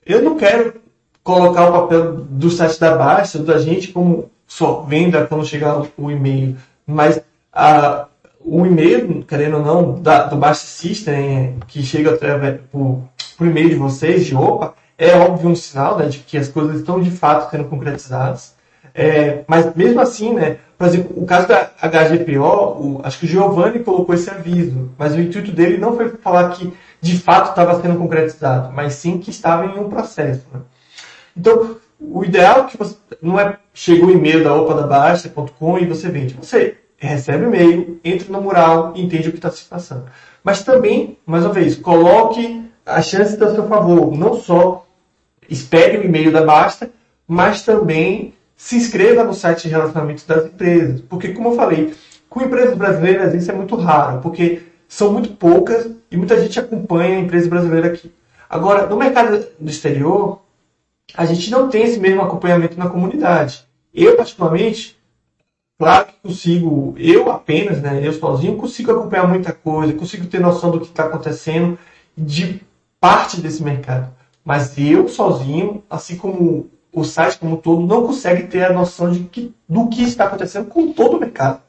eu 0.05 0.21
não 0.21 0.35
quero 0.35 0.81
colocar 1.23 1.69
o 1.69 1.71
papel 1.71 2.17
do 2.17 2.49
site 2.49 2.77
da 2.81 2.97
Baixa, 2.97 3.39
da 3.39 3.59
gente, 3.59 3.93
como 3.93 4.29
só 4.45 4.81
venda 4.81 5.25
quando 5.25 5.45
chegar 5.45 5.81
o 5.97 6.11
e-mail. 6.11 6.57
Mas 6.85 7.21
a, 7.53 8.07
o 8.41 8.65
e-mail, 8.65 9.23
querendo 9.23 9.59
ou 9.59 9.63
não, 9.63 10.01
da, 10.01 10.25
do 10.25 10.35
Baixa 10.35 10.65
System, 10.65 11.59
que 11.69 11.81
chega 11.83 12.13
através 12.13 12.59
por, 12.69 13.05
por 13.37 13.47
e-mail 13.47 13.69
de 13.69 13.75
vocês, 13.75 14.25
de 14.25 14.35
OPA, 14.35 14.73
é 14.97 15.15
óbvio 15.15 15.49
um 15.49 15.55
sinal 15.55 15.97
né, 15.97 16.07
de 16.07 16.17
que 16.17 16.37
as 16.37 16.49
coisas 16.49 16.81
estão 16.81 17.01
de 17.01 17.09
fato 17.09 17.49
sendo 17.49 17.69
concretizadas. 17.69 18.53
É, 18.93 19.43
mas 19.47 19.73
mesmo 19.75 19.99
assim, 20.01 20.33
né? 20.33 20.57
Por 20.77 20.87
exemplo, 20.87 21.13
o 21.15 21.25
caso 21.25 21.47
da 21.47 21.69
HGPO, 21.81 22.41
o, 22.41 23.01
acho 23.03 23.19
que 23.19 23.25
o 23.25 23.29
Giovanni 23.29 23.79
colocou 23.79 24.15
esse 24.15 24.29
aviso, 24.29 24.89
mas 24.97 25.13
o 25.13 25.21
intuito 25.21 25.51
dele 25.51 25.77
não 25.77 25.95
foi 25.95 26.09
falar 26.09 26.49
que 26.49 26.73
de 26.99 27.17
fato 27.17 27.49
estava 27.49 27.79
sendo 27.81 27.97
concretizado, 27.97 28.71
mas 28.73 28.93
sim 28.93 29.19
que 29.19 29.29
estava 29.29 29.65
em 29.65 29.79
um 29.79 29.89
processo. 29.89 30.45
Né? 30.53 30.59
Então, 31.37 31.77
o 31.99 32.25
ideal 32.25 32.61
é 32.61 32.63
que 32.63 32.77
você 32.77 32.95
não 33.21 33.39
é 33.39 33.57
chegou 33.73 34.09
o 34.09 34.11
e-mail 34.11 34.43
da 34.43 34.55
opadabaixa.com 34.55 35.77
e 35.77 35.85
você 35.85 36.09
vende. 36.09 36.33
Você 36.33 36.77
recebe 36.97 37.45
o 37.45 37.47
e-mail, 37.47 37.99
entra 38.03 38.31
no 38.31 38.41
mural 38.41 38.93
e 38.95 39.01
entende 39.01 39.29
o 39.29 39.31
que 39.31 39.37
está 39.37 39.49
se 39.49 39.63
passando. 39.65 40.05
Mas 40.43 40.63
também, 40.63 41.17
mais 41.25 41.45
uma 41.45 41.53
vez, 41.53 41.75
coloque 41.75 42.65
a 42.85 43.01
chance 43.01 43.41
a 43.41 43.53
seu 43.53 43.67
favor. 43.67 44.17
Não 44.17 44.33
só 44.33 44.85
espere 45.49 45.97
o 45.97 46.03
e-mail 46.03 46.31
da 46.31 46.43
Basta, 46.43 46.89
mas 47.27 47.63
também 47.63 48.33
se 48.61 48.75
inscreva 48.75 49.23
no 49.23 49.33
site 49.33 49.63
de 49.63 49.69
relacionamento 49.69 50.23
das 50.27 50.45
empresas. 50.45 51.01
Porque, 51.01 51.29
como 51.29 51.49
eu 51.49 51.55
falei, 51.55 51.95
com 52.29 52.43
empresas 52.43 52.77
brasileiras 52.77 53.33
isso 53.33 53.49
é 53.49 53.55
muito 53.55 53.75
raro, 53.75 54.21
porque 54.21 54.61
são 54.87 55.11
muito 55.11 55.31
poucas 55.31 55.89
e 56.11 56.15
muita 56.15 56.39
gente 56.39 56.59
acompanha 56.59 57.17
a 57.17 57.21
empresa 57.21 57.49
brasileira 57.49 57.87
aqui. 57.87 58.13
Agora, 58.47 58.85
no 58.85 58.97
mercado 58.97 59.47
do 59.59 59.69
exterior, 59.69 60.43
a 61.15 61.25
gente 61.25 61.49
não 61.49 61.69
tem 61.69 61.85
esse 61.85 61.99
mesmo 61.99 62.21
acompanhamento 62.21 62.77
na 62.77 62.87
comunidade. 62.87 63.65
Eu, 63.91 64.15
particularmente, 64.15 64.95
claro 65.79 66.05
que 66.05 66.13
consigo, 66.21 66.93
eu 66.99 67.31
apenas, 67.31 67.81
né, 67.81 67.99
eu 68.05 68.13
sozinho, 68.13 68.57
consigo 68.57 68.91
acompanhar 68.91 69.27
muita 69.27 69.51
coisa, 69.51 69.91
consigo 69.93 70.27
ter 70.27 70.39
noção 70.39 70.69
do 70.69 70.79
que 70.79 70.85
está 70.85 71.05
acontecendo 71.05 71.79
de 72.15 72.61
parte 72.99 73.41
desse 73.41 73.63
mercado. 73.63 74.13
Mas 74.45 74.77
eu 74.77 75.07
sozinho, 75.07 75.83
assim 75.89 76.15
como 76.15 76.69
o 76.93 77.03
site 77.03 77.37
como 77.37 77.53
um 77.53 77.57
todo 77.57 77.85
não 77.85 78.05
consegue 78.05 78.43
ter 78.43 78.65
a 78.65 78.73
noção 78.73 79.11
de 79.11 79.19
que, 79.21 79.53
do 79.67 79.87
que 79.87 80.03
está 80.03 80.25
acontecendo 80.25 80.65
com 80.65 80.91
todo 80.91 81.17
o 81.17 81.19
mercado. 81.19 81.61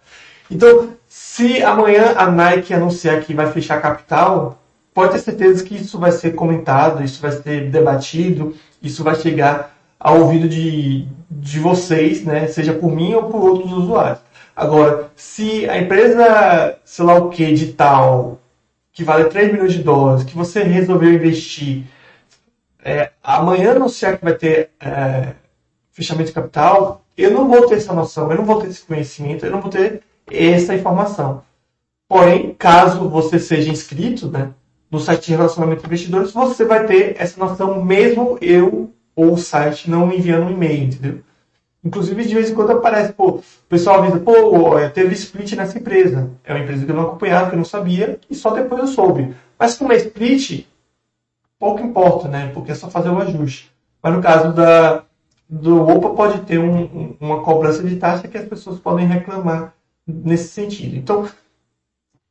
Então, 0.51 0.91
se 1.09 1.63
amanhã 1.63 2.15
a 2.17 2.31
Nike 2.31 2.75
anunciar 2.75 3.21
que 3.23 3.33
vai 3.33 3.51
fechar 3.53 3.79
a 3.79 3.81
capital, 3.81 4.63
pode 4.93 5.13
ter 5.13 5.19
certeza 5.21 5.65
que 5.65 5.77
isso 5.77 5.99
vai 5.99 6.13
ser 6.13 6.33
comentado, 6.33 7.03
isso 7.03 7.23
vai 7.23 7.33
ser 7.33 7.71
debatido, 7.71 8.55
isso 8.83 9.03
vai 9.05 9.15
chegar 9.15 9.77
ao 9.99 10.21
ouvido 10.21 10.49
de, 10.49 11.07
de 11.31 11.61
vocês, 11.61 12.25
né? 12.25 12.49
seja 12.49 12.73
por 12.73 12.91
mim 12.91 13.15
ou 13.15 13.25
por 13.25 13.43
outros 13.43 13.73
usuários. 13.73 14.19
Agora, 14.55 15.11
se 15.17 15.69
a 15.71 15.79
empresa, 15.79 16.77
sei 16.85 17.05
lá 17.05 17.15
o 17.15 17.31
que, 17.31 17.53
de 17.53 17.73
tal, 17.73 18.39
que 18.93 19.03
vale 19.03 19.25
3 19.25 19.53
milhões 19.53 19.73
de 19.73 19.83
dólares, 19.83 20.25
que 20.25 20.37
você 20.37 20.63
resolveu 20.63 21.15
investir 21.15 21.85
é, 22.85 23.11
amanhã 23.23 23.73
anunciar 23.73 24.19
que 24.19 24.25
vai 24.25 24.35
ter 24.35 24.71
é, 24.81 25.35
fechamento 25.93 26.29
de 26.29 26.35
capital, 26.35 27.03
eu 27.17 27.31
não 27.31 27.49
vou 27.49 27.67
ter 27.67 27.77
essa 27.77 27.93
noção, 27.93 28.31
eu 28.31 28.37
não 28.37 28.45
vou 28.45 28.61
ter 28.61 28.69
esse 28.69 28.83
conhecimento, 28.83 29.45
eu 29.45 29.53
não 29.53 29.61
vou 29.61 29.71
ter 29.71 30.03
essa 30.31 30.75
informação. 30.75 31.43
Porém, 32.09 32.55
caso 32.59 33.09
você 33.09 33.39
seja 33.39 33.71
inscrito 33.71 34.29
né, 34.29 34.51
no 34.91 35.01
site 35.01 35.27
de 35.27 35.33
relacionamento 35.33 35.81
de 35.81 35.87
investidores, 35.87 36.33
você 36.33 36.65
vai 36.65 36.87
ter 36.87 37.17
essa 37.19 37.39
noção, 37.39 37.83
mesmo 37.85 38.37
eu 38.41 38.91
ou 39.15 39.35
o 39.35 39.39
site 39.39 39.91
não 39.91 40.13
enviando 40.13 40.47
um 40.47 40.51
e-mail, 40.51 40.85
entendeu? 40.85 41.21
Inclusive, 41.85 42.25
de 42.25 42.35
vez 42.35 42.49
em 42.49 42.55
quando 42.55 42.71
aparece, 42.71 43.13
pô, 43.13 43.29
o 43.29 43.45
pessoal 43.69 43.99
avisa, 43.99 44.21
pô, 44.21 44.79
teve 44.95 45.15
split 45.15 45.53
nessa 45.55 45.79
empresa. 45.79 46.31
É 46.45 46.55
uma 46.55 46.63
empresa 46.63 46.85
que 46.85 46.91
eu 46.91 46.95
não 46.95 47.03
acompanhava, 47.03 47.49
que 47.49 47.55
eu 47.55 47.59
não 47.59 47.65
sabia, 47.65 48.21
e 48.31 48.35
só 48.37 48.51
depois 48.51 48.81
eu 48.83 48.87
soube. 48.87 49.35
Mas 49.59 49.77
como 49.77 49.93
é 49.93 49.97
split, 49.97 50.65
pouco 51.63 51.81
importa, 51.81 52.27
né? 52.27 52.51
Porque 52.53 52.73
é 52.73 52.75
só 52.75 52.91
fazer 52.91 53.11
o 53.11 53.19
ajuste. 53.21 53.71
Mas 54.03 54.13
no 54.13 54.21
caso 54.21 54.53
da, 54.53 55.05
do 55.49 55.81
OPA 55.81 56.11
pode 56.11 56.41
ter 56.41 56.59
um, 56.59 57.15
uma 57.21 57.41
cobrança 57.45 57.85
de 57.85 57.95
taxa 57.95 58.27
que 58.27 58.37
as 58.37 58.49
pessoas 58.49 58.81
podem 58.81 59.07
reclamar 59.07 59.73
nesse 60.05 60.49
sentido. 60.49 60.97
Então, 60.97 61.29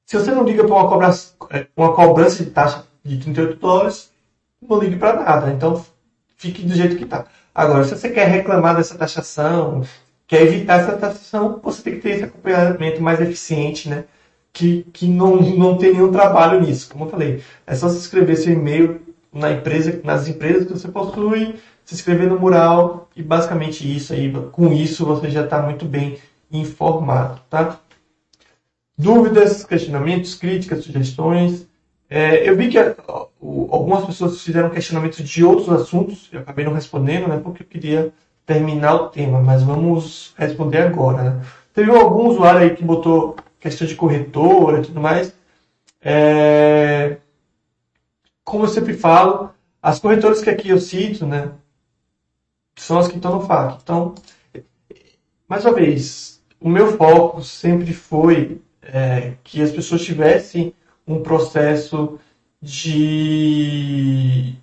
se 0.05 0.17
você 0.17 0.31
não 0.31 0.43
liga 0.43 0.65
para 0.65 0.75
uma 0.75 0.89
cobrança, 0.89 1.33
é, 1.49 1.65
uma 1.77 1.93
cobrança 1.93 2.43
de 2.43 2.49
taxa 2.49 2.85
de 3.05 3.19
38 3.19 3.57
dólares, 3.57 4.11
não 4.61 4.77
ligue 4.77 4.97
para 4.97 5.23
nada. 5.23 5.49
Então, 5.49 5.81
fique 6.35 6.63
do 6.63 6.75
jeito 6.75 6.97
que 6.97 7.05
está. 7.05 7.23
Agora, 7.55 7.85
se 7.85 7.95
você 7.95 8.09
quer 8.09 8.27
reclamar 8.27 8.75
dessa 8.75 8.97
taxação, 8.97 9.81
quer 10.27 10.41
evitar 10.41 10.81
essa 10.81 10.97
taxação, 10.97 11.57
você 11.63 11.81
tem 11.81 11.93
que 11.93 12.01
ter 12.01 12.09
esse 12.15 12.23
acompanhamento 12.25 13.01
mais 13.01 13.21
eficiente, 13.21 13.87
né? 13.87 14.03
Que, 14.51 14.83
que 14.91 15.07
não, 15.07 15.37
não 15.37 15.77
tem 15.77 15.93
nenhum 15.93 16.11
trabalho 16.11 16.59
nisso. 16.59 16.89
Como 16.89 17.05
eu 17.05 17.09
falei, 17.09 17.41
é 17.65 17.73
só 17.73 17.87
se 17.87 17.95
inscrever 17.95 18.35
seu 18.35 18.51
e-mail 18.51 18.99
na 19.33 19.51
empresa, 19.51 20.01
nas 20.03 20.27
empresas 20.27 20.65
que 20.65 20.73
você 20.73 20.87
possui, 20.87 21.55
se 21.85 21.95
inscrever 21.95 22.27
no 22.27 22.39
mural 22.39 23.09
e 23.15 23.23
basicamente 23.23 23.83
isso 23.83 24.13
aí, 24.13 24.31
com 24.51 24.73
isso 24.73 25.05
você 25.05 25.29
já 25.29 25.43
está 25.43 25.61
muito 25.61 25.85
bem 25.85 26.17
informado, 26.51 27.39
tá? 27.49 27.79
Dúvidas, 28.97 29.63
questionamentos, 29.63 30.35
críticas, 30.35 30.83
sugestões. 30.83 31.67
É, 32.09 32.47
eu 32.47 32.57
vi 32.57 32.67
que 32.69 32.77
algumas 32.77 34.05
pessoas 34.05 34.41
fizeram 34.41 34.69
questionamentos 34.69 35.27
de 35.27 35.43
outros 35.43 35.69
assuntos, 35.69 36.29
eu 36.31 36.41
acabei 36.41 36.65
não 36.65 36.73
respondendo, 36.73 37.27
né, 37.27 37.39
porque 37.41 37.63
eu 37.63 37.67
queria 37.67 38.13
terminar 38.45 38.95
o 38.95 39.09
tema, 39.09 39.41
mas 39.41 39.63
vamos 39.63 40.33
responder 40.37 40.79
agora. 40.79 41.23
Né? 41.23 41.45
Teve 41.73 41.89
algum 41.91 42.27
usuário 42.27 42.61
aí 42.61 42.75
que 42.75 42.83
botou 42.83 43.37
questão 43.59 43.87
de 43.87 43.95
corretora 43.95 44.79
e 44.79 44.81
tudo 44.81 44.99
mais. 44.99 45.33
É, 46.03 47.17
como 48.51 48.65
eu 48.65 48.67
sempre 48.67 48.93
falo, 48.93 49.49
as 49.81 49.97
corretoras 49.97 50.41
que 50.41 50.49
aqui 50.49 50.67
eu 50.67 50.77
cito, 50.77 51.25
né, 51.25 51.53
são 52.75 52.99
as 52.99 53.07
que 53.07 53.15
estão 53.15 53.35
no 53.35 53.45
FAQ. 53.45 53.79
Então, 53.81 54.13
mais 55.47 55.63
uma 55.63 55.73
vez, 55.73 56.43
o 56.59 56.67
meu 56.67 56.97
foco 56.97 57.41
sempre 57.41 57.93
foi 57.93 58.61
é, 58.81 59.37
que 59.41 59.61
as 59.61 59.71
pessoas 59.71 60.03
tivessem 60.03 60.73
um 61.07 61.23
processo 61.23 62.19
de. 62.61 64.53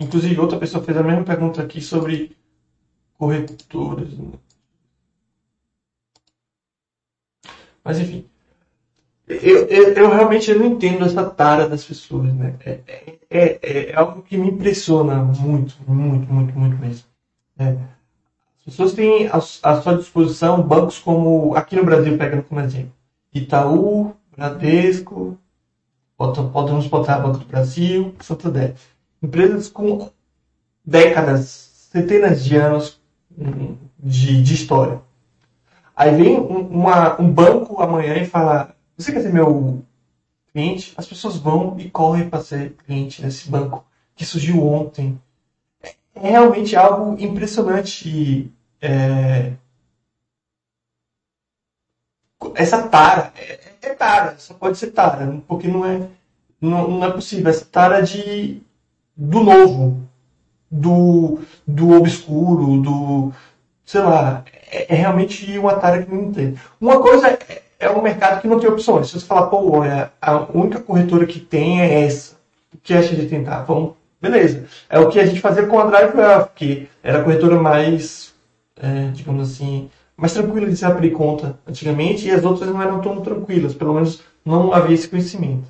Inclusive, 0.00 0.40
outra 0.40 0.58
pessoa 0.58 0.82
fez 0.82 0.96
a 0.96 1.02
mesma 1.02 1.24
pergunta 1.24 1.62
aqui 1.62 1.82
sobre 1.82 2.34
corretoras. 3.18 4.08
Mas, 7.84 8.00
enfim, 8.00 8.26
eu, 9.28 9.66
eu, 9.66 9.92
eu, 9.92 10.10
realmente 10.10 10.54
não 10.54 10.66
entendo 10.66 11.04
essa 11.04 11.24
tara 11.24 11.68
das 11.68 11.84
pessoas, 11.84 12.32
né? 12.32 12.54
É, 12.64 12.80
é, 12.86 13.18
é, 13.30 13.90
é 13.90 13.96
algo 13.96 14.22
que 14.22 14.36
me 14.36 14.48
impressiona 14.50 15.16
muito, 15.16 15.74
muito, 15.86 16.32
muito, 16.32 16.56
muito 16.56 16.76
mesmo. 16.76 17.06
É. 17.58 17.70
As 18.58 18.64
pessoas 18.64 18.92
têm 18.92 19.28
à, 19.28 19.40
sua 19.40 19.96
disposição 19.96 20.62
bancos 20.62 20.98
como, 20.98 21.56
aqui 21.56 21.74
no 21.74 21.84
Brasil, 21.84 22.16
pegando 22.16 22.44
como 22.44 22.60
exemplo, 22.60 22.92
Itaú, 23.34 24.14
Bradesco, 24.36 25.36
podemos 26.16 26.86
botar 26.86 27.18
Banco 27.18 27.38
do 27.38 27.46
Brasil, 27.46 28.14
Santander. 28.20 28.74
Empresas 29.22 29.68
com 29.68 30.08
décadas, 30.84 31.88
centenas 31.90 32.44
de 32.44 32.56
anos 32.56 33.00
hum, 33.36 33.76
de, 33.98 34.40
de 34.40 34.54
história. 34.54 35.00
Aí 35.96 36.14
vem 36.14 36.38
um, 36.38 36.60
uma, 36.60 37.20
um 37.20 37.30
banco 37.30 37.82
amanhã 37.82 38.16
e 38.18 38.26
fala 38.26 38.75
você 38.96 39.12
quer 39.12 39.22
ser 39.22 39.32
meu 39.32 39.82
cliente? 40.52 40.94
As 40.96 41.06
pessoas 41.06 41.36
vão 41.36 41.76
e 41.78 41.90
correm 41.90 42.28
para 42.30 42.42
ser 42.42 42.72
cliente 42.86 43.22
nesse 43.22 43.48
banco 43.50 43.84
que 44.14 44.24
surgiu 44.24 44.66
ontem. 44.66 45.20
É 46.14 46.30
realmente 46.30 46.74
algo 46.74 47.20
impressionante. 47.22 48.50
É... 48.80 49.52
Essa 52.54 52.88
tara, 52.88 53.32
é, 53.36 53.60
é, 53.82 53.94
tara, 53.94 54.36
só 54.38 54.54
pode 54.54 54.78
ser 54.78 54.92
tara, 54.92 55.42
porque 55.46 55.68
não 55.68 55.84
é, 55.84 56.08
não, 56.60 56.88
não 56.88 57.04
é 57.06 57.10
possível. 57.12 57.50
Essa 57.50 57.64
tara 57.64 58.00
de, 58.02 58.62
do 59.14 59.40
novo, 59.40 60.08
do, 60.70 61.40
do 61.66 61.92
obscuro, 61.92 62.80
do. 62.80 63.32
sei 63.84 64.00
lá, 64.00 64.44
é, 64.70 64.94
é 64.94 64.96
realmente 64.96 65.58
uma 65.58 65.76
tara 65.76 66.02
que 66.02 66.14
não 66.14 66.32
tem. 66.32 66.56
Uma 66.80 67.00
coisa 67.00 67.28
é 67.28 67.65
é 67.78 67.90
um 67.90 68.02
mercado 68.02 68.40
que 68.40 68.48
não 68.48 68.58
tem 68.58 68.68
opções. 68.68 69.08
Se 69.08 69.20
você 69.20 69.26
falar, 69.26 69.46
pô, 69.46 69.78
olha, 69.78 70.12
a 70.20 70.46
única 70.52 70.80
corretora 70.80 71.26
que 71.26 71.40
tem 71.40 71.80
é 71.80 72.04
essa, 72.04 72.36
o 72.74 72.78
que 72.78 72.94
acha 72.94 73.14
de 73.14 73.26
tentar? 73.26 73.62
Vamos, 73.62 73.94
beleza. 74.20 74.64
É 74.88 74.98
o 74.98 75.08
que 75.08 75.20
a 75.20 75.26
gente 75.26 75.40
fazia 75.40 75.66
com 75.66 75.78
a 75.78 75.86
DriveGraph, 75.86 76.50
que 76.54 76.88
era 77.02 77.20
a 77.20 77.24
corretora 77.24 77.60
mais, 77.60 78.34
é, 78.76 79.10
digamos 79.12 79.50
assim, 79.50 79.90
mais 80.16 80.32
tranquila 80.32 80.66
de 80.66 80.76
se 80.76 80.84
abrir 80.84 81.10
conta 81.10 81.58
antigamente, 81.66 82.26
e 82.26 82.30
as 82.30 82.44
outras 82.44 82.70
não 82.70 82.80
eram 82.80 83.00
tão 83.00 83.20
tranquilas, 83.20 83.74
pelo 83.74 83.94
menos 83.94 84.22
não 84.44 84.72
havia 84.72 84.94
esse 84.94 85.08
conhecimento. 85.08 85.64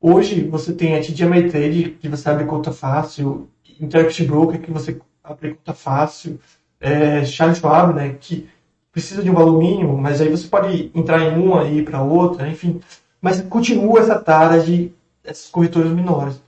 Hoje 0.00 0.42
você 0.48 0.72
tem 0.72 0.96
a 0.96 1.00
TD 1.00 1.24
Ameritrade, 1.24 1.96
que 2.00 2.08
você 2.08 2.28
abre 2.28 2.44
conta 2.44 2.72
fácil, 2.72 3.48
Interactive 3.80 4.28
Broker, 4.28 4.60
que 4.60 4.70
você 4.70 4.98
abre 5.22 5.54
conta 5.54 5.74
fácil, 5.74 6.40
é, 6.80 7.24
Charles 7.24 7.58
Schwab, 7.58 7.94
né, 7.94 8.16
que 8.20 8.48
precisa 8.92 9.22
de 9.22 9.30
um 9.30 9.34
valor 9.34 9.58
mínimo, 9.58 9.96
mas 9.96 10.20
aí 10.20 10.28
você 10.28 10.46
pode 10.46 10.90
entrar 10.94 11.20
em 11.20 11.38
uma 11.38 11.64
e 11.64 11.78
ir 11.78 11.84
para 11.84 12.02
outra, 12.02 12.46
enfim. 12.46 12.80
Mas 13.20 13.40
continua 13.40 14.00
essa 14.00 14.18
tara 14.18 14.60
de 14.60 14.92
essas 15.24 15.48
corretoras 15.48 15.90
menores. 15.90 16.40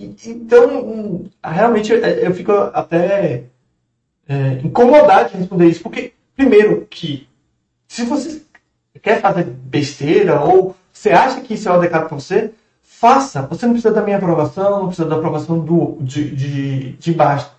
Então, 0.00 1.24
realmente, 1.42 1.92
eu 1.92 2.34
fico 2.34 2.52
até 2.52 3.44
é, 4.28 4.52
incomodar 4.64 5.28
de 5.28 5.36
responder 5.36 5.66
isso, 5.66 5.82
porque, 5.82 6.12
primeiro, 6.36 6.86
que 6.88 7.28
se 7.86 8.04
você 8.04 8.42
quer 9.02 9.20
fazer 9.20 9.44
besteira 9.44 10.40
ou 10.40 10.76
você 10.92 11.10
acha 11.10 11.40
que 11.40 11.54
isso 11.54 11.68
é 11.68 11.72
o 11.72 11.74
adequado 11.74 12.08
para 12.08 12.18
você, 12.18 12.52
faça. 12.82 13.42
Você 13.42 13.66
não 13.66 13.72
precisa 13.72 13.94
da 13.94 14.02
minha 14.02 14.16
aprovação, 14.16 14.80
não 14.80 14.86
precisa 14.88 15.08
da 15.08 15.16
aprovação 15.16 15.60
do, 15.60 15.96
de, 16.00 16.34
de, 16.34 16.92
de 16.92 17.12
Basta. 17.14 17.57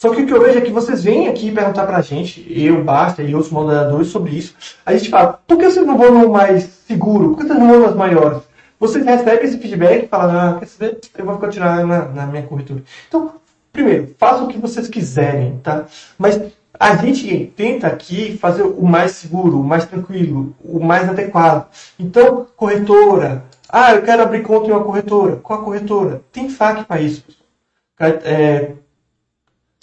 Só 0.00 0.08
que 0.14 0.22
o 0.22 0.26
que 0.26 0.32
eu 0.32 0.40
vejo 0.40 0.56
é 0.56 0.62
que 0.62 0.72
vocês 0.72 1.04
vêm 1.04 1.28
aqui 1.28 1.52
perguntar 1.52 1.86
pra 1.86 2.00
gente, 2.00 2.42
eu, 2.48 2.82
Basta 2.82 3.22
e 3.22 3.34
outros 3.34 3.52
moderadores, 3.52 4.08
sobre 4.08 4.30
isso. 4.32 4.54
A 4.86 4.94
gente 4.94 5.10
fala, 5.10 5.38
por 5.46 5.58
que 5.58 5.70
vocês 5.70 5.86
não 5.86 5.98
vão 5.98 6.22
no 6.22 6.30
mais 6.30 6.64
seguro? 6.88 7.28
Por 7.28 7.40
que 7.40 7.46
vocês 7.46 7.58
não 7.58 7.68
vão 7.68 7.80
nas 7.80 7.94
maiores? 7.94 8.40
Vocês 8.78 9.04
recebem 9.04 9.44
esse 9.44 9.58
feedback 9.58 10.06
e 10.06 10.08
falam, 10.08 10.40
ah, 10.40 10.56
quer 10.58 10.66
saber? 10.68 11.00
Eu 11.18 11.26
vou 11.26 11.36
continuar 11.36 11.86
na, 11.86 12.06
na 12.06 12.26
minha 12.26 12.42
corretora. 12.44 12.82
Então, 13.08 13.32
primeiro, 13.70 14.14
façam 14.16 14.46
o 14.46 14.48
que 14.48 14.56
vocês 14.56 14.88
quiserem, 14.88 15.60
tá? 15.62 15.84
Mas 16.16 16.40
a 16.78 16.96
gente 16.96 17.52
tenta 17.54 17.86
aqui 17.86 18.38
fazer 18.38 18.62
o 18.62 18.82
mais 18.86 19.10
seguro, 19.10 19.60
o 19.60 19.64
mais 19.64 19.84
tranquilo, 19.84 20.56
o 20.64 20.80
mais 20.80 21.10
adequado. 21.10 21.68
Então, 21.98 22.46
corretora. 22.56 23.44
Ah, 23.68 23.92
eu 23.92 24.00
quero 24.00 24.22
abrir 24.22 24.42
conta 24.44 24.66
em 24.66 24.72
uma 24.72 24.82
corretora. 24.82 25.36
Qual 25.36 25.60
a 25.60 25.62
corretora? 25.62 26.22
Tem 26.32 26.48
FAQ 26.48 26.84
para 26.84 27.02
isso. 27.02 27.22
É, 27.98 28.72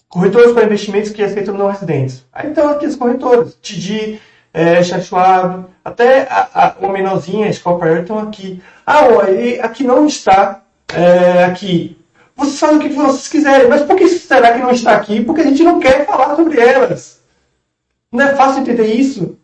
corretoras 0.10 0.54
para 0.54 0.66
investimentos 0.66 1.12
que 1.12 1.24
aceitam 1.24 1.58
não 1.58 1.68
residentes. 1.68 2.26
Aí 2.32 2.50
então 2.50 2.70
aqui 2.70 2.86
as 2.86 2.96
corretoras. 2.96 3.56
TD, 3.56 4.20
é, 4.54 4.84
Schwab, 4.84 5.66
até 5.84 6.24
a, 6.30 6.50
a, 6.54 6.76
uma 6.80 6.94
menorzinha, 6.94 7.48
a 7.48 7.54
Score 7.54 7.80
Priority, 7.80 8.02
estão 8.02 8.20
aqui. 8.20 8.62
Ah, 8.86 9.06
aí 9.26 9.60
aqui 9.60 9.84
não 9.84 10.08
está 10.08 10.64
é, 10.94 11.44
aqui 11.44 11.98
vocês 12.38 12.60
fazem 12.60 12.78
o 12.78 12.80
que 12.80 12.90
vocês 12.90 13.28
quiserem. 13.28 13.68
Mas 13.68 13.82
por 13.82 13.96
que 13.96 14.08
será 14.08 14.54
que 14.54 14.60
não 14.60 14.70
está 14.70 14.96
aqui? 14.96 15.24
Porque 15.24 15.42
a 15.42 15.46
gente 15.46 15.64
não 15.64 15.80
quer 15.80 16.06
falar 16.06 16.36
sobre 16.36 16.60
elas. 16.60 17.20
Não 18.12 18.24
é 18.24 18.36
fácil 18.36 18.62
entender 18.62 18.94
isso? 18.94 19.36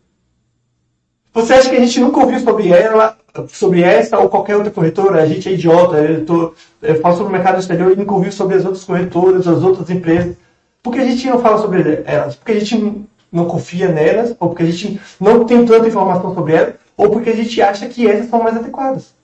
Você 1.34 1.53
acha 1.53 1.70
que 1.70 1.76
a 1.76 1.80
gente 1.80 1.99
nunca 1.99 2.20
ouviu 2.20 2.39
sobre 2.39 2.70
ela, 2.70 3.18
sobre 3.49 3.82
essa 3.82 4.20
ou 4.20 4.30
qualquer 4.30 4.55
outra 4.55 4.72
corretora? 4.72 5.24
A 5.24 5.26
gente 5.26 5.49
é 5.49 5.53
idiota. 5.53 5.97
Eu, 5.97 6.26
tô, 6.26 6.53
eu 6.84 7.01
falo 7.01 7.18
sobre 7.18 7.30
o 7.30 7.36
mercado 7.36 7.59
exterior 7.59 7.91
e 7.91 7.95
nunca 7.95 8.14
ouviu 8.14 8.32
sobre 8.32 8.55
as 8.55 8.64
outras 8.64 8.84
corretoras, 8.84 9.47
as 9.47 9.64
outras 9.64 9.89
empresas. 9.89 10.38
Por 10.84 10.94
que 10.94 11.00
a 11.00 11.06
gente 11.06 11.26
não 11.28 11.40
fala 11.40 11.58
sobre 11.60 12.04
elas? 12.06 12.36
Porque 12.36 12.52
a 12.52 12.60
gente 12.60 13.06
não 13.32 13.46
confia 13.46 13.88
nelas, 13.88 14.36
ou 14.38 14.50
porque 14.50 14.64
a 14.64 14.66
gente 14.66 15.00
não 15.20 15.46
tem 15.46 15.66
tanta 15.66 15.88
informação 15.88 16.36
sobre 16.36 16.54
elas, 16.54 16.76
ou 16.98 17.10
porque 17.10 17.30
a 17.30 17.36
gente 17.36 17.62
acha 17.62 17.88
que 17.88 18.06
essas 18.06 18.30
são 18.30 18.44
mais 18.44 18.58
adequadas. 18.58 19.16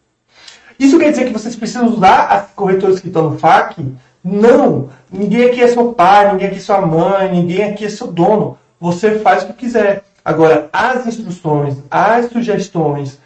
Isso 0.80 0.98
quer 0.98 1.12
dizer 1.12 1.26
que 1.26 1.34
vocês 1.34 1.58
precisam 1.58 1.90
usar 1.90 2.28
as 2.28 2.52
corretoras 2.52 3.02
que 3.02 3.08
estão 3.08 3.30
no 3.30 3.38
FAQ? 3.38 3.86
Não! 4.24 4.90
Ninguém 5.12 5.50
aqui 5.50 5.62
é 5.62 5.68
seu 5.68 5.92
pai, 5.92 6.32
ninguém 6.32 6.48
aqui 6.48 6.58
é 6.58 6.62
sua 6.62 6.82
mãe, 6.82 7.30
ninguém 7.30 7.64
aqui 7.64 7.86
é 7.86 7.90
seu 7.90 8.08
dono. 8.08 8.58
Você 8.80 9.20
faz 9.20 9.44
o 9.44 9.48
que 9.48 9.54
quiser. 9.54 10.06
Agora, 10.24 10.70
as 10.72 11.06
instruções, 11.06 11.76
as 11.92 12.28
sugestões, 12.28 13.20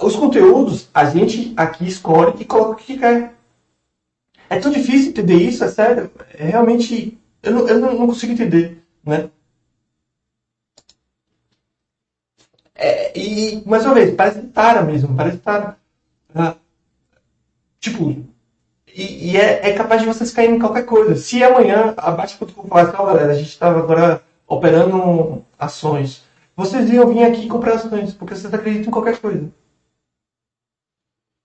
os 0.00 0.14
conteúdos, 0.14 0.88
a 0.94 1.04
gente 1.06 1.52
aqui 1.56 1.88
escolhe 1.88 2.34
e 2.38 2.44
coloca 2.44 2.72
o 2.72 2.76
que 2.76 2.96
quer. 2.96 3.34
É 4.48 4.58
tão 4.58 4.70
difícil 4.70 5.10
entender 5.10 5.34
isso, 5.34 5.64
é 5.64 5.68
sério. 5.68 6.10
É 6.38 6.44
realmente. 6.44 7.18
Eu 7.42 7.52
não, 7.52 7.68
eu 7.68 7.80
não 7.80 8.06
consigo 8.06 8.32
entender, 8.32 8.82
né? 9.04 9.30
É, 12.74 13.16
e, 13.18 13.62
mais 13.66 13.84
uma 13.84 13.94
vez, 13.94 14.14
parece 14.14 14.42
tara 14.48 14.82
mesmo, 14.82 15.16
parece 15.16 15.38
tara. 15.38 15.78
Ah, 16.34 16.56
Tipo, 17.82 18.10
e, 18.94 19.32
e 19.32 19.36
é, 19.36 19.70
é, 19.70 19.72
capaz 19.74 20.00
de 20.00 20.06
vocês 20.06 20.30
caírem 20.30 20.56
em 20.56 20.58
qualquer 20.60 20.86
coisa. 20.86 21.16
Se 21.16 21.42
amanhã 21.42 21.94
a 21.96 22.12
Bate.com 22.12 22.68
falar 22.68 22.82
assim, 22.82 22.92
galera, 22.92 23.32
a 23.32 23.34
gente 23.34 23.48
estava 23.48 23.80
agora 23.80 24.22
operando 24.46 25.44
ações, 25.58 26.22
vocês 26.56 26.88
iam 26.90 27.08
vir 27.08 27.24
aqui 27.24 27.48
comprar 27.48 27.74
ações, 27.74 28.14
porque 28.14 28.36
vocês 28.36 28.54
acreditam 28.54 28.88
em 28.88 28.92
qualquer 28.92 29.18
coisa. 29.18 29.50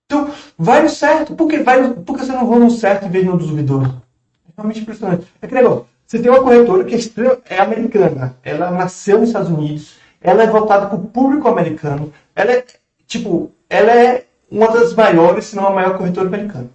Então, 0.06 0.32
vai 0.56 0.82
no 0.82 0.88
certo. 0.88 1.34
Por 1.34 1.48
que, 1.48 1.58
vai, 1.58 1.92
por 1.92 2.16
que 2.16 2.24
você 2.24 2.32
não 2.32 2.46
vai 2.46 2.58
no 2.60 2.70
certo 2.70 3.06
em 3.06 3.10
vez 3.10 3.24
de 3.24 3.30
no 3.30 3.36
duvidoso? 3.36 4.00
Realmente 4.58 4.80
impressionante. 4.80 5.26
É 5.40 5.46
que 5.46 5.54
negócio. 5.54 5.86
Você 6.04 6.18
tem 6.18 6.28
uma 6.28 6.42
corretora 6.42 6.84
que 6.84 6.96
é, 6.96 7.54
é 7.56 7.60
americana. 7.60 8.34
Ela 8.42 8.72
nasceu 8.72 9.20
nos 9.20 9.28
Estados 9.28 9.50
Unidos. 9.50 9.94
Ela 10.20 10.42
é 10.42 10.46
voltada 10.48 10.86
para 10.86 10.96
o 10.96 11.06
público 11.06 11.46
americano. 11.46 12.12
Ela 12.34 12.52
é, 12.54 12.64
tipo, 13.06 13.52
ela 13.70 13.92
é 13.92 14.24
uma 14.50 14.66
das 14.72 14.94
maiores, 14.94 15.44
se 15.44 15.54
não 15.54 15.68
a 15.68 15.70
maior 15.70 15.96
corretora 15.96 16.26
americana. 16.26 16.68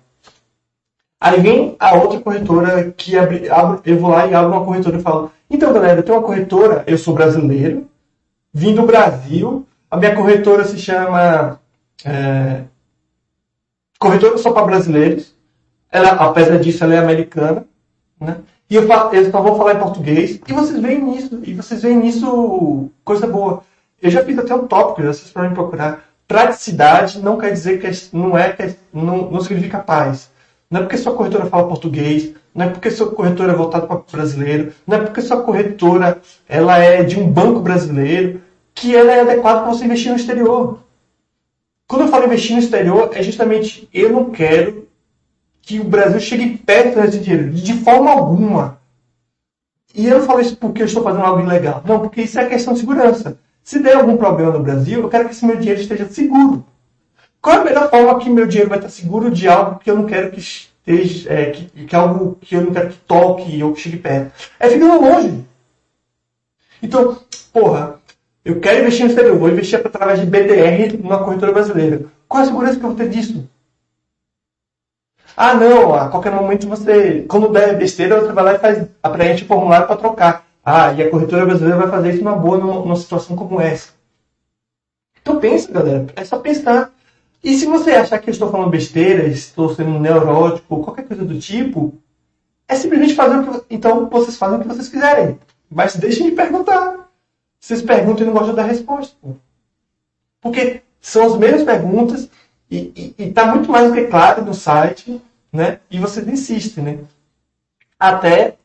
Aí 1.20 1.42
vem 1.42 1.76
a 1.78 1.96
outra 1.96 2.22
corretora 2.22 2.92
que 2.92 3.18
abre, 3.18 3.50
abre, 3.50 3.82
eu 3.92 4.00
vou 4.00 4.12
lá 4.12 4.28
e 4.28 4.34
abro 4.34 4.52
uma 4.52 4.66
corretora 4.66 4.98
e 4.98 5.02
falo: 5.02 5.32
Então, 5.50 5.74
galera, 5.74 6.00
eu 6.00 6.04
tenho 6.04 6.18
uma 6.18 6.26
corretora, 6.26 6.84
eu 6.88 6.98
sou 6.98 7.14
brasileiro, 7.14 7.90
vim 8.54 8.74
do 8.74 8.86
Brasil, 8.86 9.66
a 9.92 9.98
minha 9.98 10.16
corretora 10.16 10.64
se 10.64 10.78
chama 10.78 11.60
é, 12.06 12.64
Corretora 14.00 14.38
Só 14.38 14.52
para 14.52 14.66
Brasileiros. 14.66 15.34
Ela, 15.92 16.10
apesar 16.12 16.58
disso, 16.60 16.84
ela 16.84 16.96
é 16.96 16.98
americana, 16.98 17.66
né? 18.24 18.38
E 18.70 18.76
eu, 18.76 18.88
falo, 18.88 19.14
eu 19.14 19.30
só 19.30 19.42
vou 19.42 19.56
falar 19.56 19.76
em 19.76 19.80
português. 19.80 20.40
E 20.48 20.54
vocês 20.54 20.80
veem 20.80 21.04
nisso, 21.04 21.40
e 21.44 21.54
vocês 21.54 21.82
veem 21.82 21.98
nisso 21.98 22.90
coisa 23.04 23.28
boa. 23.28 23.64
Eu 24.02 24.10
já 24.10 24.24
fiz 24.24 24.38
até 24.38 24.56
um 24.56 24.68
tópico, 24.68 25.02
vocês 25.02 25.30
podem 25.30 25.54
procurar 25.54 26.04
Praticidade 26.28 27.22
não 27.22 27.38
quer 27.38 27.52
dizer 27.52 27.80
que 27.80 27.88
é, 27.88 27.92
não 28.12 28.38
é 28.38 28.52
que 28.52 28.64
é, 28.64 28.76
não, 28.94 29.30
não 29.30 29.42
significa 29.42 29.80
paz. 29.80 30.32
Não 30.70 30.80
é 30.80 30.84
porque 30.84 30.98
sua 30.98 31.14
corretora 31.14 31.46
fala 31.46 31.68
português, 31.68 32.34
não 32.56 32.66
é 32.66 32.70
porque 32.70 32.90
sua 32.90 33.12
corretora 33.12 33.52
é 33.52 33.56
voltada 33.56 33.86
para 33.86 33.98
o 33.98 34.06
brasileiro, 34.12 34.74
não 34.88 34.98
é 34.98 35.02
porque 35.02 35.22
sua 35.22 35.44
corretora 35.44 36.20
ela 36.48 36.80
é 36.80 37.04
de 37.04 37.20
um 37.20 37.30
banco 37.30 37.60
brasileiro 37.60 38.42
que 38.74 38.96
ela 38.96 39.12
é 39.12 39.22
adequada 39.22 39.62
para 39.62 39.70
você 39.70 39.86
investir 39.86 40.10
no 40.10 40.18
exterior. 40.18 40.80
Quando 41.88 42.04
eu 42.04 42.08
falo 42.08 42.26
investir 42.26 42.54
no 42.54 42.62
exterior, 42.64 43.12
é 43.14 43.22
justamente 43.22 43.88
eu 43.94 44.12
não 44.12 44.32
quero 44.32 44.88
que 45.64 45.80
o 45.80 45.86
Brasil 45.86 46.20
chegue 46.20 46.58
perto 46.58 47.02
desse 47.02 47.20
dinheiro, 47.20 47.50
de 47.50 47.74
forma 47.76 48.12
alguma. 48.12 48.78
E 49.96 50.08
eu 50.08 50.20
não 50.20 50.26
falo 50.26 50.42
isso 50.42 50.58
porque 50.58 50.82
eu 50.82 50.86
estou 50.86 51.02
fazendo 51.02 51.24
algo 51.24 51.42
ilegal. 51.42 51.82
Não, 51.86 52.00
porque 52.00 52.22
isso 52.22 52.38
é 52.38 52.46
questão 52.50 52.74
de 52.74 52.82
segurança. 52.82 53.40
Se 53.64 53.80
der 53.80 53.96
algum 53.96 54.18
problema 54.18 54.52
no 54.52 54.60
Brasil, 54.60 55.02
eu 55.02 55.10
quero 55.10 55.26
que 55.26 55.34
esse 55.34 55.46
meu 55.46 55.56
dinheiro 55.56 55.80
esteja 55.80 56.06
seguro. 56.10 56.66
Qual 57.42 57.56
é 57.56 57.60
a 57.62 57.64
melhor 57.64 57.90
forma 57.90 58.20
que 58.20 58.30
meu 58.30 58.46
dinheiro 58.46 58.70
vai 58.70 58.78
estar 58.78 58.90
seguro 58.90 59.32
de 59.32 59.48
algo 59.48 59.80
que 59.80 59.90
eu 59.90 59.96
não 59.96 60.06
quero 60.06 60.32
que 60.32 60.40
esteja, 60.40 61.32
é, 61.32 61.52
que, 61.52 61.86
que 61.86 61.96
algo 61.96 62.38
que 62.42 62.56
eu 62.56 62.62
não 62.62 62.74
quero 62.74 62.90
que 62.90 62.98
toque 62.98 63.64
ou 63.64 63.74
que 63.74 63.82
chegue 63.82 63.98
perto? 63.98 64.34
É 64.60 64.70
ficando 64.70 65.02
longe. 65.02 65.46
Então, 66.82 67.18
porra, 67.54 68.02
eu 68.44 68.60
quero 68.60 68.82
investir 68.82 69.06
no 69.06 69.12
exterior, 69.12 69.38
vou 69.38 69.50
investir 69.50 69.80
através 69.80 70.20
de 70.20 70.26
BDR 70.26 70.98
numa 71.02 71.24
corretora 71.24 71.54
brasileira. 71.54 72.06
Qual 72.28 72.44
a 72.44 72.46
segurança 72.46 72.78
que 72.78 72.84
eu 72.84 72.90
vou 72.90 72.98
ter 72.98 73.08
disso? 73.08 73.48
Ah, 75.36 75.56
não, 75.56 75.96
a 75.96 76.10
qualquer 76.10 76.32
momento 76.32 76.68
você, 76.68 77.26
quando 77.28 77.50
der 77.50 77.76
besteira, 77.78 78.22
você 78.22 78.32
vai 78.32 78.44
lá 78.44 78.54
e 78.54 78.60
faz, 78.60 78.88
preenche 79.12 79.44
o 79.44 79.48
formulário 79.48 79.88
para 79.88 79.96
trocar. 79.96 80.46
Ah, 80.64 80.94
e 80.94 81.02
a 81.02 81.10
corretora 81.10 81.46
brasileira 81.46 81.80
vai 81.80 81.90
fazer 81.90 82.14
isso 82.14 82.24
numa 82.24 82.36
boa 82.36 82.58
numa, 82.58 82.96
situação 82.96 83.36
como 83.36 83.60
essa. 83.60 83.90
Então 85.22 85.40
pensa, 85.40 85.72
galera. 85.72 86.06
É 86.16 86.24
só 86.24 86.40
pensar. 86.40 86.92
E 87.44 87.56
se 87.56 87.66
você 87.66 87.92
achar 87.92 88.20
que 88.20 88.30
eu 88.30 88.32
estou 88.32 88.50
falando 88.50 88.70
besteira, 88.70 89.28
estou 89.28 89.74
sendo 89.76 90.00
neurótico, 90.00 90.84
qualquer 90.84 91.06
coisa 91.06 91.26
do 91.26 91.38
tipo, 91.38 91.96
é 92.68 92.76
simplesmente 92.76 93.16
fazer 93.16 93.38
o 93.38 93.44
que. 93.44 93.76
Então 93.76 94.08
vocês 94.10 94.38
fazem 94.38 94.60
o 94.60 94.62
que 94.62 94.68
vocês 94.68 94.88
quiserem. 94.88 95.38
Mas 95.70 95.96
deixem 95.96 96.30
de 96.30 96.36
perguntar. 96.36 97.10
Vocês 97.60 97.82
perguntam 97.82 98.24
e 98.24 98.28
não 98.28 98.34
gostam 98.34 98.56
da 98.56 98.64
resposta. 98.64 99.16
Porque 100.40 100.82
são 101.02 101.26
as 101.26 101.38
mesmas 101.38 101.64
perguntas 101.64 102.30
e 102.70 103.14
está 103.18 103.46
muito 103.48 103.72
mais 103.72 103.88
do 103.90 103.94
que 103.94 104.06
claro 104.06 104.44
no 104.44 104.54
site, 104.54 105.22
né? 105.52 105.80
E 105.90 106.00
vocês 106.00 106.28
insistem, 106.28 106.84
né? 106.84 107.00
Até 108.00 108.56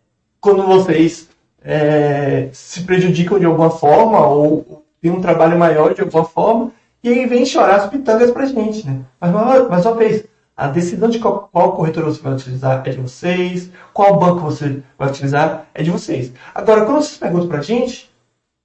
quando 0.40 0.66
vocês 0.66 1.28
é, 1.62 2.48
se 2.52 2.82
prejudicam 2.82 3.38
de 3.38 3.44
alguma 3.44 3.70
forma 3.70 4.26
ou 4.26 4.84
tem 5.00 5.10
um 5.10 5.20
trabalho 5.20 5.58
maior 5.58 5.94
de 5.94 6.00
alguma 6.00 6.24
forma 6.24 6.72
e 7.02 7.08
aí 7.08 7.26
vem 7.26 7.46
chorar 7.46 7.76
as 7.76 7.90
pitangas 7.90 8.30
pra 8.30 8.46
gente, 8.46 8.86
né? 8.86 9.02
Mas 9.20 9.32
mais 9.68 9.86
uma 9.86 9.94
vez, 9.94 10.24
a 10.56 10.66
decisão 10.66 11.08
de 11.08 11.18
qual, 11.20 11.48
qual 11.52 11.76
corretora 11.76 12.06
você 12.06 12.20
vai 12.20 12.32
utilizar 12.32 12.82
é 12.84 12.90
de 12.90 13.00
vocês, 13.00 13.70
qual 13.92 14.18
banco 14.18 14.40
você 14.40 14.82
vai 14.98 15.08
utilizar 15.08 15.66
é 15.74 15.82
de 15.82 15.90
vocês. 15.90 16.32
Agora, 16.54 16.84
quando 16.84 16.96
vocês 16.96 17.16
perguntam 17.16 17.48
pra 17.48 17.60
gente, 17.60 18.10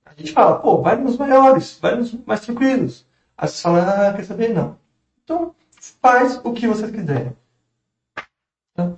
a 0.05 0.11
gente 0.15 0.31
fala, 0.31 0.57
pô, 0.57 0.81
vai 0.81 0.95
nos 0.95 1.17
maiores, 1.17 1.77
vai 1.81 1.95
nos 1.95 2.13
mais 2.25 2.41
tranquilos. 2.41 3.05
Aí 3.37 3.47
vocês 3.47 3.61
falam, 3.61 3.81
ah, 3.81 4.13
quer 4.13 4.23
saber? 4.25 4.49
Não. 4.49 4.75
Então, 5.23 5.55
faz 6.01 6.39
o 6.43 6.51
que 6.53 6.67
vocês 6.67 6.91
quiserem. 6.91 7.33
Tá? 8.75 8.91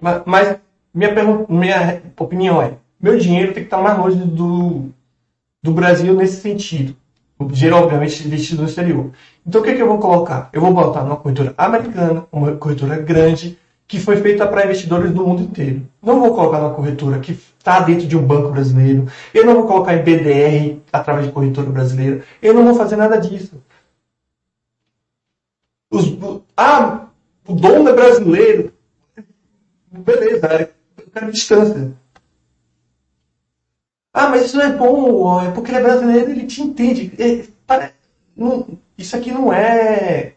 Mas, 0.00 0.22
mas 0.26 0.58
minha, 0.94 1.12
minha 1.48 2.02
opinião 2.16 2.62
é: 2.62 2.74
meu 3.00 3.18
dinheiro 3.18 3.52
tem 3.52 3.62
que 3.62 3.66
estar 3.66 3.82
mais 3.82 3.98
longe 3.98 4.16
do, 4.16 4.90
do 5.62 5.72
Brasil 5.72 6.14
nesse 6.14 6.40
sentido. 6.40 6.96
O 7.38 7.44
dinheiro, 7.46 7.76
obviamente, 7.76 8.26
investido 8.26 8.62
no 8.62 8.68
exterior. 8.68 9.12
Então, 9.46 9.60
o 9.60 9.64
que, 9.64 9.70
é 9.70 9.74
que 9.74 9.82
eu 9.82 9.86
vou 9.86 9.98
colocar? 9.98 10.50
Eu 10.52 10.60
vou 10.60 10.74
botar 10.74 11.04
numa 11.04 11.16
corretora 11.16 11.54
americana, 11.56 12.26
uma 12.32 12.56
corretora 12.56 12.96
grande, 12.96 13.56
que 13.86 14.00
foi 14.00 14.16
feita 14.16 14.46
para 14.46 14.64
investidores 14.64 15.12
do 15.12 15.26
mundo 15.26 15.42
inteiro. 15.42 15.86
Não 16.02 16.20
vou 16.20 16.34
colocar 16.34 16.60
na 16.60 16.70
corretora 16.70 17.20
que 17.20 17.32
está 17.32 17.80
dentro 17.80 18.06
de 18.06 18.16
um 18.16 18.22
banco 18.22 18.50
brasileiro. 18.50 19.06
Eu 19.32 19.46
não 19.46 19.54
vou 19.54 19.66
colocar 19.66 19.94
em 19.94 20.02
BDR 20.02 20.80
através 20.92 21.26
de 21.26 21.32
corretora 21.32 21.70
brasileira. 21.70 22.22
Eu 22.42 22.52
não 22.52 22.64
vou 22.64 22.74
fazer 22.74 22.96
nada 22.96 23.16
disso. 23.18 23.62
Os, 25.90 26.16
ah, 26.56 27.06
o 27.46 27.54
dono 27.54 27.88
é 27.88 27.92
brasileiro. 27.92 28.72
Beleza, 29.90 30.70
eu 30.98 31.10
quero 31.12 31.32
distância. 31.32 31.92
Ah, 34.12 34.28
mas 34.28 34.46
isso 34.46 34.56
não 34.56 34.64
é 34.64 34.72
bom, 34.72 35.40
é 35.40 35.50
porque 35.52 35.70
ele 35.70 35.78
é 35.78 35.82
brasileiro, 35.82 36.30
ele 36.30 36.46
te 36.46 36.62
entende. 36.62 37.12
É, 37.18 37.92
não, 38.36 38.66
isso 38.96 39.16
aqui 39.16 39.30
não 39.30 39.52
é 39.52 40.34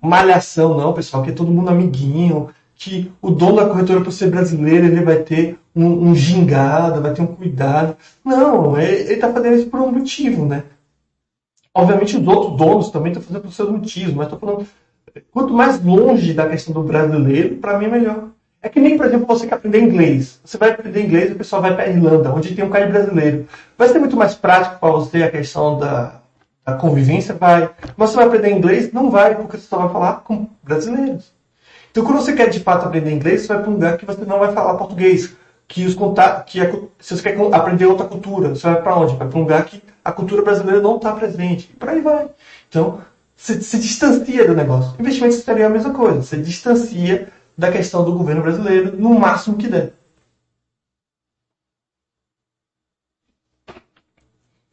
malhação, 0.00 0.76
não, 0.76 0.92
pessoal, 0.92 1.22
que 1.22 1.30
é 1.30 1.34
todo 1.34 1.50
mundo 1.50 1.70
amiguinho, 1.70 2.50
que 2.74 3.12
o 3.20 3.30
dono 3.30 3.56
da 3.56 3.66
corretora, 3.68 4.02
por 4.02 4.12
ser 4.12 4.30
brasileiro, 4.30 4.86
ele 4.86 5.04
vai 5.04 5.22
ter 5.22 5.58
um, 5.74 6.10
um 6.10 6.14
gingado, 6.14 7.02
vai 7.02 7.12
ter 7.12 7.22
um 7.22 7.26
cuidado. 7.26 7.96
Não, 8.24 8.76
é, 8.76 8.90
ele 8.92 9.14
está 9.14 9.32
fazendo 9.32 9.56
isso 9.56 9.68
por 9.68 9.80
um 9.80 9.92
motivo, 9.92 10.46
né? 10.46 10.64
Obviamente 11.74 12.16
os 12.16 12.26
outros 12.26 12.56
donos 12.56 12.90
também 12.90 13.10
estão 13.10 13.22
fazendo 13.22 13.42
por 13.42 13.52
seus 13.52 13.70
motivos, 13.70 14.14
mas 14.14 14.26
estou 14.26 14.38
falando, 14.38 14.66
quanto 15.32 15.52
mais 15.52 15.82
longe 15.82 16.32
da 16.32 16.48
questão 16.48 16.72
do 16.72 16.82
brasileiro, 16.82 17.56
para 17.56 17.78
mim 17.78 17.86
é 17.86 17.88
melhor. 17.88 18.28
É 18.62 18.68
que 18.68 18.80
nem, 18.80 18.96
por 18.96 19.04
exemplo, 19.04 19.26
você 19.26 19.46
quer 19.46 19.56
aprender 19.56 19.80
inglês. 19.80 20.40
Você 20.42 20.56
vai 20.56 20.70
aprender 20.70 21.04
inglês 21.04 21.30
e 21.30 21.34
o 21.34 21.36
pessoal 21.36 21.60
vai 21.60 21.74
para 21.74 21.84
a 21.84 21.88
Irlanda, 21.88 22.32
onde 22.32 22.54
tem 22.54 22.64
um 22.64 22.70
cara 22.70 22.86
brasileiro. 22.86 23.46
Vai 23.76 23.88
ser 23.88 23.98
muito 23.98 24.16
mais 24.16 24.34
prático 24.34 24.78
para 24.78 24.90
você 24.90 25.22
a 25.22 25.30
questão 25.30 25.78
da, 25.78 26.20
da 26.64 26.74
convivência? 26.74 27.34
Vai. 27.34 27.68
Mas 27.94 28.10
você 28.10 28.16
vai 28.16 28.26
aprender 28.26 28.50
inglês? 28.50 28.90
Não 28.90 29.10
vai, 29.10 29.34
porque 29.34 29.58
você 29.58 29.66
só 29.66 29.76
vai 29.76 29.90
falar 29.90 30.22
com 30.24 30.48
brasileiros. 30.62 31.30
Então, 31.90 32.04
quando 32.04 32.22
você 32.22 32.32
quer 32.32 32.48
de 32.48 32.60
fato 32.60 32.86
aprender 32.86 33.12
inglês, 33.12 33.42
você 33.42 33.48
vai 33.48 33.58
para 33.60 33.70
um 33.70 33.74
lugar 33.74 33.98
que 33.98 34.06
você 34.06 34.24
não 34.24 34.38
vai 34.38 34.52
falar 34.52 34.74
português. 34.74 35.36
Que 35.66 35.86
os 35.86 35.94
contatos, 35.94 36.52
que 36.52 36.60
a, 36.60 36.70
se 36.98 37.16
você 37.16 37.22
quer 37.22 37.54
aprender 37.54 37.86
outra 37.86 38.06
cultura, 38.06 38.50
você 38.50 38.66
vai 38.66 38.82
para 38.82 38.96
onde? 38.96 39.16
Vai 39.16 39.28
para 39.28 39.38
um 39.38 39.42
lugar 39.42 39.64
que 39.64 39.82
a 40.04 40.12
cultura 40.12 40.42
brasileira 40.42 40.80
não 40.80 40.96
está 40.96 41.12
presente. 41.12 41.70
E 41.72 41.76
por 41.76 41.88
aí 41.88 42.00
vai. 42.00 42.28
Então, 42.68 43.00
se, 43.34 43.62
se 43.62 43.78
distancia 43.78 44.46
do 44.46 44.54
negócio. 44.54 44.94
Investimento 44.98 45.34
exterior 45.34 45.64
é 45.64 45.66
a 45.66 45.70
mesma 45.70 45.92
coisa. 45.92 46.22
Você 46.22 46.36
distancia 46.36 47.32
da 47.56 47.70
questão 47.70 48.04
do 48.04 48.16
governo 48.16 48.42
brasileiro 48.42 48.96
no 48.96 49.18
máximo 49.18 49.56
que 49.56 49.68
der. 49.68 49.92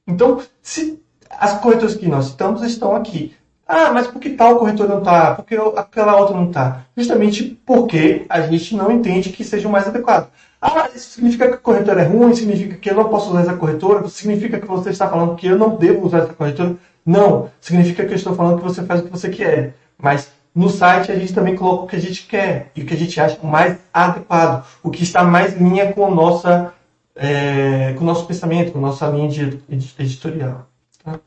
Então, 0.07 0.41
se 0.61 1.01
as 1.29 1.59
corretoras 1.59 1.95
que 1.95 2.07
nós 2.07 2.25
citamos 2.25 2.61
estão 2.63 2.95
aqui. 2.95 3.35
Ah, 3.65 3.91
mas 3.93 4.07
por 4.07 4.19
que 4.19 4.31
tal 4.31 4.59
corretora 4.59 4.89
não 4.89 4.99
está? 4.99 5.35
Por 5.35 5.45
que 5.45 5.55
aquela 5.55 6.17
outra 6.17 6.35
não 6.35 6.49
está? 6.49 6.85
Justamente 6.95 7.57
porque 7.65 8.25
a 8.27 8.41
gente 8.41 8.75
não 8.75 8.91
entende 8.91 9.29
que 9.29 9.43
seja 9.43 9.67
o 9.67 9.71
mais 9.71 9.87
adequado. 9.87 10.29
Ah, 10.61 10.89
isso 10.93 11.13
significa 11.13 11.47
que 11.47 11.55
a 11.55 11.57
corretora 11.57 12.01
é 12.01 12.05
ruim? 12.05 12.35
Significa 12.35 12.75
que 12.75 12.89
eu 12.91 12.95
não 12.95 13.09
posso 13.09 13.31
usar 13.31 13.41
essa 13.41 13.53
corretora? 13.55 14.07
Significa 14.07 14.59
que 14.59 14.67
você 14.67 14.91
está 14.91 15.09
falando 15.09 15.35
que 15.35 15.47
eu 15.47 15.57
não 15.57 15.75
devo 15.75 16.05
usar 16.05 16.19
essa 16.19 16.33
corretora? 16.33 16.75
Não. 17.03 17.49
Significa 17.59 18.05
que 18.05 18.11
eu 18.11 18.15
estou 18.15 18.35
falando 18.35 18.57
que 18.59 18.63
você 18.63 18.83
faz 18.83 19.01
o 19.01 19.05
que 19.05 19.09
você 19.09 19.29
quer. 19.29 19.73
Mas 19.97 20.31
no 20.53 20.69
site 20.69 21.11
a 21.11 21.15
gente 21.15 21.33
também 21.33 21.55
coloca 21.55 21.83
o 21.83 21.87
que 21.87 21.95
a 21.95 21.99
gente 21.99 22.27
quer 22.27 22.71
e 22.75 22.81
o 22.81 22.85
que 22.85 22.93
a 22.93 22.97
gente 22.97 23.19
acha 23.19 23.39
mais 23.41 23.77
adequado, 23.93 24.65
o 24.83 24.91
que 24.91 25.01
está 25.01 25.23
mais 25.23 25.59
em 25.59 25.67
linha 25.67 25.93
com, 25.93 26.13
nossa, 26.13 26.73
é, 27.15 27.93
com 27.93 28.03
o 28.03 28.07
nosso 28.07 28.27
pensamento, 28.27 28.71
com 28.71 28.77
a 28.77 28.81
nossa 28.81 29.07
linha 29.07 29.29
de 29.29 29.59
editorial. 29.97 30.67
Tá? 31.03 31.19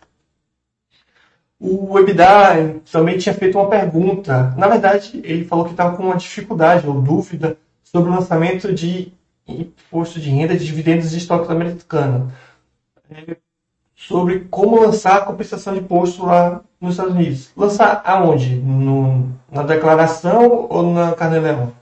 O 1.58 1.94
Webdar 1.94 2.74
também 2.92 3.18
tinha 3.18 3.34
feito 3.34 3.58
uma 3.58 3.68
pergunta. 3.68 4.54
Na 4.56 4.68
verdade, 4.68 5.20
ele 5.24 5.44
falou 5.44 5.64
que 5.64 5.70
estava 5.72 5.96
com 5.96 6.04
uma 6.04 6.16
dificuldade 6.16 6.86
ou 6.86 7.00
dúvida 7.00 7.56
sobre 7.82 8.10
o 8.10 8.14
lançamento 8.14 8.72
de 8.72 9.12
imposto 9.46 10.20
de 10.20 10.30
renda 10.30 10.56
de 10.56 10.64
dividendos 10.64 11.10
de 11.10 11.18
estoques 11.18 11.50
americanos. 11.50 12.32
É, 13.10 13.36
sobre 13.96 14.40
como 14.50 14.80
lançar 14.80 15.18
a 15.18 15.26
compensação 15.26 15.74
de 15.74 15.80
imposto 15.80 16.26
lá 16.26 16.62
nos 16.80 16.92
Estados 16.92 17.14
Unidos. 17.14 17.52
Lançar 17.56 18.02
aonde? 18.06 18.56
No, 18.56 19.30
na 19.50 19.62
declaração 19.64 20.68
ou 20.70 20.92
na 20.94 21.14
Carneleão? 21.14 21.74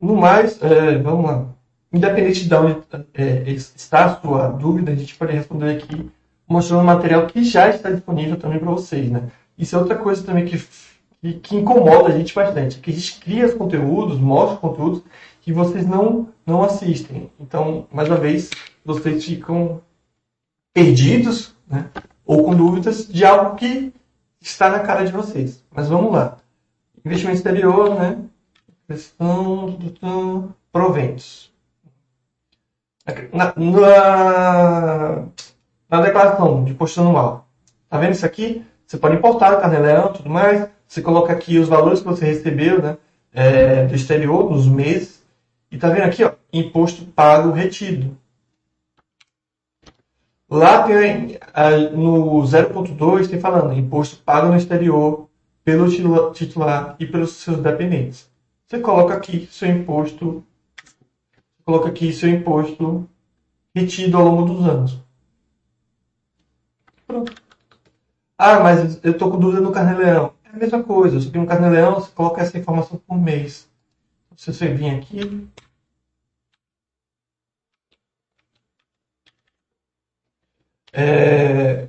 No 0.00 0.14
mais, 0.16 0.60
é, 0.62 0.98
vamos 0.98 1.24
lá. 1.24 1.59
Independente 1.92 2.48
de 2.48 2.54
onde 2.54 2.82
é, 3.14 3.50
está 3.50 4.04
a 4.04 4.20
sua 4.20 4.48
dúvida, 4.48 4.92
a 4.92 4.94
gente 4.94 5.16
pode 5.16 5.32
responder 5.32 5.76
aqui 5.76 6.08
mostrando 6.48 6.84
material 6.84 7.26
que 7.26 7.42
já 7.42 7.68
está 7.68 7.90
disponível 7.90 8.36
também 8.36 8.58
para 8.58 8.70
vocês, 8.70 9.10
né? 9.10 9.30
Isso 9.58 9.76
é 9.76 9.78
outra 9.78 9.96
coisa 9.96 10.22
também 10.22 10.44
que, 10.44 10.58
que, 11.20 11.32
que, 11.34 11.56
incomoda 11.56 12.08
a 12.08 12.16
gente 12.16 12.34
bastante, 12.34 12.78
que 12.78 12.90
a 12.90 12.94
gente 12.94 13.20
cria 13.20 13.46
os 13.46 13.54
conteúdos, 13.54 14.18
mostra 14.18 14.54
os 14.54 14.60
conteúdos 14.60 15.02
que 15.42 15.52
vocês 15.52 15.86
não, 15.86 16.28
não 16.46 16.62
assistem. 16.62 17.30
Então, 17.38 17.86
mais 17.92 18.08
uma 18.08 18.16
vez, 18.16 18.50
vocês 18.84 19.24
ficam 19.24 19.80
perdidos, 20.72 21.54
né? 21.68 21.90
Ou 22.24 22.44
com 22.44 22.54
dúvidas 22.54 23.08
de 23.08 23.24
algo 23.24 23.56
que 23.56 23.92
está 24.40 24.70
na 24.70 24.80
cara 24.80 25.04
de 25.04 25.12
vocês. 25.12 25.64
Mas 25.74 25.88
vamos 25.88 26.12
lá. 26.12 26.38
Investimento 27.04 27.38
exterior, 27.38 27.94
né? 27.96 28.18
Questão 28.88 29.76
proventos. 30.72 31.49
Na, 33.32 33.52
na, 33.56 35.24
na 35.88 36.00
declaração 36.00 36.64
de 36.64 36.72
imposto 36.72 37.00
anual. 37.00 37.46
Tá 37.88 37.98
vendo 37.98 38.12
isso 38.12 38.26
aqui? 38.26 38.64
Você 38.86 38.96
pode 38.96 39.16
importar 39.16 39.60
carneleão 39.60 40.10
e 40.10 40.16
tudo 40.16 40.30
mais. 40.30 40.68
Você 40.86 41.00
coloca 41.02 41.32
aqui 41.32 41.58
os 41.58 41.68
valores 41.68 42.00
que 42.00 42.06
você 42.06 42.24
recebeu 42.24 42.82
né, 42.82 42.96
é, 43.32 43.86
do 43.86 43.94
exterior, 43.94 44.50
nos 44.50 44.66
meses. 44.66 45.22
E 45.70 45.78
tá 45.78 45.88
vendo 45.88 46.04
aqui, 46.04 46.24
ó, 46.24 46.32
imposto 46.52 47.04
pago 47.04 47.52
retido. 47.52 48.16
Lá 50.48 50.82
tem, 50.82 51.38
no 51.92 52.42
0.2 52.42 53.28
tem 53.28 53.38
falando 53.38 53.72
imposto 53.72 54.16
pago 54.24 54.48
no 54.48 54.56
exterior 54.56 55.28
pelo 55.64 55.88
titular 56.32 56.96
e 56.98 57.06
pelos 57.06 57.34
seus 57.34 57.58
dependentes. 57.58 58.28
Você 58.66 58.80
coloca 58.80 59.14
aqui 59.14 59.48
seu 59.50 59.68
imposto, 59.68 60.44
coloca 61.70 61.88
aqui 61.88 62.12
seu 62.12 62.28
imposto 62.28 63.08
retido 63.72 64.18
ao 64.18 64.24
longo 64.24 64.52
dos 64.52 64.66
anos. 64.66 64.98
Pronto. 67.06 67.32
Ah, 68.36 68.58
mas 68.58 68.98
eu 69.04 69.12
estou 69.12 69.30
com 69.30 69.38
dúvida 69.38 69.60
no 69.60 69.70
carnê-leão. 69.70 70.32
É 70.44 70.48
a 70.48 70.58
mesma 70.58 70.82
coisa, 70.82 71.20
só 71.20 71.30
que 71.30 71.38
no 71.38 71.46
carnê-leão 71.46 71.94
você 71.94 72.10
coloca 72.10 72.40
essa 72.40 72.58
informação 72.58 73.00
por 73.06 73.16
mês. 73.16 73.70
Se 74.36 74.52
você 74.52 74.68
vir 74.74 74.96
aqui, 74.96 75.48
É, 80.92 81.88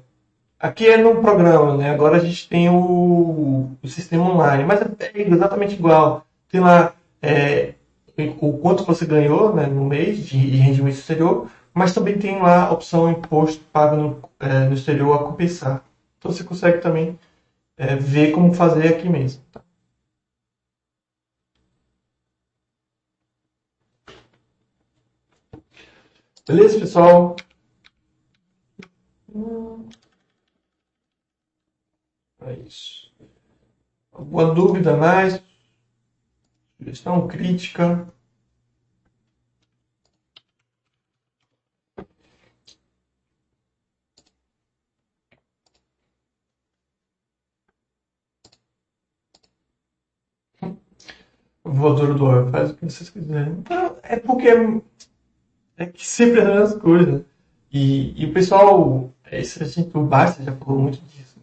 aqui 0.60 0.88
é 0.88 0.98
no 0.98 1.22
programa, 1.22 1.76
né? 1.78 1.90
Agora 1.90 2.18
a 2.18 2.20
gente 2.20 2.48
tem 2.48 2.70
o, 2.70 3.72
o 3.82 3.88
sistema 3.88 4.26
online, 4.30 4.64
mas 4.64 4.82
é 4.82 5.12
exatamente 5.16 5.74
igual 5.74 6.26
tem 6.50 6.62
lá 6.62 6.94
é, 7.22 7.74
o 8.42 8.58
quanto 8.60 8.84
você 8.84 9.06
ganhou 9.06 9.54
né, 9.56 9.68
no 9.68 9.86
mês 9.86 10.26
de 10.26 10.38
rendimento 10.38 10.96
exterior, 10.96 11.50
mas 11.74 11.94
também 11.94 12.18
tem 12.20 12.42
lá 12.42 12.66
a 12.66 12.72
opção 12.72 13.10
imposto 13.10 13.64
pago 13.72 13.96
no, 13.96 14.30
é, 14.40 14.68
no 14.68 14.74
exterior 14.74 15.14
a 15.16 15.24
compensar. 15.24 15.84
Então 16.20 16.32
você 16.32 16.44
consegue 16.44 16.80
também 16.80 17.18
é, 17.78 17.96
ver 17.96 18.32
como 18.32 18.54
fazer 18.54 18.90
aqui 18.90 19.10
mesmo. 19.10 19.44
Tá? 19.52 19.62
Beleza, 26.48 26.80
pessoal? 26.80 27.36
É 32.42 32.54
isso. 32.54 33.12
Alguma 34.12 34.54
dúvida 34.54 34.98
mais? 34.98 35.42
Questão 36.84 37.28
crítica. 37.28 38.08
Voador 51.64 52.16
do 52.16 52.26
ar, 52.28 52.50
faz 52.52 52.72
o 52.72 52.76
que 52.76 52.86
vocês 52.86 53.10
quiserem. 53.10 53.64
é 54.04 54.18
porque 54.18 54.48
é 55.78 55.86
que 55.86 56.06
sempre 56.06 56.40
é 56.42 56.58
as 56.58 56.74
coisas. 56.76 57.24
E, 57.72 58.22
e 58.22 58.26
o 58.26 58.34
pessoal, 58.34 59.10
esse, 59.32 59.64
gente, 59.66 59.96
o 59.98 60.04
Basta 60.04 60.44
já 60.44 60.54
falou 60.56 60.80
muito 60.82 61.00
disso. 61.06 61.40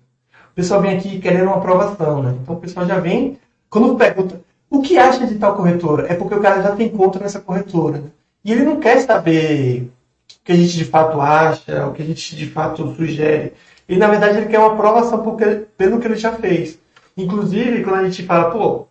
O 0.50 0.54
pessoal 0.54 0.82
vem 0.82 0.98
aqui 0.98 1.20
querendo 1.20 1.44
uma 1.44 1.56
aprovação, 1.58 2.22
né? 2.22 2.36
Então 2.42 2.56
o 2.56 2.60
pessoal 2.60 2.86
já 2.86 2.98
vem, 2.98 3.38
quando 3.70 3.96
pergunta, 3.96 4.40
o 4.70 4.82
que 4.82 4.98
acha 4.98 5.26
de 5.26 5.36
tal 5.36 5.56
corretora? 5.56 6.06
É 6.08 6.14
porque 6.14 6.34
o 6.34 6.40
cara 6.40 6.62
já 6.62 6.76
tem 6.76 6.88
conta 6.88 7.18
nessa 7.18 7.40
corretora. 7.40 8.04
E 8.44 8.52
ele 8.52 8.64
não 8.64 8.78
quer 8.80 9.00
saber 9.00 9.82
o 9.82 10.44
que 10.44 10.52
a 10.52 10.56
gente 10.56 10.76
de 10.76 10.84
fato 10.84 11.20
acha, 11.20 11.86
o 11.86 11.92
que 11.92 12.02
a 12.02 12.04
gente 12.04 12.36
de 12.36 12.46
fato 12.46 12.94
sugere. 12.94 13.52
E 13.88 13.96
na 13.96 14.08
verdade 14.08 14.38
ele 14.38 14.46
quer 14.46 14.58
uma 14.58 14.72
aprovação 14.72 15.22
porque, 15.22 15.66
pelo 15.76 15.98
que 15.98 16.06
ele 16.06 16.16
já 16.16 16.32
fez. 16.32 16.78
Inclusive, 17.16 17.82
quando 17.82 17.96
a 17.96 18.04
gente 18.04 18.22
fala, 18.24 18.50
pô, 18.50 18.86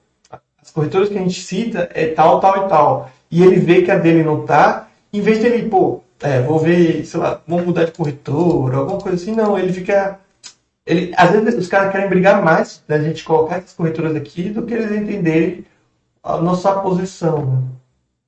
as 0.61 0.71
corretoras 0.71 1.09
que 1.09 1.17
a 1.17 1.21
gente 1.21 1.41
cita 1.41 1.89
é 1.93 2.07
tal, 2.07 2.39
tal 2.39 2.65
e 2.65 2.69
tal, 2.69 3.11
e 3.31 3.43
ele 3.43 3.57
vê 3.57 3.83
que 3.83 3.91
a 3.91 3.97
dele 3.97 4.23
não 4.23 4.45
tá, 4.45 4.89
em 5.13 5.21
vez 5.21 5.39
dele, 5.39 5.69
pô, 5.69 6.01
é, 6.21 6.41
vou 6.41 6.59
ver, 6.59 7.05
sei 7.05 7.19
lá, 7.19 7.41
vamos 7.47 7.65
mudar 7.65 7.85
de 7.85 7.91
corretora, 7.91 8.77
alguma 8.77 8.99
coisa 8.99 9.15
assim, 9.21 9.35
não, 9.35 9.57
ele 9.57 9.71
fica. 9.71 10.19
Ele, 10.87 11.13
às 11.17 11.31
vezes 11.31 11.59
os 11.59 11.67
caras 11.67 11.91
querem 11.91 12.07
brigar 12.07 12.41
mais 12.41 12.81
da 12.87 12.97
gente 12.97 13.23
colocar 13.23 13.57
essas 13.57 13.73
corretoras 13.73 14.15
aqui 14.15 14.49
do 14.49 14.65
que 14.65 14.73
eles 14.73 14.89
entenderem 14.89 15.65
a 16.23 16.37
nossa 16.37 16.79
posição. 16.79 17.45
Né? 17.45 17.63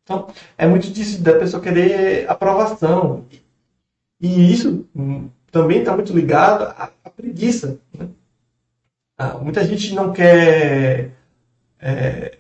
Então, 0.03 0.27
é 0.57 0.67
muito 0.67 0.91
disso 0.91 1.21
da 1.21 1.39
pessoa 1.39 1.63
querer 1.63 2.29
aprovação. 2.29 3.25
E 4.19 4.51
isso 4.51 4.85
também 5.49 5.79
está 5.79 5.95
muito 5.95 6.11
ligado 6.11 6.63
à, 6.63 6.91
à 7.03 7.09
preguiça. 7.09 7.79
Né? 7.97 8.09
Ah, 9.17 9.37
muita 9.37 9.63
gente 9.63 9.95
não 9.95 10.11
quer 10.11 11.11
é, 11.79 12.37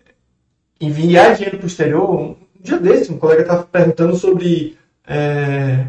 enviar 0.81 1.35
dinheiro 1.35 1.57
para 1.57 1.65
o 1.65 1.67
exterior. 1.67 2.09
Um 2.11 2.35
dia 2.59 2.77
desse, 2.77 3.11
um 3.11 3.17
colega 3.17 3.43
estava 3.43 3.63
perguntando 3.63 4.15
sobre 4.17 4.77
é... 5.07 5.87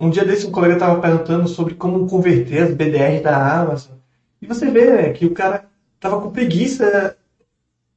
Um 0.00 0.10
dia 0.10 0.24
desse, 0.24 0.46
um 0.46 0.52
colega 0.52 0.74
estava 0.74 1.00
perguntando 1.00 1.48
sobre 1.48 1.74
como 1.74 2.08
converter 2.08 2.62
as 2.62 2.74
BDRs 2.74 3.22
da 3.22 3.60
Amazon. 3.60 3.96
E 4.40 4.46
você 4.46 4.70
vê 4.70 4.90
né, 4.90 5.10
que 5.10 5.26
o 5.26 5.34
cara 5.34 5.64
estava 5.94 6.20
com 6.20 6.30
preguiça, 6.30 7.16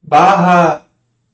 barra 0.02 0.86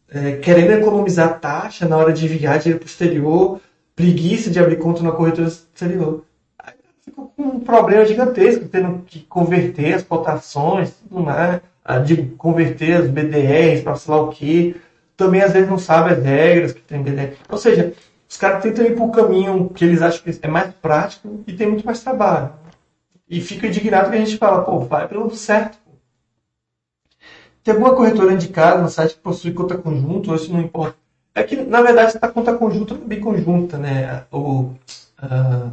é, 0.09 0.33
querendo 0.33 0.71
economizar 0.71 1.39
taxa 1.39 1.87
na 1.87 1.97
hora 1.97 2.13
de 2.13 2.25
enviar 2.25 2.59
dinheiro 2.59 2.79
para 2.79 2.87
o 2.87 2.89
exterior, 2.89 3.61
preguiça 3.95 4.49
de 4.49 4.59
abrir 4.59 4.77
conta 4.77 5.03
na 5.03 5.11
corretora 5.11 5.47
exterior. 5.47 6.25
Aí 6.59 6.73
ficou 7.03 7.33
com 7.35 7.43
um 7.43 7.59
problema 7.59 8.05
gigantesco, 8.05 8.67
tendo 8.67 9.03
que 9.05 9.21
converter 9.21 9.93
as 9.93 10.03
cotações, 10.03 10.91
tudo 10.91 11.23
mais, 11.23 11.61
de 12.05 12.23
converter 12.37 12.93
as 12.93 13.07
BDRs 13.07 13.81
para 13.81 13.95
sei 13.95 14.13
lá 14.13 14.21
o 14.21 14.29
que 14.29 14.75
também 15.17 15.41
às 15.41 15.53
vezes 15.53 15.69
não 15.69 15.77
sabe 15.77 16.13
as 16.13 16.23
regras 16.23 16.71
que 16.71 16.81
tem 16.81 17.01
BDR. 17.01 17.33
Ou 17.49 17.57
seja, 17.57 17.93
os 18.31 18.37
caras 18.37 18.63
tentam 18.63 18.85
ir 18.85 18.97
o 18.97 19.11
caminho 19.11 19.69
que 19.71 19.83
eles 19.83 20.01
acham 20.01 20.23
que 20.23 20.39
é 20.41 20.47
mais 20.47 20.73
prático 20.75 21.43
e 21.45 21.51
tem 21.51 21.67
muito 21.67 21.85
mais 21.85 22.01
trabalho. 22.01 22.53
E 23.29 23.41
fica 23.41 23.67
indignado 23.67 24.09
que 24.09 24.15
a 24.15 24.19
gente 24.19 24.37
fala, 24.37 24.63
pô, 24.63 24.79
vai 24.79 25.05
pelo 25.05 25.29
certo. 25.35 25.77
Tem 27.61 27.73
alguma 27.73 27.93
corretora 27.93 28.31
indicada 28.31 28.81
no 28.81 28.87
site 28.87 29.15
que 29.15 29.19
possui 29.19 29.51
conta 29.51 29.77
conjunta, 29.77 30.29
ou 30.29 30.35
isso 30.37 30.51
não 30.53 30.61
importa. 30.61 30.95
É 31.35 31.43
que, 31.43 31.57
na 31.57 31.81
verdade, 31.81 32.15
está 32.15 32.29
conta 32.29 32.53
conjunta 32.53 32.95
bem 32.95 33.19
conjunta, 33.19 33.77
né? 33.77 34.23
Ou, 34.31 34.75
uh, 35.21 35.71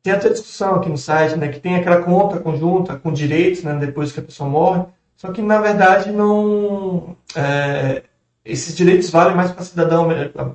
tem 0.00 0.12
até 0.12 0.28
discussão 0.28 0.76
aqui 0.76 0.88
no 0.88 0.96
site, 0.96 1.34
né? 1.34 1.48
Que 1.48 1.58
tem 1.58 1.74
aquela 1.74 2.02
conta 2.02 2.38
conjunta 2.38 2.96
com 2.96 3.12
direitos, 3.12 3.64
né? 3.64 3.74
Depois 3.74 4.12
que 4.12 4.20
a 4.20 4.22
pessoa 4.22 4.48
morre. 4.48 4.84
Só 5.16 5.32
que, 5.32 5.42
na 5.42 5.60
verdade, 5.60 6.12
não. 6.12 7.16
É, 7.34 8.04
esses 8.44 8.76
direitos 8.76 9.10
valem 9.10 9.36
mais 9.36 9.52
para 9.52 9.64
cidadão 9.64 10.08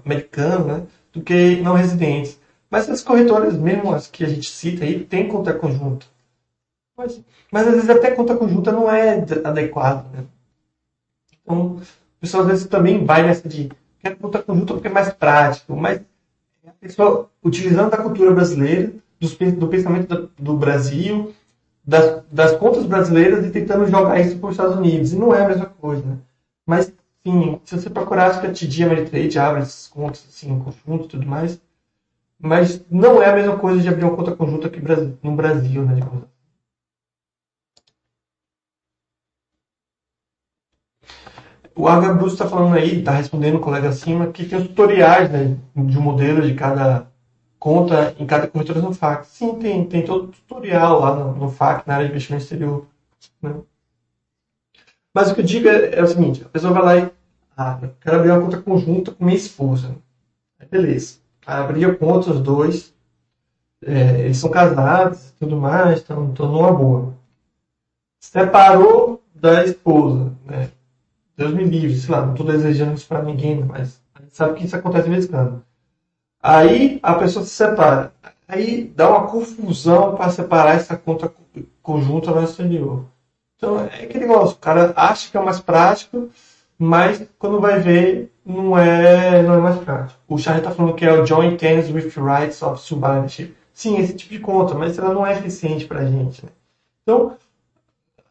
americano 0.05 0.65
né, 0.65 0.83
do 1.11 1.21
que 1.21 1.57
não 1.57 1.73
residentes. 1.73 2.39
Mas 2.69 2.89
as 2.89 3.01
corretoras, 3.01 3.57
mesmo 3.57 3.93
as 3.93 4.07
que 4.07 4.23
a 4.23 4.29
gente 4.29 4.49
cita 4.49 4.83
aí, 4.83 5.03
tem 5.03 5.27
conta 5.27 5.53
conjunta. 5.53 6.05
Mas, 6.97 7.21
mas 7.51 7.67
às 7.67 7.75
vezes 7.75 7.89
até 7.89 8.11
conta 8.11 8.35
conjunta 8.35 8.71
não 8.71 8.91
é 8.91 9.23
adequado. 9.43 10.11
Né? 10.11 10.25
Então, 11.41 11.77
o 11.77 11.81
pessoal 12.19 12.43
às 12.43 12.49
vezes 12.49 12.67
também 12.67 13.05
vai 13.05 13.23
nessa 13.23 13.47
de 13.47 13.69
quer 13.99 14.15
conta 14.17 14.41
conjunta 14.41 14.73
porque 14.73 14.87
é 14.87 14.91
mais 14.91 15.13
prático. 15.13 15.75
Mas 15.75 16.01
a 16.65 16.71
pessoa, 16.71 17.29
utilizando 17.43 17.93
a 17.93 17.97
cultura 17.97 18.33
brasileira, 18.33 18.91
do 19.57 19.67
pensamento 19.67 20.07
do, 20.07 20.31
do 20.37 20.57
Brasil, 20.57 21.33
das, 21.83 22.23
das 22.31 22.51
contas 22.57 22.85
brasileiras 22.85 23.45
e 23.45 23.49
tentando 23.49 23.87
jogar 23.87 24.19
isso 24.19 24.37
para 24.37 24.49
os 24.49 24.53
Estados 24.53 24.75
Unidos. 24.75 25.13
E 25.13 25.15
não 25.15 25.33
é 25.33 25.43
a 25.43 25.47
mesma 25.47 25.65
coisa. 25.65 26.03
Né? 26.05 26.17
Mas, 26.65 26.91
se 27.63 27.77
você 27.77 27.89
procurar, 27.89 28.27
acho 28.29 28.41
que 28.41 28.47
a 28.47 28.53
TD 28.53 28.83
Ameritrade 28.83 29.39
abre 29.39 29.61
essas 29.61 29.87
contas 29.87 30.25
assim, 30.29 30.51
em 30.51 30.59
conjunto 30.59 31.05
e 31.05 31.07
tudo 31.09 31.27
mais. 31.27 31.61
Mas 32.39 32.85
não 32.89 33.21
é 33.21 33.29
a 33.29 33.35
mesma 33.35 33.57
coisa 33.57 33.81
de 33.81 33.89
abrir 33.89 34.05
uma 34.05 34.15
conta 34.15 34.35
conjunta 34.35 34.67
aqui 34.67 34.81
no 35.23 35.35
Brasil, 35.35 35.83
né? 35.83 35.99
O. 41.75 42.13
Bruce 42.15 42.33
está 42.33 42.47
falando 42.47 42.75
aí, 42.75 42.99
está 42.99 43.11
respondendo 43.11 43.57
o 43.57 43.61
colega 43.61 43.89
acima, 43.89 44.31
que 44.31 44.45
tem 44.45 44.57
os 44.57 44.67
tutoriais 44.67 45.29
né, 45.31 45.57
de 45.75 45.97
um 45.97 46.01
modelo 46.01 46.41
de 46.41 46.55
cada 46.55 47.07
conta 47.59 48.15
em 48.19 48.25
cada 48.25 48.47
corretora 48.47 48.81
no 48.81 48.93
FAC. 48.93 49.27
Sim, 49.27 49.59
tem, 49.59 49.85
tem 49.85 50.05
todo 50.05 50.27
tutorial 50.29 50.99
lá 50.99 51.15
no, 51.15 51.35
no 51.35 51.49
FAC, 51.49 51.87
na 51.87 51.95
área 51.95 52.05
de 52.07 52.11
investimento 52.11 52.43
exterior. 52.43 52.87
Né? 53.41 53.55
Mas 55.13 55.31
o 55.31 55.35
que 55.35 55.41
eu 55.41 55.45
digo 55.45 55.67
é, 55.67 55.95
é, 55.95 56.03
o 56.03 56.07
seguinte, 56.07 56.43
a 56.45 56.49
pessoa 56.49 56.73
vai 56.73 56.83
lá 56.83 56.97
e 56.97 57.11
ah, 57.57 57.79
eu 57.81 57.91
quero 57.99 58.17
abrir 58.17 58.31
uma 58.31 58.41
conta 58.41 58.61
conjunta 58.61 59.11
com 59.11 59.25
minha 59.25 59.35
esposa. 59.35 59.95
Aí, 60.59 60.67
beleza. 60.67 61.17
Abri 61.45 61.83
a 61.83 61.95
conta, 61.95 62.31
os 62.31 62.39
dois. 62.39 62.93
É, 63.83 64.21
eles 64.21 64.37
são 64.37 64.49
casados 64.49 65.31
tudo 65.39 65.57
mais, 65.57 65.99
estão 65.99 66.27
numa 66.27 66.71
boa. 66.71 67.13
Separou 68.19 69.21
da 69.33 69.63
esposa, 69.63 70.33
né? 70.45 70.69
Deus 71.35 71.53
me 71.53 71.63
livre, 71.63 71.95
sei 71.95 72.09
lá, 72.09 72.25
não 72.25 72.31
estou 72.31 72.47
desejando 72.47 72.93
isso 72.93 73.07
para 73.07 73.21
ninguém, 73.21 73.63
mas 73.63 74.01
a 74.15 74.21
gente 74.21 74.35
sabe 74.35 74.55
que 74.55 74.65
isso 74.65 74.75
acontece 74.75 75.03
de 75.03 75.09
vez 75.11 75.25
em 75.25 75.29
quando. 75.29 75.63
Aí 76.41 76.99
a 77.03 77.13
pessoa 77.15 77.45
se 77.45 77.51
separa. 77.51 78.13
Aí 78.47 78.91
dá 78.95 79.09
uma 79.09 79.27
confusão 79.27 80.15
para 80.15 80.31
separar 80.31 80.75
essa 80.75 80.97
conta 80.97 81.31
conjunta 81.81 82.31
no 82.31 82.43
exterior. 82.43 83.05
Então 83.55 83.79
é 83.79 84.03
aquele 84.03 84.25
negócio, 84.25 84.55
o 84.55 84.59
cara 84.59 84.93
acha 84.95 85.29
que 85.29 85.37
é 85.37 85.41
mais 85.41 85.59
prático, 85.59 86.29
mas 86.77 87.27
quando 87.39 87.59
vai 87.59 87.79
ver, 87.79 88.31
não 88.45 88.77
é, 88.77 89.41
não 89.43 89.55
é 89.55 89.57
mais 89.57 89.77
prático. 89.79 90.19
O 90.27 90.37
Charlie 90.37 90.63
está 90.63 90.73
falando 90.73 90.95
que 90.95 91.05
é 91.05 91.11
o 91.11 91.25
Joint 91.25 91.57
Tenants 91.57 91.89
with 91.89 92.11
Rights 92.15 92.61
of 92.61 92.81
Subordinate. 92.81 93.53
Sim, 93.73 93.97
esse 93.97 94.13
tipo 94.13 94.33
de 94.33 94.39
conta, 94.39 94.73
mas 94.73 94.97
ela 94.97 95.13
não 95.13 95.25
é 95.25 95.33
eficiente 95.37 95.85
para 95.85 96.01
a 96.01 96.05
gente. 96.05 96.45
Né? 96.45 96.51
Então, 97.03 97.35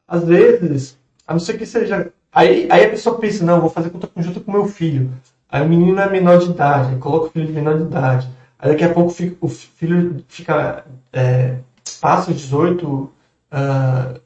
às 0.06 0.24
vezes, 0.24 0.98
a 1.26 1.32
não 1.32 1.40
ser 1.40 1.58
que 1.58 1.66
seja. 1.66 2.12
Aí, 2.32 2.68
aí 2.70 2.84
a 2.84 2.90
pessoa 2.90 3.18
pensa, 3.18 3.44
não, 3.44 3.60
vou 3.60 3.70
fazer 3.70 3.90
conta 3.90 4.06
conjunta 4.06 4.40
com 4.40 4.52
meu 4.52 4.66
filho. 4.66 5.10
Aí 5.48 5.62
o 5.62 5.68
menino 5.68 6.00
é 6.00 6.08
menor 6.08 6.38
de 6.38 6.50
idade, 6.50 6.96
coloca 6.96 7.26
o 7.26 7.30
filho 7.30 7.46
de 7.46 7.52
menor 7.52 7.76
de 7.76 7.84
idade. 7.84 8.28
Aí 8.58 8.70
daqui 8.70 8.84
a 8.84 8.92
pouco 8.92 9.14
o 9.40 9.48
filho 9.48 10.24
fica. 10.28 10.84
É, 11.12 11.58
passa 12.00 12.30
os 12.30 12.36
18 12.36 12.86
uh, 12.86 13.10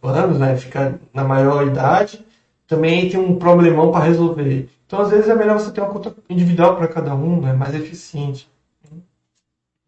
anos, 0.06 0.38
né? 0.38 0.56
Fica 0.56 0.98
na 1.12 1.24
maior 1.24 1.66
idade. 1.66 2.24
Também 2.70 3.10
tem 3.10 3.18
um 3.18 3.36
problemão 3.36 3.90
para 3.90 4.04
resolver. 4.04 4.70
Então, 4.86 5.00
às 5.00 5.10
vezes, 5.10 5.28
é 5.28 5.34
melhor 5.34 5.58
você 5.58 5.72
ter 5.72 5.80
uma 5.80 5.92
conta 5.92 6.14
individual 6.30 6.76
para 6.76 6.86
cada 6.86 7.12
um, 7.16 7.40
né? 7.40 7.52
mais 7.52 7.74
eficiente. 7.74 8.48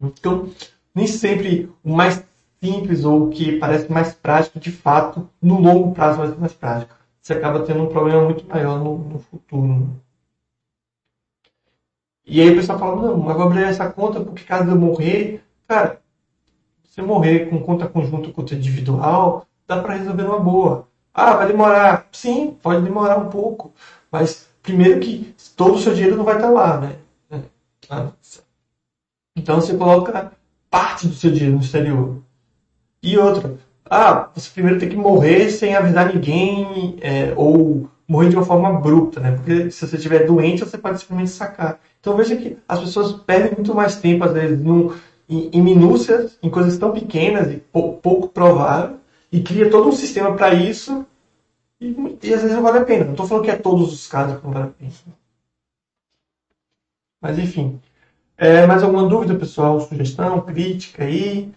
Então, 0.01 0.49
nem 0.93 1.07
sempre 1.07 1.71
o 1.81 1.95
mais 1.95 2.21
simples 2.61 3.05
ou 3.05 3.27
o 3.27 3.29
que 3.29 3.57
parece 3.57 3.89
mais 3.89 4.13
prático, 4.13 4.59
de 4.59 4.69
fato, 4.69 5.29
no 5.41 5.61
longo 5.61 5.93
prazo 5.93 6.17
vai 6.17 6.27
ser 6.27 6.37
mais 6.37 6.51
prático. 6.51 6.93
Você 7.21 7.31
acaba 7.31 7.63
tendo 7.65 7.83
um 7.83 7.87
problema 7.87 8.25
muito 8.25 8.45
maior 8.45 8.77
no, 8.77 8.97
no 8.97 9.19
futuro. 9.19 9.89
E 12.25 12.41
aí 12.41 12.49
o 12.49 12.55
pessoal 12.57 12.79
fala, 12.79 13.01
não, 13.01 13.17
mas 13.17 13.37
vou 13.37 13.45
abrir 13.45 13.63
essa 13.63 13.89
conta 13.89 14.19
porque 14.19 14.43
caso 14.43 14.69
eu 14.69 14.75
morrer, 14.75 15.41
cara, 15.65 16.01
se 16.83 16.99
eu 16.99 17.07
morrer 17.07 17.49
com 17.49 17.61
conta 17.61 17.87
conjunta 17.87 18.29
conta 18.29 18.55
individual, 18.55 19.47
dá 19.65 19.81
para 19.81 19.93
resolver 19.93 20.23
numa 20.23 20.39
boa. 20.39 20.91
Ah, 21.13 21.35
vai 21.37 21.47
demorar? 21.47 22.07
Sim, 22.11 22.57
pode 22.61 22.83
demorar 22.83 23.17
um 23.17 23.29
pouco. 23.29 23.73
Mas 24.11 24.47
primeiro 24.61 24.99
que 24.99 25.35
todo 25.55 25.75
o 25.75 25.79
seu 25.79 25.93
dinheiro 25.93 26.17
não 26.17 26.23
vai 26.23 26.35
estar 26.35 26.49
lá, 26.49 26.79
né? 26.79 26.95
Ah, 27.89 28.11
então 29.37 29.59
você 29.59 29.75
coloca 29.75 30.31
parte 30.69 31.07
do 31.07 31.13
seu 31.13 31.31
dinheiro 31.31 31.55
no 31.55 31.61
exterior. 31.61 32.21
E 33.01 33.17
outra, 33.17 33.57
ah, 33.89 34.29
você 34.33 34.49
primeiro 34.49 34.79
tem 34.79 34.89
que 34.89 34.95
morrer 34.95 35.49
sem 35.49 35.75
avisar 35.75 36.13
ninguém, 36.13 36.97
é, 37.01 37.33
ou 37.35 37.89
morrer 38.07 38.29
de 38.29 38.35
uma 38.35 38.45
forma 38.45 38.69
abrupta, 38.69 39.19
né? 39.19 39.31
Porque 39.31 39.71
se 39.71 39.85
você 39.85 39.97
estiver 39.97 40.25
doente, 40.25 40.61
você 40.61 40.77
pode 40.77 40.99
simplesmente 40.99 41.31
sacar. 41.31 41.79
Então 41.99 42.15
veja 42.15 42.35
que 42.35 42.57
as 42.67 42.79
pessoas 42.79 43.13
perdem 43.13 43.53
muito 43.53 43.73
mais 43.75 43.95
tempo, 43.97 44.23
às 44.23 44.33
vezes, 44.33 44.59
em, 45.29 45.49
em, 45.51 45.61
minúcias, 45.61 46.37
em 46.41 46.49
coisas 46.49 46.77
tão 46.77 46.91
pequenas 46.91 47.51
e 47.51 47.57
pou, 47.57 47.93
pouco 47.97 48.29
prováveis, 48.29 48.97
e 49.33 49.41
cria 49.41 49.67
todo 49.67 49.89
um 49.89 49.91
sistema 49.91 50.35
para 50.35 50.53
isso, 50.53 51.05
e, 51.81 51.87
e, 52.21 52.33
às 52.33 52.41
vezes 52.41 52.55
não 52.55 52.61
vale 52.61 52.77
a 52.77 52.85
pena. 52.85 53.05
Não 53.05 53.13
estou 53.13 53.27
falando 53.27 53.43
que 53.43 53.51
é 53.51 53.55
todos 53.55 53.91
os 53.91 54.07
casos 54.07 54.37
que 54.39 54.45
não 54.45 54.53
vale 54.53 54.65
a 54.67 54.69
pena. 54.69 54.91
Mas 57.19 57.39
enfim. 57.39 57.81
É, 58.37 58.67
mais 58.67 58.83
alguma 58.83 59.07
dúvida, 59.09 59.35
pessoal? 59.35 59.79
Sugestão, 59.81 60.39
crítica 60.41 61.03
aí? 61.03 61.51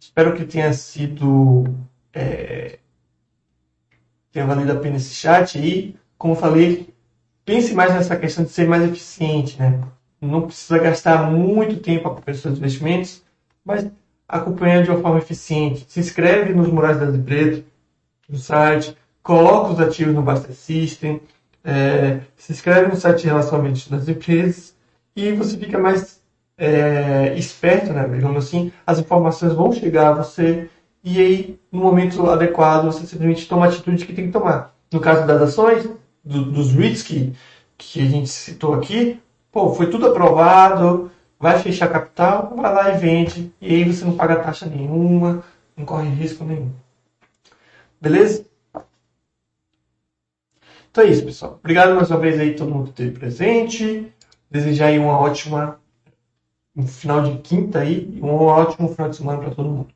Espero 0.00 0.34
que 0.34 0.44
tenha 0.44 0.72
sido 0.72 1.64
é, 2.12 2.80
tenha 4.32 4.46
valido 4.46 4.72
a 4.72 4.76
pena 4.76 4.96
esse 4.96 5.14
chat 5.14 5.58
e, 5.58 5.96
como 6.18 6.34
falei, 6.34 6.92
pense 7.44 7.72
mais 7.72 7.94
nessa 7.94 8.16
questão 8.16 8.44
de 8.44 8.50
ser 8.50 8.66
mais 8.66 8.82
eficiente, 8.82 9.56
né? 9.60 9.80
Não 10.20 10.42
precisa 10.42 10.78
gastar 10.78 11.30
muito 11.30 11.80
tempo 11.80 12.08
acompanhando 12.08 12.40
seus 12.40 12.58
investimentos, 12.58 13.24
mas 13.64 13.88
acompanhando 14.30 14.84
de 14.84 14.90
uma 14.90 15.00
forma 15.00 15.18
eficiente. 15.18 15.84
Se 15.88 16.00
inscreve 16.00 16.54
nos 16.54 16.68
murais 16.68 16.98
das 16.98 17.14
empresas, 17.14 17.64
no 18.28 18.38
site, 18.38 18.96
coloca 19.22 19.72
os 19.72 19.80
ativos 19.80 20.14
no 20.14 20.22
Buster 20.22 20.54
System, 20.54 21.20
é, 21.64 22.20
se 22.36 22.52
inscreve 22.52 22.88
no 22.88 22.96
site 22.96 23.22
de 23.22 23.26
relacionamento 23.26 23.90
das 23.90 24.08
empresas 24.08 24.74
e 25.14 25.32
você 25.32 25.58
fica 25.58 25.78
mais 25.78 26.22
é, 26.56 27.34
esperto, 27.36 27.92
né? 27.92 28.08
Digamos 28.08 28.46
assim, 28.46 28.72
as 28.86 28.98
informações 28.98 29.52
vão 29.52 29.72
chegar 29.72 30.10
a 30.10 30.22
você 30.22 30.70
e 31.02 31.18
aí, 31.18 31.60
no 31.72 31.80
momento 31.80 32.28
adequado, 32.30 32.84
você 32.84 33.06
simplesmente 33.06 33.48
toma 33.48 33.66
a 33.66 33.68
atitude 33.68 34.06
que 34.06 34.12
tem 34.12 34.26
que 34.26 34.32
tomar. 34.32 34.74
No 34.92 35.00
caso 35.00 35.26
das 35.26 35.40
ações, 35.40 35.88
do, 36.22 36.44
dos 36.44 36.72
REITs 36.72 37.02
que, 37.02 37.32
que 37.76 38.00
a 38.00 38.04
gente 38.04 38.28
citou 38.28 38.74
aqui, 38.74 39.18
pô, 39.50 39.74
foi 39.74 39.88
tudo 39.88 40.06
aprovado, 40.06 41.10
vai 41.40 41.58
fechar 41.58 41.88
capital, 41.88 42.54
vai 42.54 42.72
lá 42.72 42.90
e 42.90 42.98
vende, 42.98 43.52
e 43.60 43.74
aí 43.74 43.84
você 43.84 44.04
não 44.04 44.16
paga 44.16 44.42
taxa 44.42 44.66
nenhuma, 44.66 45.42
não 45.74 45.86
corre 45.86 46.08
risco 46.10 46.44
nenhum. 46.44 46.70
Beleza? 48.00 48.46
Então 50.90 51.04
é 51.04 51.08
isso, 51.08 51.24
pessoal. 51.24 51.58
Obrigado 51.58 51.94
mais 51.94 52.10
uma 52.10 52.20
vez 52.20 52.38
aí 52.38 52.54
todo 52.54 52.70
mundo 52.70 52.84
que 52.84 52.90
esteve 52.90 53.18
presente. 53.18 54.12
Desejar 54.50 54.88
aí 54.88 54.98
uma 54.98 55.18
ótima 55.18 55.80
um 56.76 56.86
final 56.86 57.22
de 57.22 57.38
quinta 57.38 57.80
aí 57.80 58.08
e 58.14 58.22
um 58.22 58.34
ótimo 58.34 58.88
final 58.88 59.08
de 59.08 59.16
semana 59.16 59.38
para 59.40 59.54
todo 59.54 59.68
mundo. 59.68 59.88